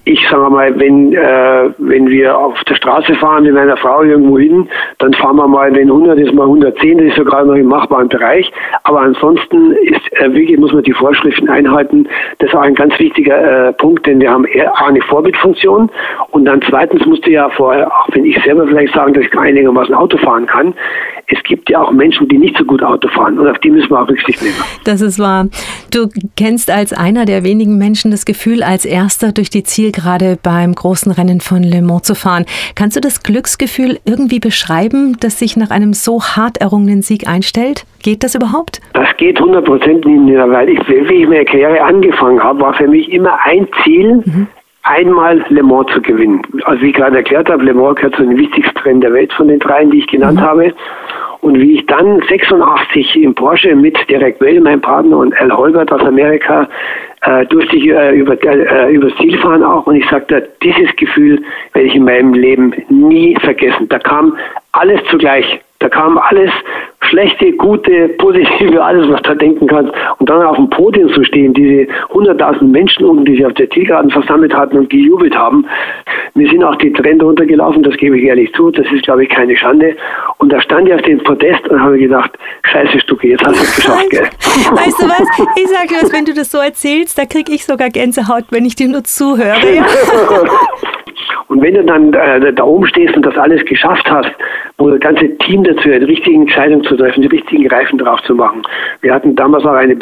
Ich 0.05 0.19
sage 0.29 0.47
mal, 0.49 0.79
wenn, 0.79 1.13
äh, 1.13 1.69
wenn 1.79 2.07
wir 2.07 2.37
auf 2.37 2.63
der 2.65 2.75
Straße 2.75 3.15
fahren 3.15 3.43
mit 3.43 3.53
meiner 3.53 3.77
Frau 3.77 4.03
irgendwo 4.03 4.37
hin, 4.37 4.67
dann 4.99 5.11
fahren 5.13 5.37
wir 5.37 5.47
mal, 5.47 5.73
wenn 5.73 5.89
100 5.89 6.19
ist, 6.19 6.33
mal 6.33 6.43
110, 6.43 6.99
das 6.99 7.07
ist 7.07 7.15
sogar 7.15 7.43
noch 7.45 7.55
im 7.55 7.67
machbaren 7.67 8.10
Bereich. 8.11 8.51
Aber 8.83 9.01
ansonsten 9.01 9.71
ist 9.71 10.01
äh, 10.13 10.33
wirklich, 10.33 10.57
muss 10.59 10.73
man 10.73 10.83
die 10.83 10.93
Vorschriften 10.93 11.49
einhalten. 11.49 12.07
Das 12.39 12.49
ist 12.49 12.55
auch 12.55 12.61
ein 12.61 12.75
ganz 12.75 12.97
wichtiger 12.99 13.69
äh, 13.69 13.73
Punkt, 13.73 14.05
denn 14.05 14.21
wir 14.21 14.29
haben 14.29 14.45
eine 14.75 15.01
Vorbildfunktion 15.01 15.89
und 16.31 16.45
dann 16.45 16.61
zweitens 16.69 17.05
musste 17.05 17.31
ja 17.31 17.49
vorher, 17.49 17.87
auch 17.87 18.07
wenn 18.13 18.25
ich 18.25 18.41
selber 18.43 18.67
vielleicht 18.67 18.93
sagen, 18.93 19.13
dass 19.13 19.23
ich 19.23 19.37
einigermaßen 19.37 19.95
Auto 19.95 20.17
fahren 20.17 20.45
kann, 20.45 20.73
es 21.27 21.41
gibt 21.43 21.69
ja 21.69 21.81
auch 21.81 21.91
Menschen, 21.91 22.27
die 22.27 22.37
nicht 22.37 22.57
so 22.57 22.65
gut 22.65 22.83
Auto 22.83 23.07
fahren 23.07 23.39
und 23.39 23.47
auf 23.47 23.57
die 23.59 23.69
müssen 23.69 23.89
wir 23.89 24.01
auch 24.01 24.07
Rücksicht 24.07 24.41
nehmen. 24.41 24.55
Das 24.83 25.01
ist 25.01 25.17
wahr. 25.17 25.47
Du 25.91 26.09
kennst 26.35 26.69
als 26.69 26.93
einer 26.93 27.25
der 27.25 27.43
wenigen 27.43 27.77
Menschen 27.77 28.11
das 28.11 28.25
Gefühl, 28.25 28.63
als 28.63 28.85
erster 28.85 29.31
durch 29.31 29.49
die 29.49 29.63
Zielgerade 29.63 30.37
beim 30.41 30.75
großen 30.75 31.11
Rennen 31.11 31.41
von 31.41 31.63
Le 31.63 31.81
Mans 31.81 32.03
zu 32.03 32.15
fahren. 32.15 32.45
Kannst 32.75 32.97
du 32.97 33.01
das 33.01 33.23
Glücksgefühl 33.23 33.99
irgendwie 34.05 34.39
beschreiben, 34.39 35.17
das 35.19 35.39
sich 35.39 35.55
nach 35.55 35.69
einem 35.69 35.93
so 35.93 36.21
hart 36.21 36.57
errungenen 36.57 37.01
Sieg 37.01 37.27
einstellt? 37.27 37.85
Geht 38.03 38.23
das 38.23 38.35
überhaupt? 38.35 38.81
Das 38.93 39.15
geht 39.17 39.39
100 39.39 39.63
Prozent 39.63 40.05
nicht 40.05 40.21
mehr, 40.21 40.49
weil 40.49 40.69
ich, 40.69 40.79
wie 40.87 41.21
ich 41.21 41.27
meine 41.27 41.45
Karriere 41.45 41.81
angefangen 41.81 42.43
habe, 42.43 42.61
war 42.61 42.73
für 42.73 42.87
mich 42.87 43.11
immer 43.11 43.37
ein 43.43 43.67
Ziel, 43.83 44.23
einmal 44.83 45.45
Le 45.49 45.63
Mans 45.63 45.91
zu 45.93 46.01
gewinnen. 46.01 46.41
Also 46.63 46.81
wie 46.81 46.89
ich 46.89 46.95
gerade 46.95 47.17
erklärt 47.17 47.49
habe, 47.49 47.63
Le 47.63 47.73
Mans 47.73 47.95
gehört 47.95 48.15
zu 48.15 48.23
den 48.23 48.37
wichtigsten 48.37 48.77
Rennen 48.79 49.01
der 49.01 49.13
Welt 49.13 49.31
von 49.33 49.47
den 49.47 49.59
dreien, 49.59 49.91
die 49.91 49.99
ich 49.99 50.07
genannt 50.07 50.41
habe. 50.41 50.73
Und 51.41 51.59
wie 51.59 51.73
ich 51.77 51.85
dann 51.87 52.21
86 52.29 53.15
im 53.15 53.33
Porsche 53.33 53.75
mit 53.75 53.97
Derek 54.09 54.37
Bell, 54.37 54.61
meinem 54.61 54.81
Partner, 54.81 55.17
und 55.17 55.39
Al 55.41 55.51
Holbert 55.51 55.91
aus 55.91 56.01
Amerika 56.01 56.69
äh, 57.21 57.45
durfte 57.47 57.75
ich 57.75 57.87
äh, 57.87 58.15
über, 58.15 58.37
äh, 58.43 58.93
übers 58.93 59.15
Ziel 59.17 59.37
fahren 59.39 59.63
auch. 59.63 59.87
Und 59.87 59.95
ich 59.95 60.07
sagte, 60.07 60.47
dieses 60.61 60.95
Gefühl 60.97 61.41
werde 61.73 61.87
ich 61.87 61.95
in 61.95 62.03
meinem 62.03 62.33
Leben 62.33 62.73
nie 62.89 63.35
vergessen. 63.41 63.89
Da 63.89 63.97
kam 63.97 64.37
alles 64.71 65.01
zugleich. 65.09 65.59
Da 65.81 65.89
kam 65.89 66.19
alles 66.19 66.51
schlechte, 67.09 67.51
gute, 67.53 68.09
positive, 68.19 68.83
alles, 68.83 69.09
was 69.09 69.21
du 69.23 69.35
denken 69.35 69.67
kannst. 69.67 69.91
Und 70.19 70.29
dann 70.29 70.43
auf 70.43 70.55
dem 70.55 70.69
Podium 70.69 71.11
zu 71.11 71.23
stehen, 71.23 71.53
diese 71.53 71.91
100.000 72.13 72.63
Menschen 72.63 73.05
unten, 73.05 73.25
die 73.25 73.35
sich 73.35 73.45
auf 73.45 73.53
der 73.53 73.69
Zielgeraden 73.71 74.11
versammelt 74.11 74.53
hatten 74.53 74.77
und 74.77 74.89
gejubelt 74.91 75.35
haben. 75.35 75.65
Mir 76.35 76.47
sind 76.49 76.63
auch 76.63 76.75
die 76.75 76.93
Tränen 76.93 77.21
runtergelaufen, 77.21 77.81
das 77.81 77.97
gebe 77.97 78.17
ich 78.17 78.25
ehrlich 78.25 78.53
zu. 78.53 78.69
Das 78.69 78.85
ist, 78.91 79.03
glaube 79.03 79.23
ich, 79.23 79.29
keine 79.29 79.57
Schande. 79.57 79.95
Und 80.37 80.53
da 80.53 80.61
stand 80.61 80.87
ich 80.87 80.93
auf 80.93 81.01
dem 81.01 81.17
Podest 81.23 81.67
und 81.67 81.81
habe 81.81 81.97
gedacht, 81.97 82.31
scheiße 82.63 82.99
Stucke, 82.99 83.29
jetzt 83.29 83.43
hast 83.43 83.57
du 83.57 83.63
es 83.63 83.75
geschafft, 83.75 84.09
gell? 84.11 84.21
Weißt 84.71 85.01
du 85.01 85.07
was? 85.07 85.47
Ich 85.55 85.67
sage 85.67 85.87
dir 85.89 85.95
was, 86.03 86.13
wenn 86.13 86.25
du 86.25 86.33
das 86.35 86.51
so 86.51 86.59
erzählst, 86.59 87.17
da 87.17 87.25
kriege 87.25 87.51
ich 87.51 87.65
sogar 87.65 87.89
Gänsehaut, 87.89 88.45
wenn 88.51 88.65
ich 88.65 88.75
dir 88.75 88.87
nur 88.87 89.03
zuhöre. 89.03 89.75
Ja? 89.75 89.85
Und 91.47 91.61
wenn 91.61 91.73
du 91.73 91.83
dann 91.83 92.13
äh, 92.13 92.53
da 92.53 92.63
oben 92.63 92.85
stehst 92.87 93.15
und 93.15 93.25
das 93.25 93.37
alles 93.37 93.63
geschafft 93.65 94.09
hast, 94.09 94.31
wo 94.77 94.89
das 94.89 94.99
ganze 94.99 95.37
Team 95.39 95.63
dazu 95.63 95.83
die 95.83 96.05
richtigen 96.05 96.41
Entscheidungen 96.41 96.83
zu 96.83 96.95
treffen, 96.95 97.21
die 97.21 97.27
richtigen 97.27 97.67
Reifen 97.67 97.97
drauf 97.97 98.21
zu 98.23 98.35
machen. 98.35 98.61
Wir 99.01 99.13
hatten 99.13 99.35
damals 99.35 99.65
auch 99.65 99.73
eine 99.73 99.95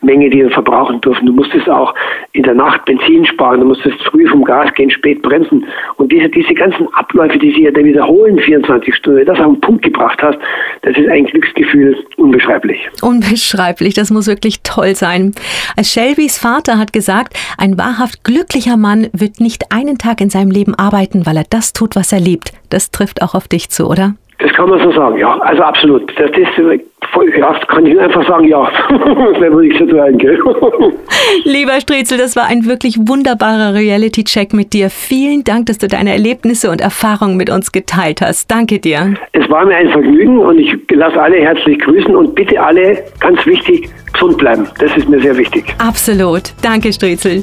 Benzin-Maximalmenge, 0.00 0.30
die 0.30 0.38
wir 0.38 0.50
verbrauchen 0.50 1.00
durften. 1.00 1.26
Du 1.26 1.32
musstest 1.32 1.68
auch 1.68 1.94
in 2.32 2.42
der 2.42 2.54
Nacht 2.54 2.84
Benzin 2.84 3.24
sparen, 3.26 3.60
du 3.60 3.66
musstest 3.66 4.00
früh 4.04 4.26
vom 4.28 4.44
Gas 4.44 4.72
gehen, 4.74 4.90
spät 4.90 5.22
bremsen. 5.22 5.64
Und 5.96 6.12
diese, 6.12 6.28
diese 6.28 6.54
ganzen 6.54 6.88
Abläufe, 6.94 7.38
die 7.38 7.50
sich 7.50 7.60
ja 7.60 7.70
dann 7.70 7.84
wiederholen, 7.84 8.38
24 8.38 8.94
Stunden, 8.94 9.24
das 9.26 9.38
auf 9.38 9.46
den 9.46 9.60
Punkt 9.60 9.82
gebracht 9.82 10.20
hast, 10.22 10.38
das 10.82 10.96
ist 10.96 11.08
ein 11.08 11.24
Glücksgefühl 11.26 11.96
unbeschreiblich. 12.16 12.88
Unbeschreiblich, 13.02 13.94
das 13.94 14.10
muss 14.10 14.26
wirklich 14.26 14.62
toll 14.62 14.94
sein. 14.94 15.32
Als 15.76 15.92
Shelbys 15.92 16.38
Vater 16.38 16.78
hat 16.78 16.92
gesagt, 16.92 17.34
ein 17.56 17.78
wahrhaft 17.78 18.24
glücklicher 18.24 18.76
Mann 18.76 19.08
wird 19.12 19.40
nicht 19.40 19.72
einen 19.72 19.98
Tag 19.98 20.20
in 20.20 20.30
seinem 20.30 20.50
Leben 20.50 20.74
arbeiten, 20.74 21.26
weil 21.26 21.36
er 21.36 21.46
das 21.48 21.72
tut, 21.72 21.96
was 21.96 22.12
er 22.12 22.20
liebt. 22.20 22.52
Das 22.70 22.90
trifft 22.90 23.22
auch 23.22 23.34
auf 23.34 23.48
dich 23.48 23.70
zu, 23.70 23.86
oder? 23.88 24.14
Das 24.38 24.52
kann 24.52 24.68
man 24.68 24.80
so 24.80 24.92
sagen, 24.92 25.18
ja. 25.18 25.36
Also 25.40 25.62
absolut. 25.62 26.12
Das 26.16 26.30
ist 26.30 26.48
ja, 26.56 27.54
kann 27.66 27.86
ich 27.86 27.98
einfach 27.98 28.26
sagen, 28.26 28.46
ja. 28.46 28.70
würde 28.90 29.66
ich 29.66 29.78
so 29.78 29.88
sagen, 29.88 30.16
gell? 30.18 30.38
Lieber 31.44 31.80
Strezel, 31.80 32.18
das 32.18 32.36
war 32.36 32.46
ein 32.46 32.64
wirklich 32.66 32.98
wunderbarer 33.00 33.74
Reality-Check 33.74 34.52
mit 34.52 34.72
dir. 34.72 34.90
Vielen 34.90 35.42
Dank, 35.42 35.66
dass 35.66 35.78
du 35.78 35.88
deine 35.88 36.12
Erlebnisse 36.12 36.70
und 36.70 36.80
Erfahrungen 36.80 37.36
mit 37.36 37.50
uns 37.50 37.72
geteilt 37.72 38.20
hast. 38.20 38.48
Danke 38.50 38.78
dir. 38.78 39.14
Es 39.32 39.48
war 39.50 39.64
mir 39.66 39.76
ein 39.76 39.90
Vergnügen 39.90 40.38
und 40.38 40.58
ich 40.58 40.72
lasse 40.90 41.20
alle 41.20 41.38
herzlich 41.38 41.78
grüßen 41.80 42.14
und 42.14 42.34
bitte 42.36 42.60
alle, 42.60 43.02
ganz 43.18 43.44
wichtig, 43.44 43.90
gesund 44.12 44.38
bleiben. 44.38 44.68
Das 44.78 44.96
ist 44.96 45.08
mir 45.08 45.20
sehr 45.20 45.36
wichtig. 45.36 45.74
Absolut. 45.78 46.52
Danke, 46.62 46.92
Strezel. 46.92 47.42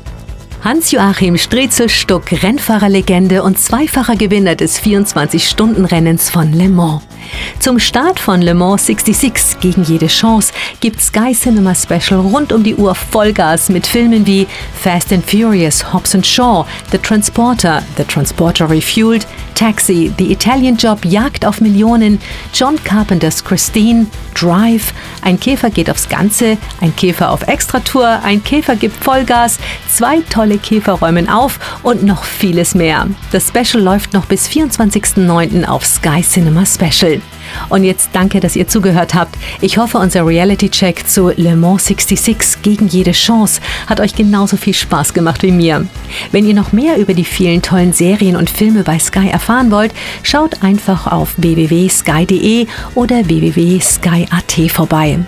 Hans-Joachim 0.66 1.38
Strezel-Stuck, 1.38 2.32
Rennfahrerlegende 2.42 3.44
und 3.44 3.60
zweifacher 3.60 4.16
Gewinner 4.16 4.56
des 4.56 4.82
24-Stunden-Rennens 4.82 6.32
von 6.32 6.52
Le 6.54 6.70
Mans. 6.70 7.04
Zum 7.60 7.80
Start 7.80 8.20
von 8.20 8.42
Le 8.42 8.54
Mans 8.54 8.86
66 8.86 9.60
gegen 9.60 9.84
jede 9.84 10.08
Chance 10.08 10.54
gibt 10.80 11.02
Sky 11.02 11.34
Cinema 11.34 11.74
Special 11.74 12.20
rund 12.20 12.54
um 12.54 12.64
die 12.64 12.76
Uhr 12.76 12.96
Vollgas 12.96 13.70
mit 13.70 13.88
Filmen 13.88 14.26
wie 14.26 14.48
Fast 14.82 15.12
and 15.12 15.30
Furious, 15.30 15.94
Hobbs 15.94 16.16
Shaw, 16.26 16.66
The 16.92 16.98
Transporter, 16.98 17.84
The 17.98 18.04
Transporter 18.04 18.70
Refueled, 18.70 19.26
Taxi, 19.56 20.12
The 20.18 20.32
Italian 20.32 20.76
Job, 20.76 21.04
Jagd 21.06 21.46
auf 21.46 21.62
Millionen, 21.62 22.20
John 22.54 22.76
Carpenters 22.84 23.44
Christine, 23.44 24.08
Drive, 24.34 24.94
Ein 25.22 25.40
Käfer 25.40 25.70
geht 25.70 25.90
aufs 25.90 26.10
Ganze, 26.10 26.58
Ein 26.82 26.96
Käfer 26.96 27.32
auf 27.32 27.48
Extratour, 27.48 28.20
Ein 28.24 28.44
Käfer 28.44 28.76
gibt 28.76 29.02
Vollgas, 29.04 29.58
zwei 29.90 30.20
tolle 30.30 30.58
Käfer 30.58 30.94
räumen 30.94 31.30
auf 31.30 31.60
und 31.84 32.04
noch 32.04 32.26
vieles 32.26 32.76
mehr. 32.76 33.08
Das 33.32 33.48
Special 33.48 33.82
läuft 33.82 34.14
noch 34.14 34.26
bis 34.26 34.48
24.09. 34.48 35.66
auf 35.66 35.86
Sky 35.86 36.22
Cinema 36.22 36.66
Special. 36.66 37.15
good 37.16 37.35
Und 37.70 37.84
jetzt 37.84 38.10
danke, 38.14 38.40
dass 38.40 38.56
ihr 38.56 38.68
zugehört 38.68 39.14
habt. 39.14 39.36
Ich 39.62 39.78
hoffe, 39.78 39.98
unser 39.98 40.26
Reality-Check 40.26 41.08
zu 41.08 41.30
Le 41.36 41.56
Mans 41.56 41.86
66 41.86 42.62
gegen 42.62 42.88
jede 42.88 43.12
Chance 43.12 43.62
hat 43.88 44.00
euch 44.00 44.16
genauso 44.16 44.58
viel 44.58 44.74
Spaß 44.74 45.14
gemacht 45.14 45.44
wie 45.44 45.52
mir. 45.52 45.88
Wenn 46.32 46.48
ihr 46.48 46.54
noch 46.54 46.72
mehr 46.72 46.98
über 46.98 47.14
die 47.14 47.26
vielen 47.26 47.62
tollen 47.62 47.94
Serien 47.94 48.36
und 48.36 48.50
Filme 48.50 48.84
bei 48.84 49.00
Sky 49.00 49.30
erfahren 49.30 49.72
wollt, 49.72 49.94
schaut 50.24 50.64
einfach 50.64 51.08
auf 51.12 51.34
www.sky.de 51.38 52.68
oder 52.96 53.28
www.sky.at 53.28 54.72
vorbei. 54.72 55.20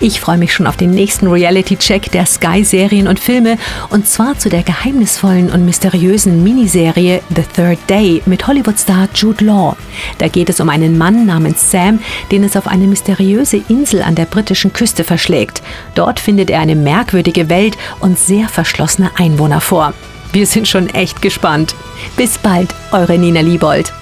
Ich 0.00 0.20
freue 0.20 0.38
mich 0.38 0.52
schon 0.52 0.66
auf 0.66 0.76
den 0.76 0.90
nächsten 0.90 1.26
Reality-Check 1.26 2.10
der 2.12 2.26
Sky-Serien 2.26 3.08
und 3.08 3.18
Filme 3.18 3.58
und 3.90 4.06
zwar 4.06 4.38
zu 4.38 4.48
der 4.48 4.62
geheimnisvollen 4.62 5.50
und 5.50 5.64
mysteriösen 5.64 6.42
Miniserie 6.42 7.20
The 7.34 7.42
Third 7.54 7.78
Day 7.88 8.22
mit 8.26 8.46
Hollywood-Star 8.46 9.08
Jude 9.14 9.44
Law. 9.44 9.76
Da 10.18 10.28
geht 10.28 10.50
es 10.50 10.60
um 10.60 10.68
einen 10.68 10.96
Mann 10.96 11.26
namens 11.26 11.70
Sam, 11.72 11.98
den 12.30 12.44
es 12.44 12.56
auf 12.56 12.68
eine 12.68 12.86
mysteriöse 12.86 13.60
Insel 13.68 14.02
an 14.02 14.14
der 14.14 14.26
britischen 14.26 14.72
Küste 14.72 15.02
verschlägt. 15.02 15.62
Dort 15.96 16.20
findet 16.20 16.50
er 16.50 16.60
eine 16.60 16.76
merkwürdige 16.76 17.48
Welt 17.48 17.76
und 17.98 18.18
sehr 18.18 18.48
verschlossene 18.48 19.10
Einwohner 19.18 19.60
vor. 19.60 19.94
Wir 20.32 20.46
sind 20.46 20.68
schon 20.68 20.88
echt 20.90 21.20
gespannt. 21.20 21.74
Bis 22.16 22.38
bald, 22.38 22.72
eure 22.92 23.18
Nina 23.18 23.40
Liebold. 23.40 23.92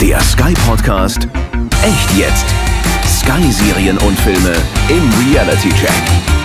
Der 0.00 0.20
Sky 0.20 0.54
Podcast 0.66 1.28
Echt 1.82 2.18
jetzt. 2.18 2.44
Sky 3.08 3.50
Serien 3.50 3.96
und 3.98 4.18
Filme 4.18 4.54
im 4.90 5.32
Reality 5.32 5.70
Check. 5.70 6.39